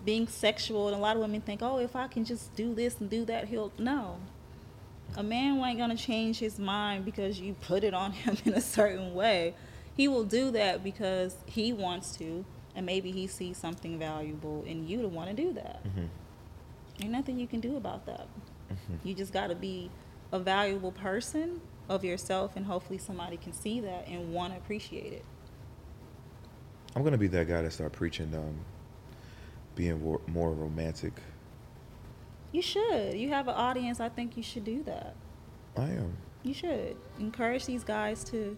[0.04, 3.00] being sexual, and a lot of women think, oh, if I can just do this
[3.00, 4.18] and do that, he'll no.
[5.16, 8.62] A man ain't gonna change his mind because you put it on him in a
[8.62, 9.56] certain way.
[9.96, 12.46] He will do that because he wants to,
[12.76, 15.86] and maybe he sees something valuable in you to want to do that.
[17.02, 18.28] Ain't nothing you can do about that.
[19.04, 19.92] You just got to be
[20.32, 25.14] a valuable person of yourself, and hopefully somebody can see that and want to appreciate
[25.14, 25.26] it.
[26.96, 28.60] I'm gonna be that guy that start preaching, um,
[29.76, 31.14] being more romantic.
[32.54, 33.16] You should.
[33.16, 34.00] You have an audience.
[34.00, 35.16] I think you should do that.
[35.76, 36.16] I am.
[36.44, 38.56] You should encourage these guys to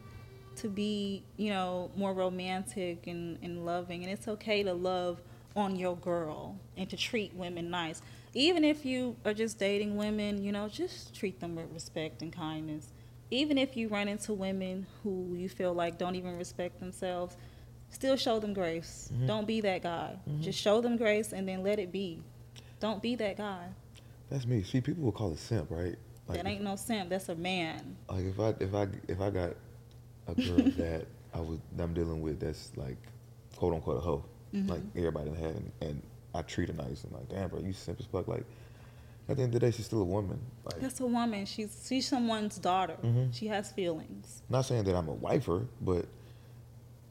[0.58, 4.04] to be, you know, more romantic and, and loving.
[4.04, 5.22] And it's okay to love
[5.56, 8.02] on your girl and to treat women nice.
[8.34, 12.32] Even if you are just dating women, you know, just treat them with respect and
[12.32, 12.88] kindness.
[13.32, 17.36] Even if you run into women who you feel like don't even respect themselves,
[17.90, 19.10] still show them grace.
[19.14, 19.28] Mm-hmm.
[19.28, 20.18] Don't be that guy.
[20.30, 20.42] Mm-hmm.
[20.42, 22.22] Just show them grace and then let it be.
[22.80, 23.68] Don't be that guy.
[24.30, 24.64] That's me.
[24.64, 25.96] See, people will call it simp, right?
[26.28, 27.10] Like, that ain't no simp.
[27.10, 27.96] That's a man.
[28.10, 29.52] like if I if I if I got
[30.28, 32.98] a girl that I was that I'm dealing with that's like
[33.56, 34.70] quote unquote a hoe, Mm-hmm.
[34.70, 36.02] like everybody had, and, and
[36.34, 38.28] I treat her nice and like, damn, bro, you simp as fuck.
[38.28, 38.46] Like
[39.28, 40.40] at the end of the day, she's still a woman.
[40.64, 41.46] Like, That's a woman.
[41.46, 42.96] She's she's someone's daughter.
[43.04, 43.34] Mhm.
[43.36, 44.44] She has feelings.
[44.50, 46.06] not saying that I'm a wifer, but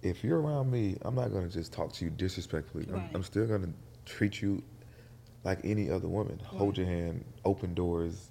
[0.03, 2.87] if you're around me, I'm not gonna just talk to you disrespectfully.
[2.93, 3.73] I'm, I'm still gonna
[4.07, 4.63] treat you
[5.45, 6.41] like any other woman.
[6.45, 8.31] Hold your hand, open doors,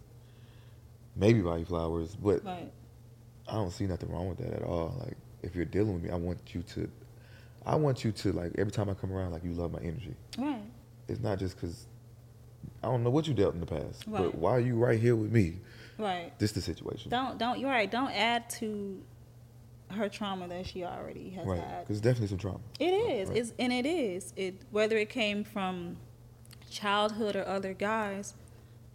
[1.15, 2.71] maybe buy you flowers, but Right.
[3.47, 4.95] I don't see nothing wrong with that at all.
[4.99, 6.89] Like if you're dealing with me, I want you to,
[7.65, 10.15] I want you to like every time I come around, like you love my energy.
[10.37, 10.63] Right.
[11.07, 11.85] It's not just because
[12.81, 15.15] I don't know what you dealt in the past, but why are you right here
[15.15, 15.57] with me?
[15.97, 16.37] Right.
[16.39, 17.89] This the situation, Don't don't you're right.
[17.89, 18.99] Don't add to
[19.91, 21.59] her trauma that she already has right?
[21.61, 21.81] had.
[21.81, 22.59] Because definitely some trauma.
[22.79, 23.29] It is.
[23.29, 23.37] Right.
[23.37, 24.33] It's and it is.
[24.35, 25.97] It whether it came from
[26.73, 28.33] childhood or other guys,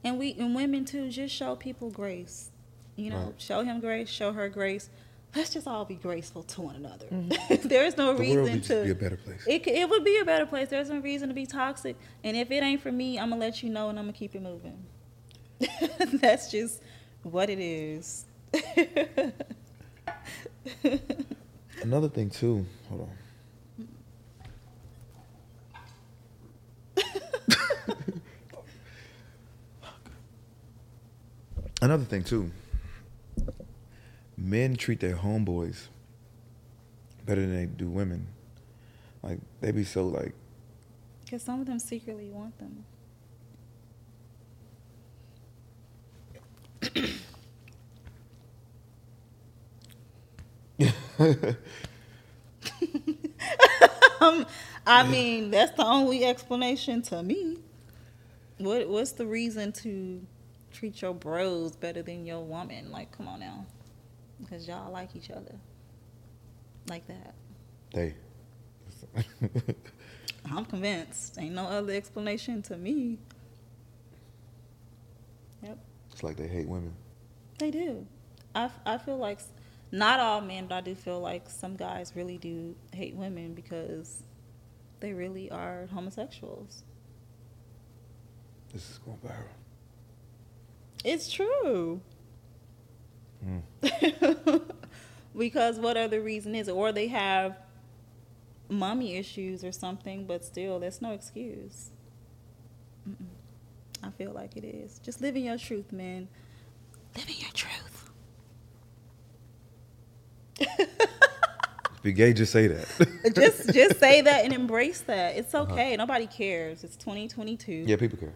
[0.05, 1.09] and we and women too.
[1.11, 2.51] Just show people grace.
[2.97, 3.35] You know, Right.
[3.41, 4.09] show him grace.
[4.09, 4.91] Show her grace.
[5.37, 7.07] Let's just all be graceful to one another.
[7.65, 8.17] there is no Mm-hmm.
[8.17, 9.45] The reason world would to just be a better place.
[9.47, 10.69] It, c- it would be a better place.
[10.71, 11.97] There's no reason to be toxic.
[12.25, 14.15] And if it ain't for me, I'm going to let you know and I'm going
[14.15, 14.83] to keep it moving.
[16.21, 16.83] That's just
[17.23, 18.25] what it is.
[21.83, 22.67] Another thing too.
[22.89, 23.11] Hold on.
[31.81, 32.51] Another thing too.
[34.37, 35.87] Men treat their homeboys
[37.25, 38.27] better than they do women.
[39.23, 40.35] Like they be so like
[41.25, 42.85] Because some of them secretly want them.
[54.21, 54.47] um,
[54.87, 57.59] I mean, that's the only explanation to me.
[58.59, 60.27] What What's the reason to
[60.73, 62.91] treat your bros better than your woman?
[62.91, 63.67] Like, come on now.
[64.41, 65.55] because y'all like each other
[66.89, 67.35] like that.
[67.93, 68.15] They.
[70.51, 71.39] I'm convinced.
[71.39, 73.19] Ain't no other explanation to me.
[75.63, 75.79] Yep,
[76.13, 76.95] it's like they hate women.
[77.59, 78.07] they do.
[78.55, 79.41] I, I feel like
[79.91, 84.23] not all men, but I do feel like some guys really do hate women because
[85.01, 86.85] they really are homosexuals.
[88.73, 89.58] This is going viral.
[91.05, 92.01] It's true.
[93.45, 94.63] Mm.
[95.37, 96.73] because what other reason is it?
[96.73, 97.57] Or they have
[98.69, 101.91] mommy issues or something, but still, that's no excuse.
[103.09, 103.27] Mm-mm.
[104.03, 104.99] I feel like it is.
[104.99, 106.29] Just living your truth, man.
[107.17, 108.11] Living your truth.
[112.03, 113.33] Be gay, just say that.
[113.35, 115.37] just just say that and embrace that.
[115.37, 115.97] It's okay.
[115.97, 116.85] Nobody cares.
[116.85, 117.85] It's 2022.
[117.87, 118.35] yeah, people care.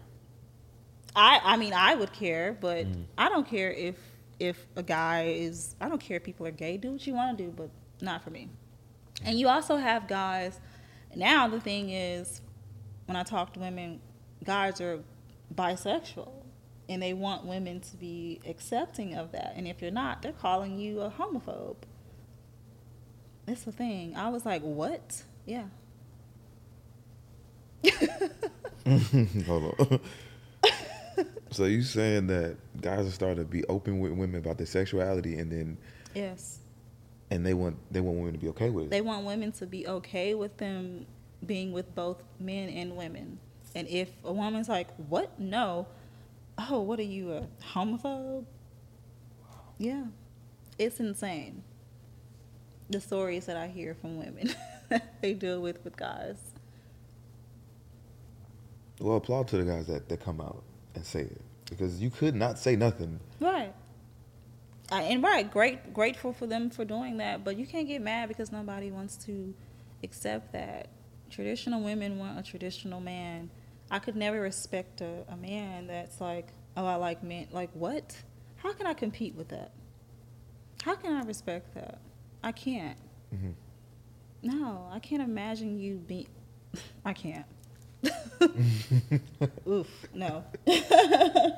[1.15, 2.87] I I mean I would care, but
[3.19, 3.97] I don't care if
[4.39, 6.77] if a guy is I don't care if people are gay.
[6.77, 7.71] Do what you want to do, but
[8.01, 8.49] not for me.
[9.25, 10.61] And you also have guys.
[11.15, 12.41] Now the thing is,
[13.07, 14.01] when I talk to women,
[14.45, 15.01] guys are
[15.55, 16.33] bisexual,
[16.89, 19.53] and they want women to be accepting of that.
[19.57, 21.77] And if you're not, they're calling you a homophobe.
[23.47, 24.17] That's the thing.
[24.17, 25.23] I was like, what?
[25.45, 25.65] Yeah.
[29.47, 30.01] Hold on.
[31.53, 35.39] so you saying that guys are starting to be open with women about their sexuality,
[35.39, 35.79] and then
[36.15, 36.59] Yes.
[37.31, 38.91] and they want they want women to be okay with it.
[38.91, 41.07] They want women to be okay with them
[41.45, 43.39] being with both men and women.
[43.75, 45.39] And if a woman's like, "What?
[45.41, 45.87] No."
[46.59, 48.45] Oh, what are you a homophobe?
[49.79, 50.05] Yeah.
[50.79, 51.63] It's insane.
[52.91, 54.55] The stories that I hear from women
[55.23, 56.37] they deal with with guys.
[59.01, 60.63] well, applaud to the guys that, that come out
[60.95, 63.19] and say it because you could not say nothing.
[63.41, 63.73] Right.
[64.91, 68.29] I, and right, great, grateful for them for doing that, but you can't get mad
[68.29, 69.55] because nobody wants to
[70.03, 70.89] accept that.
[71.31, 73.49] Traditional women want a traditional man.
[73.91, 77.49] I could never respect a, a man that's like, oh, I like men.
[77.53, 78.17] Like, what?
[78.57, 79.73] How can I compete with that?
[80.83, 81.99] How can I respect that?
[82.43, 82.99] I can't.
[83.35, 83.55] Mhm.
[84.43, 86.27] No, I can't imagine you being.
[87.05, 87.47] I can't.
[89.69, 90.45] Oof, no.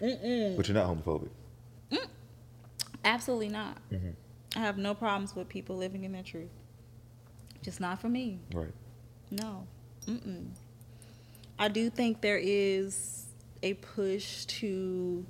[0.00, 1.30] But you're not homophobic.
[3.04, 3.78] Absolutely not.
[3.90, 4.10] Mm-hmm.
[4.56, 6.50] I have no problems with people living in their truth.
[7.62, 8.38] Just not for me.
[8.52, 8.72] Right.
[9.30, 9.66] No.
[10.06, 10.48] Mm-mm.
[11.58, 13.26] I do think there is
[13.62, 15.24] a push to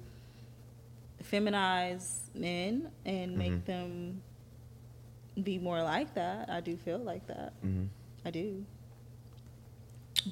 [1.23, 3.65] feminize men and make Mhm.
[3.67, 4.23] them
[5.43, 6.49] be more like that.
[6.51, 7.53] I do feel like that.
[7.65, 7.87] Mm-hmm.
[8.25, 8.65] I do.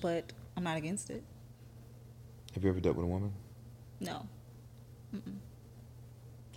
[0.00, 1.22] But I'm not against it.
[2.54, 3.32] Have you ever dealt with a woman?
[4.00, 4.26] No.
[5.14, 5.36] Mm-mm.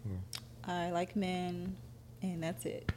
[0.05, 0.17] Okay.
[0.65, 1.75] I like men,
[2.21, 2.91] and that's it.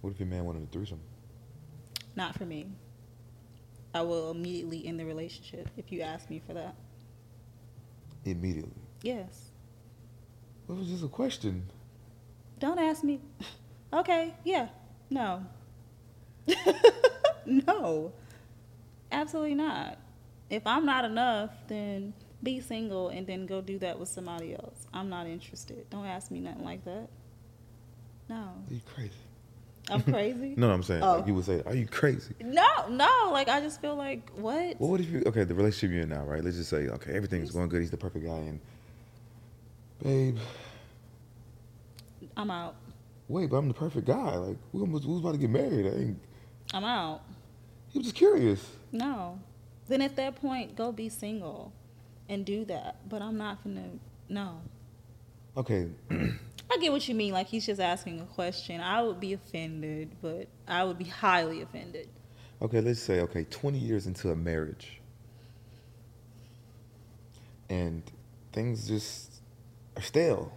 [0.00, 1.00] What if your man wanted a threesome?
[2.16, 2.66] Not for me.
[3.94, 6.74] I will immediately end the relationship if you ask me for that.
[8.24, 8.72] Immediately.
[9.02, 9.50] Yes.
[10.66, 11.66] What was this a question?
[12.58, 13.20] Don't ask me.
[13.92, 14.68] Okay, yeah.
[15.10, 15.44] No.
[17.66, 18.12] no.
[19.12, 19.98] Absolutely not.
[20.50, 22.12] If I'm not enough, then
[22.42, 24.86] be single and then go do that with somebody else.
[24.92, 25.88] I'm not interested.
[25.90, 27.08] Don't ask me nothing like that.
[28.28, 28.36] No.
[28.36, 29.12] Are you crazy?
[29.90, 30.54] I'm crazy?
[30.56, 31.16] No, I'm saying Oh.
[31.18, 33.30] like you would say, "Are you crazy?" No, no.
[33.32, 34.78] Like, I just feel like, what?
[34.80, 35.42] Well, what if you okay?
[35.44, 36.44] The relationship you're in now, right?
[36.44, 37.80] Let's just say, okay, everything's going good.
[37.80, 38.60] He's the perfect guy, and
[40.02, 40.38] babe,
[42.36, 42.76] I'm out.
[43.28, 44.36] wait, but I'm the perfect guy.
[44.36, 45.86] Like, we almost we was about to get married.
[45.86, 46.20] I ain't,
[46.72, 47.22] I'm out.
[47.88, 48.64] he was just curious.
[48.92, 49.38] No.
[49.88, 51.72] Then at that point, go be single
[52.28, 53.08] and do that.
[53.08, 53.88] But I'm not gonna.
[54.28, 54.60] No.
[55.56, 57.32] Okay, I get what you mean.
[57.32, 58.80] Like he's just asking a question.
[58.80, 62.08] I would be offended, but I would be highly offended.
[62.62, 62.80] okay.
[62.80, 65.00] Let's say, okay, 20 years into a marriage,
[67.68, 68.02] and
[68.52, 69.40] things just
[69.96, 70.52] are stale.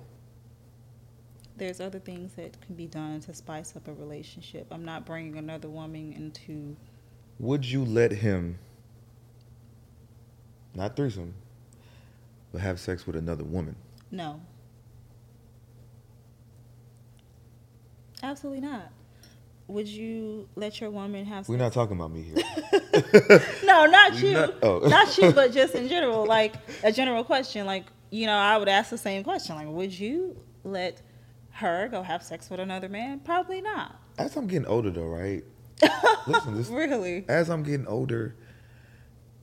[1.56, 4.68] There's other things that can be done to spice up a relationship.
[4.72, 6.76] I'm not bringing another woman into.
[7.40, 8.58] Would you let him,
[10.74, 11.34] not threesome,
[12.52, 13.76] but have sex with another woman?
[14.12, 14.42] No.
[18.24, 18.90] Absolutely not.
[19.68, 21.48] Would you let your woman have?
[21.48, 22.44] We're not talking about me here.
[23.64, 24.34] No, not you.
[24.34, 24.80] not- oh.
[24.88, 26.54] Not you, but just in general, like
[26.84, 27.66] a general question.
[27.66, 29.56] Like, you know, I would ask the same question.
[29.56, 31.02] Like, would you let
[31.54, 33.20] her go have sex with another man?
[33.20, 34.00] Probably not.
[34.18, 35.44] As I'm getting older, though, right?
[36.28, 37.26] Listen, Really?
[37.28, 38.36] as I'm getting older,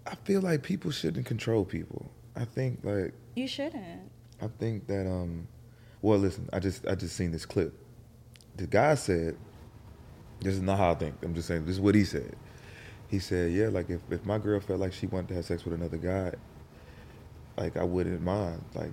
[0.06, 2.10] I feel like people shouldn't control people.
[2.36, 4.10] I think like You shouldn't.
[4.40, 5.46] I think that um,
[6.00, 7.74] well, listen, I just I just seen this clip.
[8.56, 9.36] The guy said,
[10.40, 12.34] "This is not how I think." I'm just saying this is what he said.
[13.08, 15.64] He said, "Yeah, like if if my girl felt like she wanted to have sex
[15.64, 16.32] with another guy,
[17.58, 18.64] like I wouldn't mind.
[18.74, 18.92] Like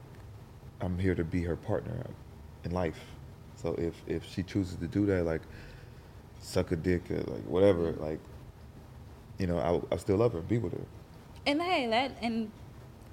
[0.81, 2.05] I'm here to be her partner
[2.67, 2.99] in life.
[3.55, 5.41] So if if she chooses to do that, like
[6.39, 8.19] suck a dick or like whatever, like
[9.39, 9.57] you know,
[9.91, 10.85] I I still love her, be with her."
[11.45, 12.51] And hey, that and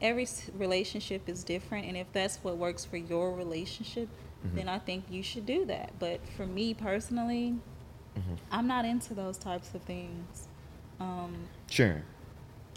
[0.01, 0.26] every
[0.59, 4.09] relationship is different, and if that's what works for your relationship,
[4.44, 4.56] Mm-hmm.
[4.56, 5.93] then I think you should do that.
[5.98, 7.55] But for me personally,
[8.14, 8.35] Mm-hmm.
[8.52, 10.47] I'm not into those types of things.
[11.01, 11.35] Um,
[11.68, 12.05] Sharon.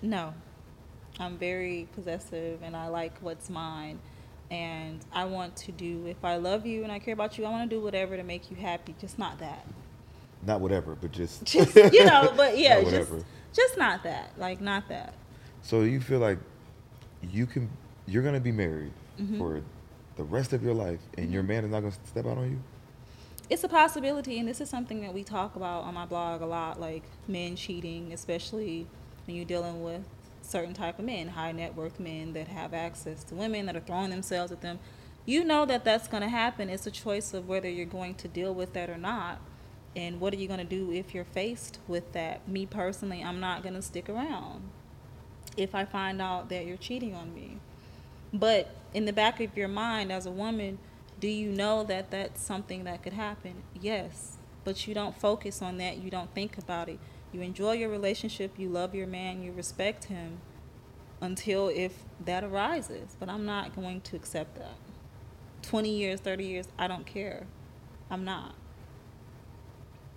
[0.01, 0.33] no,
[1.19, 3.99] I'm very possessive, and I like what's mine.
[4.49, 6.06] And I want to do.
[6.07, 8.24] If I love you and I care about you, I want to do whatever to
[8.24, 8.95] make you happy.
[8.99, 9.65] Just not that.
[10.45, 13.26] Not whatever, but just Just you know, but yeah, Not just whatever.
[13.53, 14.32] just not that.
[14.38, 15.14] Like not that.
[15.64, 16.38] So you feel like
[17.22, 17.69] you can
[18.06, 19.40] you're gonna be married Mm-hmm.
[19.40, 19.61] for
[20.15, 22.60] the rest of your life, and your man is not gonna step out on you.
[23.49, 26.45] it's a possibility and this is something that we talk about on my blog a
[26.45, 28.86] lot like men cheating especially
[29.26, 30.03] when you're dealing with
[30.48, 33.82] certain type of men high net worth men that have access to women that are
[33.82, 34.80] throwing themselves at them
[35.26, 38.28] you know that that's going to happen it's a choice of whether you're going to
[38.28, 39.40] deal with that or not
[39.95, 43.40] and what are you going to do if you're faced with that me personally i'm
[43.40, 44.61] not going to stick around
[45.57, 47.60] if i find out that you're cheating on me
[48.34, 50.80] but in the back of your mind as a woman,
[51.19, 53.64] do you know that that's something that could happen?
[53.80, 54.38] Yes.
[54.64, 55.98] But you don't focus on that.
[55.98, 56.99] You don't think about it.
[57.38, 58.57] You enjoy your relationship.
[58.57, 59.43] You love your man.
[59.43, 60.39] You respect him
[61.22, 61.93] until if
[62.26, 63.15] that arises.
[63.19, 64.73] But I'm not going to accept that.
[65.61, 67.45] 20 years, 30 years, I don't care.
[68.09, 68.55] I'm not.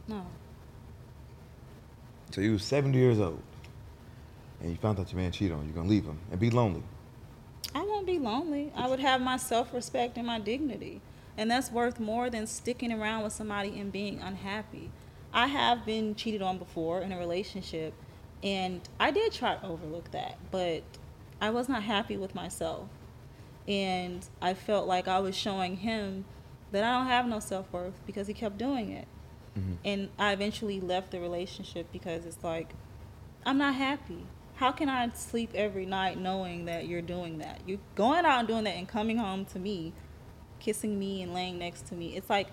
[0.08, 0.24] No.
[2.30, 3.42] So you was 70 years old,
[4.62, 5.66] and you found out your man cheated on you.
[5.66, 6.82] You're gonna leave him and be lonely.
[7.74, 8.72] I won't be lonely.
[8.74, 11.02] I would have my self respect and my dignity.
[11.36, 14.90] And that's worth more than sticking around with somebody and being unhappy.
[15.32, 17.94] I have been cheated on before in a relationship,
[18.42, 20.82] and I did try to overlook that, but
[21.40, 22.88] I was not happy with myself.
[23.68, 26.24] And I felt like I was showing him
[26.72, 29.06] that I don't have no self worth because he kept doing it.
[29.58, 29.74] Mm-hmm.
[29.84, 32.70] And I eventually left the relationship because it's like,
[33.44, 34.26] I'm not happy.
[34.56, 37.60] How can I sleep every night knowing that you're doing that?
[37.66, 39.92] You're going out and doing that and coming home to me,
[40.58, 42.16] kissing me and laying next to me.
[42.16, 42.48] It's like,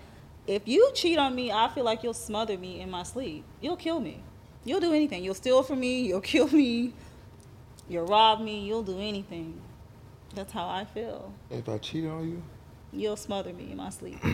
[0.48, 3.44] if you cheat on me, I feel like you'll smother me in my sleep.
[3.62, 4.24] You'll kill me.
[4.64, 5.24] You'll do anything.
[5.24, 6.02] You'll steal from me.
[6.02, 6.94] You'll kill me.
[7.90, 8.66] You'll rob me.
[8.66, 9.62] You'll do anything.
[10.34, 11.34] That's how I feel.
[11.50, 12.44] If I cheat on you,
[12.92, 14.20] You'll smother me in my sleep.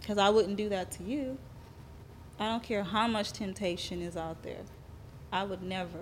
[0.00, 1.36] Because I wouldn't do that to you.
[2.38, 4.60] I don't care how much temptation is out there.
[5.32, 5.98] I would never.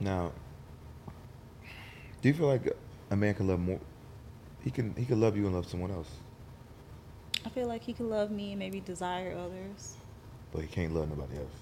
[0.00, 0.32] now,
[2.22, 2.74] do you feel like
[3.10, 3.80] a man can love more?
[4.62, 6.10] He can he can love you and love someone else,
[7.44, 9.94] I feel like he can love me and maybe desire others.
[10.52, 11.52] but he can't love nobody else.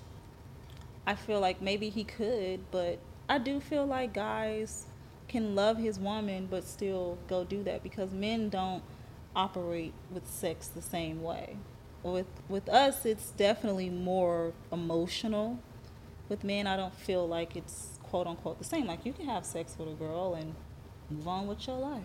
[1.07, 2.99] I feel like maybe he could, but
[3.29, 4.87] I do feel like guys
[5.29, 8.83] can love his woman but still go do that because men don't
[9.37, 11.57] operate with sex the same way.
[12.03, 15.59] With with us it's definitely more emotional.
[16.29, 18.87] With men I don't feel like it's quote unquote the same.
[18.87, 20.55] Like you can have sex with a girl and
[21.11, 22.03] move on with your life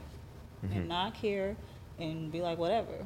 [0.62, 0.88] and mm-hmm.
[0.88, 1.56] not care
[2.00, 3.06] and be like whatever.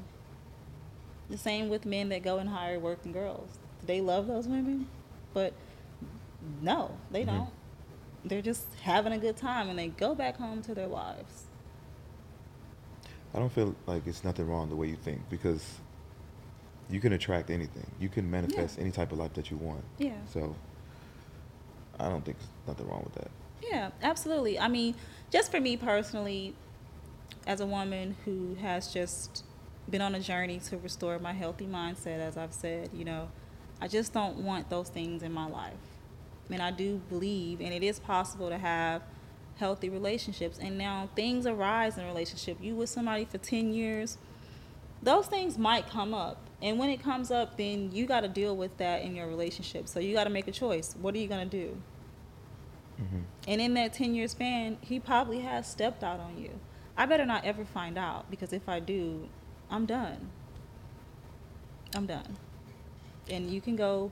[1.29, 3.57] The same with men that go and hire working girls.
[3.81, 4.87] Do they love those women?
[5.33, 5.53] But
[6.61, 7.37] no, they mm-hmm.
[7.37, 7.49] don't.
[8.25, 11.45] They're just having a good time and they go back home to their wives.
[13.33, 15.79] I don't feel like it's nothing wrong the way you think because
[16.89, 17.89] you can attract anything.
[17.99, 19.83] You can manifest any type of life that you want.
[19.97, 20.13] Yeah.
[20.31, 20.55] So
[21.99, 23.31] I don't think there's nothing wrong with that.
[23.69, 24.59] Yeah, absolutely.
[24.59, 24.95] I mean,
[25.31, 26.53] just for me personally,
[27.45, 29.43] as a woman who has just
[29.89, 33.29] been on a journey to restore my healthy mindset, as I've said, you know,
[33.81, 35.73] I just don't want those things in my life.
[36.49, 39.01] And I do believe, and it is possible to have
[39.57, 40.59] healthy relationships.
[40.59, 42.57] And now things arise in a relationship.
[42.61, 44.17] You with somebody for 10 years,
[45.01, 46.37] those things might come up.
[46.61, 49.87] And when it comes up, then you got to deal with that in your relationship.
[49.87, 50.95] So you got to make a choice.
[51.01, 51.77] What are you going to do?
[53.01, 53.19] Mm-hmm.
[53.47, 56.51] And in that 10 year span, he probably has stepped out on you.
[56.95, 59.27] I better not ever find out because if I do,
[59.69, 60.29] I'm done.
[61.95, 62.37] I'm done.
[63.29, 64.11] And you can go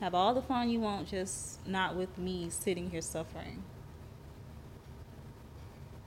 [0.00, 3.62] have all the fun you want, just not with me sitting here suffering.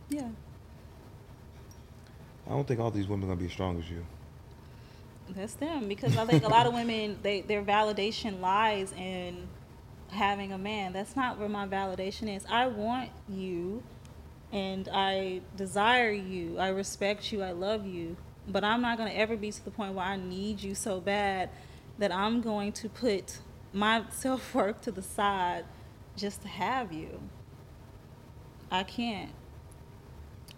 [0.10, 0.30] Yeah.
[2.48, 4.06] I don't think all these women are gonna be as strong as you.
[5.30, 9.48] That's them because I think a lot of women they their validation lies in
[10.14, 10.94] having a man.
[10.94, 12.46] That's not where my validation is.
[12.50, 13.84] I want you
[14.52, 16.60] and I desire you.
[16.60, 17.42] I respect you.
[17.42, 18.16] I love you.
[18.48, 21.00] But I'm not going to ever be to the point where I need you so
[21.00, 21.50] bad
[21.98, 23.40] that I'm going to put
[23.72, 25.66] my self worth to the side
[26.16, 27.20] just to have you.
[28.72, 29.32] I can't.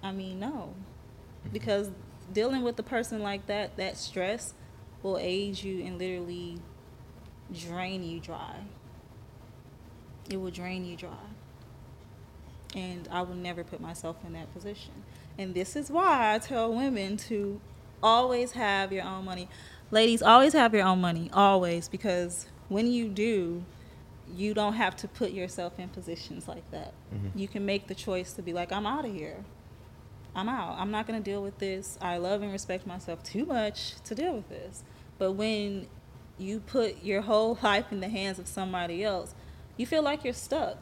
[0.03, 0.48] I mean, no.
[0.48, 1.53] Mm-hmm.
[1.53, 1.91] Because
[2.32, 4.53] dealing with a person like that, that stress
[5.03, 6.57] will age you and literally
[7.53, 8.56] drain you dry.
[10.30, 11.11] It will drain you dry.
[12.76, 14.91] And I will never put myself in that position.
[15.38, 17.60] And this is why I tell women to
[18.03, 19.47] always have your own money.
[19.91, 23.64] Ladies, always have your own money, always, because when you do,
[24.34, 26.93] you don't have to put yourself in positions like that.
[27.14, 27.38] Mm-hmm.
[27.38, 29.45] You can make the choice to be like, I'm out of here.
[30.35, 30.77] I'm out.
[30.77, 31.97] I'm not going to deal with this.
[32.02, 34.84] I love and respect myself too much to deal with this.
[35.18, 35.88] But when
[36.38, 39.34] you put your whole life in the hands of somebody else,
[39.77, 40.77] you feel like you're stuck.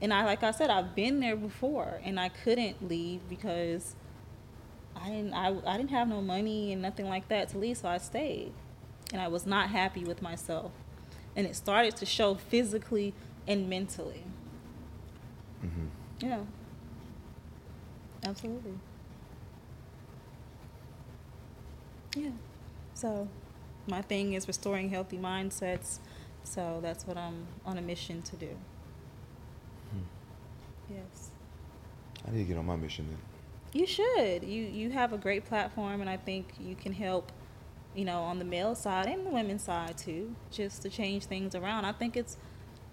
[0.00, 3.94] And I, like I said, I've been there before, and I couldn't leave because
[4.94, 7.88] I didn't, I, I didn't have no money and nothing like that to leave, so
[7.88, 8.52] I stayed,
[9.12, 10.72] and I was not happy with myself,
[11.34, 13.14] and it started to show physically
[13.48, 14.24] and mentally.
[15.64, 16.26] Mm-hmm.
[16.26, 16.40] Yeah,
[18.24, 18.74] absolutely.
[22.14, 22.30] Yeah,
[22.94, 23.28] so
[23.86, 26.00] my thing is restoring healthy mindsets.
[26.46, 28.56] So that's what I'm on a mission to do.
[29.90, 30.94] Hmm.
[30.94, 31.30] Yes.
[32.26, 33.18] I need to get on my mission then.
[33.72, 34.44] You should.
[34.44, 37.32] You you have a great platform, and I think you can help.
[37.94, 41.54] You know, on the male side and the women's side too, just to change things
[41.54, 41.86] around.
[41.86, 42.36] I think it's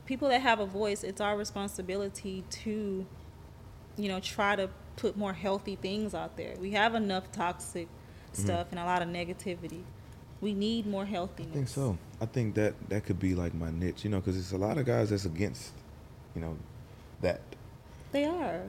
[0.06, 1.04] people that have a voice.
[1.04, 3.06] It's our responsibility to,
[3.98, 6.56] you know, try to put more healthy things out there.
[6.58, 8.44] We have enough toxic mm-hmm.
[8.44, 9.84] stuff and a lot of negativity.
[10.40, 11.52] We need more healthiness.
[11.52, 11.98] I think so.
[12.24, 14.78] I think that that could be like my niche, you know, because it's a lot
[14.78, 15.74] of guys that's against,
[16.34, 16.56] you know,
[17.20, 17.42] that.
[18.14, 18.62] They are.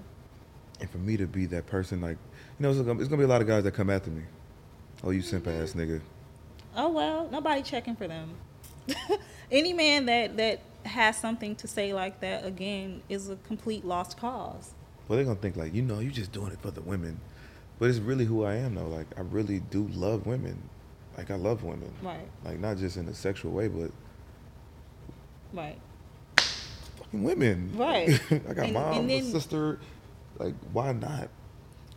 [0.80, 2.16] And for me to be that person, like,
[2.58, 4.22] you know, it's gonna, it's gonna be a lot of guys that come after me.
[5.04, 5.80] Oh, you simp ass mm-hmm.
[5.80, 6.00] nigga.
[6.74, 8.34] Oh well, nobody checking for them.
[9.52, 14.16] Any man that that has something to say like that again is a complete lost
[14.16, 14.72] cause.
[15.06, 17.20] Well, they're gonna think like, you know, you're just doing it for the women,
[17.78, 18.88] but it's really who I am though.
[18.88, 20.60] Like, I really do love women
[21.16, 21.92] like I love women.
[22.02, 22.28] Right.
[22.44, 23.90] Like not just in a sexual way, but
[25.52, 25.78] right.
[26.36, 27.72] Fucking women.
[27.76, 28.20] Right.
[28.30, 29.78] I got and, mom, and then, sister.
[30.38, 31.28] Like why not?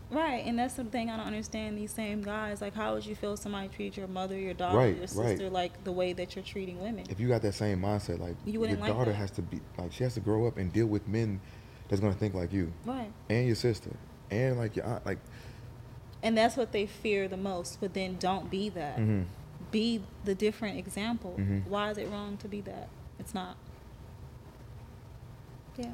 [0.09, 1.77] Right, and that's the thing I don't understand.
[1.77, 4.77] These same guys, like, how would you feel if somebody treat your mother, your daughter,
[4.77, 5.51] right, your sister, right.
[5.51, 7.05] like the way that you're treating women?
[7.09, 9.17] If you got that same mindset, like you your like daughter that.
[9.17, 11.41] has to be, like, she has to grow up and deal with men
[11.89, 13.11] that's gonna think like you, right?
[13.29, 13.91] And your sister,
[14.31, 15.19] and like your aunt, like
[16.27, 18.97] and that's what they fear the most but then don't be that.
[18.97, 19.21] Mm-hmm.
[19.71, 21.35] be the different example.
[21.39, 21.69] Mm-hmm.
[21.69, 22.89] why is it wrong to be that?
[23.19, 23.55] It's not.
[25.77, 25.85] Yeah.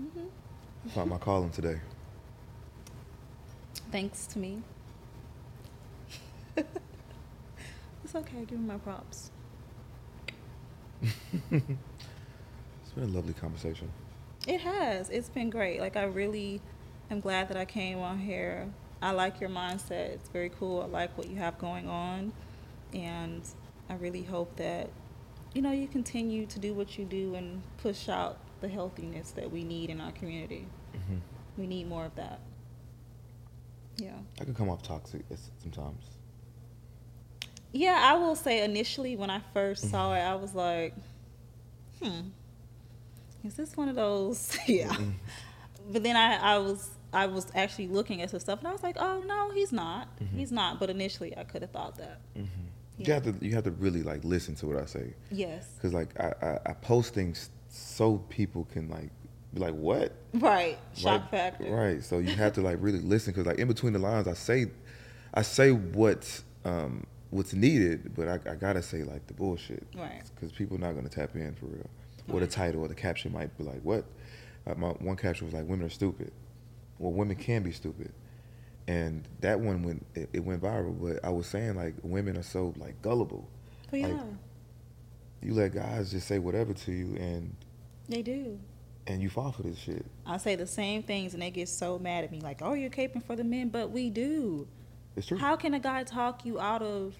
[0.00, 0.26] Mm-hmm.
[0.84, 1.80] I found my calling today.
[3.90, 4.62] Thanks to me.
[8.04, 8.44] It's okay.
[8.46, 9.32] Give me my props.
[11.02, 11.10] It's
[11.50, 11.78] been
[13.02, 13.90] a lovely conversation.
[14.46, 15.10] It has.
[15.10, 15.80] It's been great.
[15.80, 16.60] Like i really
[17.10, 18.68] am glad that i came on here
[19.02, 20.10] I like your mindset.
[20.10, 20.82] It's very cool.
[20.82, 22.32] I like what you have going on.
[22.94, 23.42] And
[23.88, 24.90] I really hope that,
[25.54, 29.50] you know, you continue to do what you do and push out the healthiness that
[29.50, 30.66] we need in our community.
[30.96, 31.16] Mm-hmm.
[31.58, 32.40] We need more of that.
[33.96, 34.12] Yeah.
[34.40, 35.24] I can come off toxic
[35.62, 36.04] sometimes.
[37.72, 40.94] Yeah, I will say initially when I first saw it, I was like,
[42.02, 42.28] hmm,
[43.44, 44.56] is this one of those?
[44.66, 44.88] yeah.
[44.88, 45.10] Mm-hmm.
[45.92, 48.82] But then I, I was I was actually looking at some stuff, and I was
[48.82, 50.08] like, "Oh no, he's not.
[50.18, 50.38] Mm-hmm.
[50.38, 52.20] He's not." But initially, I could have thought that.
[52.36, 52.46] Mm-hmm.
[52.98, 53.06] Yeah.
[53.06, 55.14] You have to you have to really like listen to what I say.
[55.30, 55.68] Yes.
[55.74, 59.10] Because like I, I, I post things so people can like
[59.54, 60.78] be like, "What?" Right.
[60.94, 61.70] Shock like, factor.
[61.70, 62.02] Right.
[62.02, 64.66] So you have to like really listen because like in between the lines, I say,
[65.34, 69.86] I say what's um, what's needed, but I, I gotta say like the bullshit.
[69.96, 70.22] Right.
[70.34, 71.90] Because people are not gonna tap in for real.
[72.28, 72.36] Right.
[72.36, 74.04] Or the title or the caption might be like, "What?"
[74.66, 76.32] Like my one caption was like, "Women are stupid."
[76.98, 78.12] Well, women can be stupid,
[78.88, 80.96] and that one went it, it went viral.
[81.00, 83.48] But I was saying like women are so like gullible.
[83.90, 84.06] But yeah.
[84.08, 84.22] Like,
[85.42, 87.54] you let guys just say whatever to you, and
[88.08, 88.58] they do.
[89.06, 90.04] And you fall for this shit.
[90.26, 92.90] I say the same things, and they get so mad at me, like, "Oh, you're
[92.90, 94.66] caping for the men," but we do.
[95.14, 95.38] It's true.
[95.38, 97.14] How can a guy talk you out of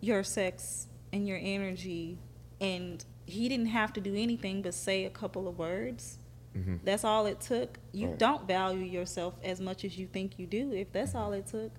[0.00, 2.18] your sex and your energy,
[2.60, 6.18] and he didn't have to do anything but say a couple of words?
[6.56, 6.76] Mm-hmm.
[6.84, 7.78] That's all it took.
[7.92, 8.18] You right.
[8.18, 11.18] don't value yourself as much as you think you do if that's mm-hmm.
[11.18, 11.72] all it took.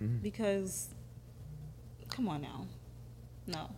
[0.00, 0.18] Mm-hmm.
[0.18, 0.88] Because,
[2.08, 2.66] come on now.
[3.46, 3.70] No.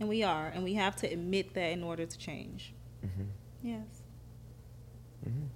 [0.00, 2.72] And we are, and we have to admit that in order to change.
[3.04, 3.22] Mm-hmm.
[3.62, 3.86] Yes.
[5.28, 5.46] Mm-hmm.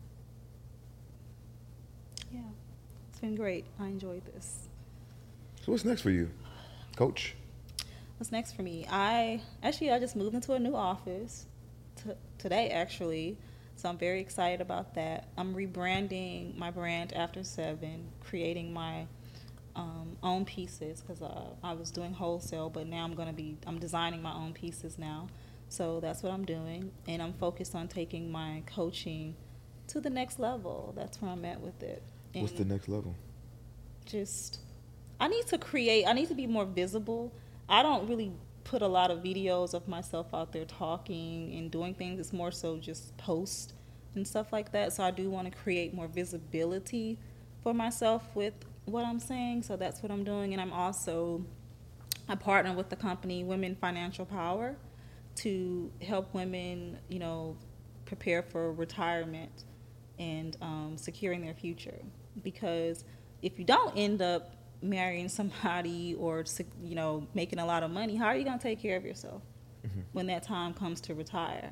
[2.33, 2.41] Yeah.
[3.11, 3.65] It's been great.
[3.81, 4.69] I enjoyed this.
[5.65, 6.31] So what's next for you,
[6.97, 7.35] Coach?
[8.19, 8.87] What's next for me?
[8.89, 11.47] I actually I just moved into a new office
[11.97, 13.37] t- today actually.
[13.87, 15.29] So I'm very excited about that.
[15.39, 19.07] I'm rebranding my brand after 7, creating my
[19.77, 23.59] um, own pieces because uh, I was doing wholesale, but now I'm going to be
[23.65, 25.29] I'm designing my own pieces now.
[25.69, 29.37] So that's what I'm doing, and I'm focused on taking my coaching
[29.87, 30.93] to the next level.
[30.97, 32.03] That's where I'm at with it.
[32.35, 33.15] And What's the next level?
[34.05, 34.59] just
[35.21, 37.33] I need to create I need to be more visible.
[37.69, 38.33] I don't really
[38.65, 42.19] put a lot of videos of myself out there talking and doing things.
[42.19, 43.75] It's more so just post
[44.17, 44.93] and stuff like that.
[44.93, 47.19] So I do want to create more visibility
[47.63, 49.63] for myself with what I'm saying.
[49.63, 51.45] So that's what I'm doing and I'm also
[52.29, 54.77] I partner with the company Women Financial Power
[55.37, 57.57] to help women, you know,
[58.05, 59.65] prepare for retirement
[60.19, 62.01] and um, securing their future.
[62.43, 63.05] Because
[63.43, 66.45] if you don't end up marrying somebody or
[66.83, 69.05] you know making a lot of money, how are you going to take care of
[69.05, 69.43] yourself
[70.13, 71.71] when that time comes to retire?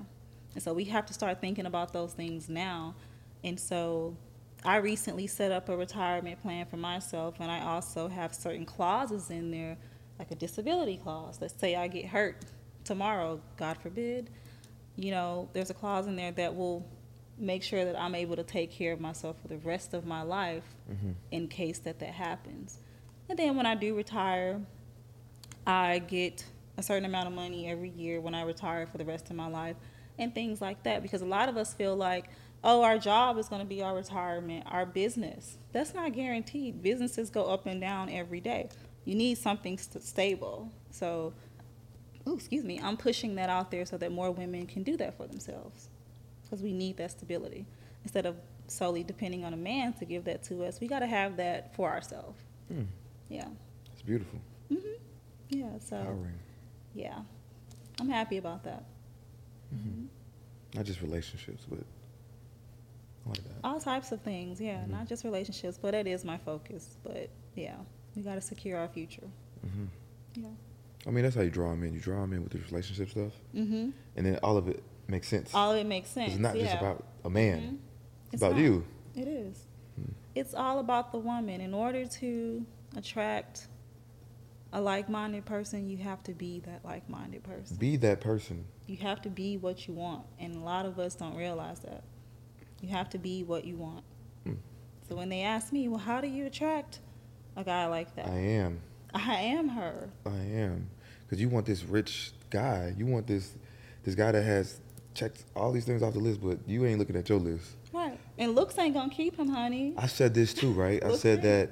[0.54, 2.94] And so we have to start thinking about those things now.
[3.42, 4.16] And so
[4.64, 9.30] I recently set up a retirement plan for myself, and I also have certain clauses
[9.30, 9.76] in there,
[10.18, 11.38] like a disability clause.
[11.40, 12.44] Let's say I get hurt
[12.84, 14.30] tomorrow, God forbid.
[14.96, 16.86] You know, there's a clause in there that will
[17.36, 20.22] make sure that I'm able to take care of myself for the rest of my
[20.22, 21.12] life mm-hmm.
[21.30, 22.78] in case that that happens.
[23.28, 24.60] And then when I do retire,
[25.66, 26.44] I get
[26.76, 29.48] a certain amount of money every year when I retire for the rest of my
[29.48, 29.76] life
[30.18, 32.26] and things like that because a lot of us feel like
[32.62, 35.58] oh our job is going to be our retirement our business.
[35.72, 36.82] That's not guaranteed.
[36.82, 38.68] Businesses go up and down every day.
[39.04, 40.70] You need something st- stable.
[40.90, 41.32] So
[42.28, 45.14] ooh, excuse me i'm pushing that out there so that more women can do that
[45.16, 45.88] for themselves
[46.42, 47.66] because we need that stability.
[48.02, 48.36] Instead of
[48.66, 51.74] solely depending on a man to give that to us we got to have that
[51.76, 52.40] for ourselves.
[52.68, 52.82] Hmm.
[53.28, 53.48] yeah.
[53.92, 54.40] It's beautiful.
[55.50, 56.38] yeah so Empowering.
[56.94, 57.18] yeah.
[58.00, 58.84] I'm happy about that
[60.74, 61.78] Not just relationships, but
[63.26, 63.54] I like that.
[63.62, 67.76] all types of things yeah not just relationships but that is my focus but yeah
[68.14, 69.28] we got to secure our future
[69.62, 69.84] hmm
[70.34, 70.48] yeah
[71.06, 71.92] I mean, that's how you draw them in.
[71.92, 75.28] You draw them in with the relationship stuff, mm-hmm and then all of it makes
[75.28, 75.54] sense.
[75.54, 76.64] all of it makes sense it's not yeah.
[76.64, 77.60] just about a man.
[77.60, 77.78] Mhm.
[78.32, 78.62] It's, about not.
[78.62, 78.84] you.
[79.14, 79.64] it is
[80.34, 83.68] it's all about the woman in order to attract
[84.74, 88.64] a like-minded person you have to be that like-minded person Be that person.
[88.86, 92.02] you have to be what you want and a lot of us don't realize that
[92.82, 94.04] you have to be what you want
[94.46, 94.56] Mm.
[95.08, 96.98] so when they ask me well how do you attract
[97.56, 98.80] a guy like that I am.
[99.14, 100.90] I am her I am.
[101.22, 102.92] Because you want this rich guy.
[102.98, 103.54] You want this
[104.02, 104.80] this guy that has
[105.14, 107.76] checked all these things off the list, but you ain't looking at your list.
[107.92, 111.02] right and looks ain't gonna keep him honey I said this too, right?
[111.02, 111.70] I said that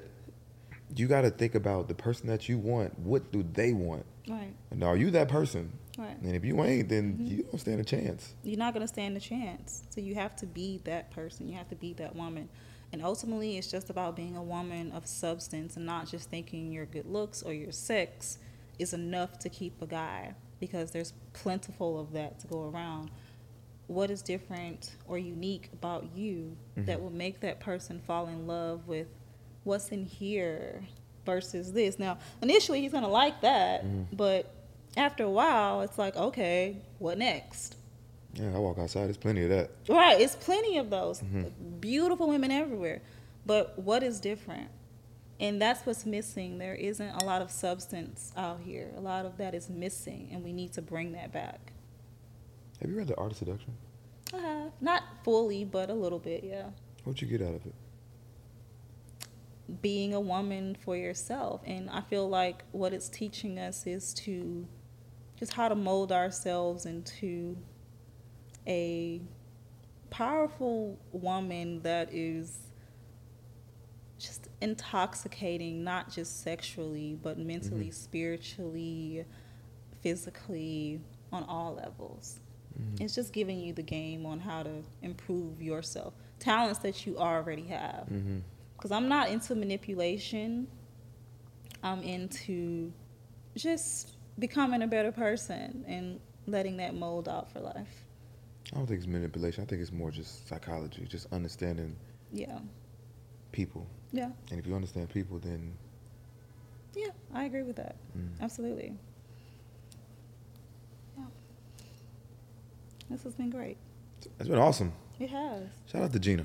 [0.97, 2.99] you got to think about the person that you want.
[2.99, 4.05] What do they want?
[4.29, 5.73] right And are you that person?
[5.99, 7.27] right And if you ain't, then Mm-hmm.
[7.27, 8.35] you don't stand a chance.
[8.43, 9.83] you're not going to stand a chance.
[9.91, 11.49] So you have to be that person.
[11.49, 12.49] You have to be that woman.
[12.93, 16.85] And ultimately, it's just about being a woman of substance and not just thinking your
[16.87, 18.39] good looks or your sex
[18.79, 23.11] is enough to keep a guy because there's plentiful of that to go around.
[23.87, 28.87] What is different or unique about you that will make that person fall in love
[28.87, 29.09] with
[29.65, 30.83] what's in here
[31.25, 31.99] versus this?
[31.99, 34.15] Now, initially, he's going to like that, mm-hmm.
[34.15, 34.53] but
[34.97, 37.77] after a while, it's like, okay, what next?
[38.35, 39.07] Yeah, I walk outside.
[39.07, 39.71] There's plenty of that.
[39.89, 41.49] Right, it's plenty of those mm-hmm.
[41.81, 43.03] beautiful women everywhere.
[43.45, 44.69] But what is different?
[45.41, 46.59] And that's what's missing.
[46.59, 48.93] There isn't a lot of substance out here.
[48.97, 51.73] A lot of that is missing, and we need to bring that back.
[52.81, 53.75] Have you read The Art of Seduction?
[54.33, 54.73] I have.
[54.81, 56.71] Not fully, but a little bit, yeah.
[57.05, 57.75] What'd you get out of it?
[59.81, 61.63] Being a woman for yourself.
[61.65, 64.67] And I feel like what it's teaching us is to
[65.37, 67.57] just how to mold ourselves into
[68.67, 69.21] a
[70.11, 72.59] powerful woman that is
[74.19, 79.25] just intoxicating, not just sexually, but mentally, spiritually,
[80.01, 81.01] physically,
[81.33, 82.39] on all levels.
[83.01, 87.65] It's just giving you the game on how to improve yourself, talents that you already
[87.65, 88.09] have.
[88.11, 88.39] Mm-hmm.
[88.83, 90.67] Because I'm not into manipulation,
[91.85, 92.93] I'm into
[93.55, 96.19] just becoming a better person and
[96.49, 98.03] letting that mold out for life.
[98.73, 99.63] I don't think it's manipulation.
[99.63, 101.95] I think it's more just psychology, just understanding
[102.33, 102.59] Yeah.
[103.53, 103.87] people.
[104.11, 104.33] Yeah.
[104.51, 105.79] And if you understand people, then
[106.97, 107.95] Yeah, I agree with that.
[108.19, 108.41] Mm.
[108.41, 108.95] Absolutely.
[111.17, 111.25] Yeah.
[113.11, 113.77] This has been great.
[114.41, 114.93] It's been awesome.
[115.21, 115.69] It has.
[115.87, 116.45] Shout out to Gina.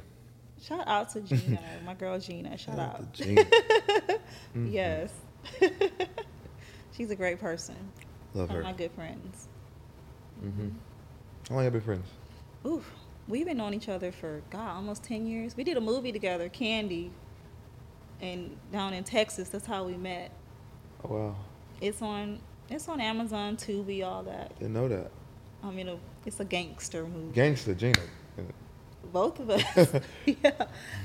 [0.61, 2.57] Shout out to Gina, my girl Gina.
[2.57, 3.13] Shout, out.
[3.13, 3.45] to Gina.
[4.55, 4.67] Mm-hmm.
[4.73, 5.11] Yes.
[6.97, 7.75] She's a great person.
[8.34, 8.63] Love One her.
[8.63, 9.47] my good friends.
[10.43, 10.69] Mm-hmm.
[11.49, 12.07] How long have y'all been friends?
[12.65, 12.91] Oof.
[13.27, 15.55] We've been knowing each other for God almost ten years.
[15.55, 17.11] We did a movie together, Candy,
[18.21, 19.49] and down in Texas.
[19.49, 20.31] That's how we met.
[21.03, 21.35] Oh wow,
[21.81, 22.39] It's on.
[22.69, 24.57] It's on Amazon, Tubi, all that.
[24.59, 25.11] didn't know that.
[25.63, 27.34] I mean, it's a gangster movie.
[27.34, 27.99] Gangster Gina.
[29.11, 30.01] Both of us.
[30.25, 30.51] yeah.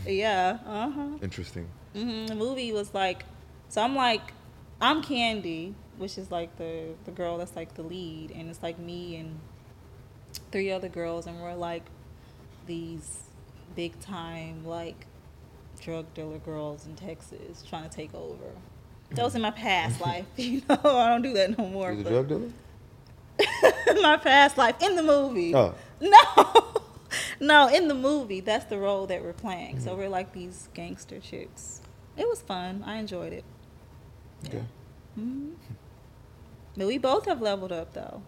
[0.06, 0.58] Yeah.
[0.66, 1.08] Uh huh.
[1.22, 1.68] Interesting.
[1.94, 3.24] hmm The movie was like,
[3.68, 4.32] so I'm like,
[4.80, 8.78] I'm Candy, which is like the the girl that's like the lead, and it's like
[8.78, 9.38] me and
[10.50, 11.84] three other girls, and we're like
[12.66, 13.22] these
[13.76, 15.06] big time like
[15.80, 18.44] drug dealer girls in Texas trying to take over.
[19.12, 20.78] That was in my past life, you know.
[20.84, 21.90] I don't do that no more.
[21.92, 22.48] A but- drug dealer.
[24.02, 25.54] my past life in the movie.
[25.54, 25.74] Oh.
[26.00, 26.81] No.
[27.40, 29.76] no, in the movie, that's the role that we're playing.
[29.76, 29.84] Mm-hmm.
[29.84, 31.80] So we're like these gangster chicks.
[32.16, 32.82] It was fun.
[32.86, 33.44] I enjoyed it.
[34.50, 34.60] Yeah.
[35.18, 35.76] Okay.
[36.76, 38.22] But we both have leveled up though.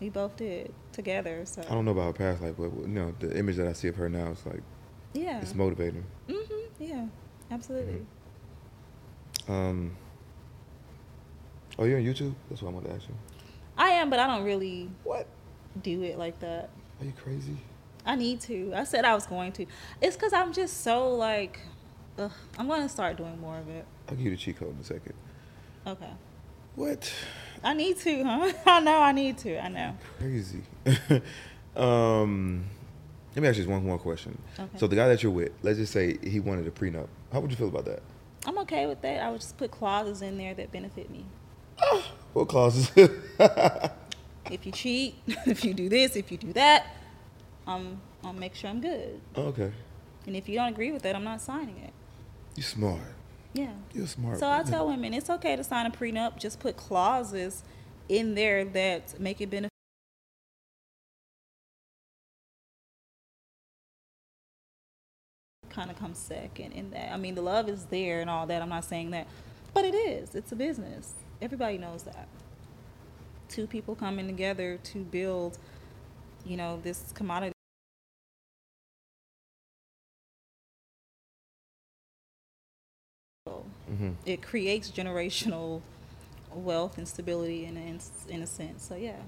[0.00, 1.46] We both did together.
[1.46, 3.72] So I don't know about her past life, but you know the image that I
[3.72, 4.62] see of her now is like
[5.14, 5.40] yeah.
[5.40, 6.04] it's motivating.
[6.28, 6.84] Mm-hmm.
[6.84, 7.06] Yeah.
[7.50, 8.04] Absolutely.
[9.48, 9.96] Um.
[11.78, 12.34] Oh, you're on YouTube?
[12.48, 13.14] That's what I wanted to ask you.
[13.76, 15.26] I am, but I don't really What?
[15.82, 16.70] do it like that.
[17.00, 17.56] Are you crazy?
[18.04, 18.72] I need to.
[18.74, 19.66] I said I was going to.
[20.00, 21.60] It's because I'm just so like,
[22.18, 23.84] ugh, I'm going to start doing more of it.
[24.08, 25.14] I'll give you the cheat code in a second.
[25.86, 26.10] Okay.
[26.76, 27.12] What?
[27.64, 28.52] I need to, huh?
[28.66, 29.64] I know I need to.
[29.64, 29.96] I know.
[30.18, 30.62] Crazy.
[31.76, 32.64] um.
[33.34, 34.38] Let me ask you just one more question.
[34.58, 34.78] Okay.
[34.78, 37.08] So the guy that you're with, let's just say he wanted a prenup.
[37.30, 38.02] How would you feel about that?
[38.46, 39.22] I'm okay with that.
[39.22, 41.26] I would just put clauses in there that benefit me.
[42.32, 42.90] What clauses?
[44.50, 45.16] If you cheat,
[45.46, 46.86] if you do this, if you do that,
[47.66, 49.20] um, I'll make sure I'm good.
[49.36, 49.72] okay.
[50.26, 51.92] And if you don't agree with that, I'm not signing it.
[52.56, 53.00] You're smart.
[53.52, 53.70] Yeah.
[53.94, 54.38] You're smart.
[54.38, 56.36] So I tell women it's okay to sign a prenup.
[56.36, 57.62] Just put clauses
[58.08, 59.70] in there that make it beneficial.
[65.70, 67.12] Kind of comes second in that.
[67.12, 68.62] I mean, the love is there and all that.
[68.62, 69.26] I'm not saying that,
[69.74, 70.34] but it is.
[70.34, 71.12] It's a business.
[71.42, 72.28] Everybody knows that.
[73.48, 75.58] Two people coming together to build,
[76.44, 77.52] you know, this commodity.
[83.88, 85.80] hmm it creates generational
[86.52, 88.84] wealth and stability in a, in a sense.
[88.84, 89.20] So yeah,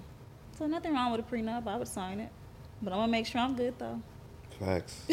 [0.58, 1.66] so nothing wrong with a prenup.
[1.66, 2.30] I would sign it,
[2.82, 4.00] but I'm gonna make sure I'm good though.
[4.58, 5.02] Facts.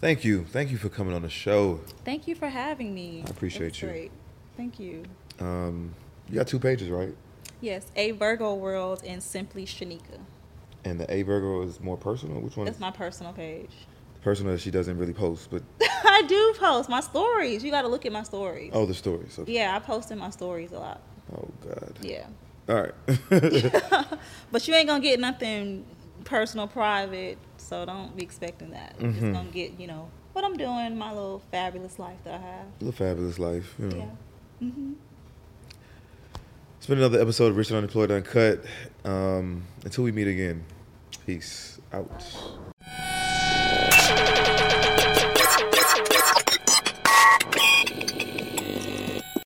[0.00, 0.44] Thank you.
[0.44, 1.80] Thank you for coming on the show.
[2.04, 3.22] Thank you for having me.
[3.26, 3.88] I appreciate was you.
[3.88, 4.10] Great.
[4.56, 5.04] Thank you.
[5.38, 5.94] Um,
[6.30, 7.14] you got two pages, right?
[7.60, 10.18] Yes, a Virgo World and Simply Sheneka.
[10.84, 12.40] And the A Virgo is more personal.
[12.40, 12.64] Which one?
[12.64, 13.70] That's is my personal page.
[14.22, 17.62] personal that she doesn't really post, but I do post my stories.
[17.62, 18.70] You got to look at my stories.
[18.74, 19.38] oh, the stories.
[19.38, 19.52] Okay.
[19.52, 21.02] Yeah, I post in my stories a lot.
[21.36, 21.98] Oh God.
[22.00, 22.26] Yeah.
[22.68, 22.94] All right.
[24.52, 25.84] But you ain't gonna get nothing
[26.24, 27.38] personal, private.
[27.56, 28.94] So don't be expecting that.
[28.98, 29.20] You're Mhm.
[29.20, 32.66] just gonna get, you know, what I'm doing, my little fabulous life that I have.
[32.80, 33.74] the fabulous life.
[33.78, 33.96] You know.
[33.96, 34.66] Yeah.
[34.68, 34.92] Mm-hmm.
[36.90, 38.64] Been another episode of Rich and Unemployed Uncut.
[39.04, 40.64] Um, until we meet again,
[41.24, 42.24] peace out.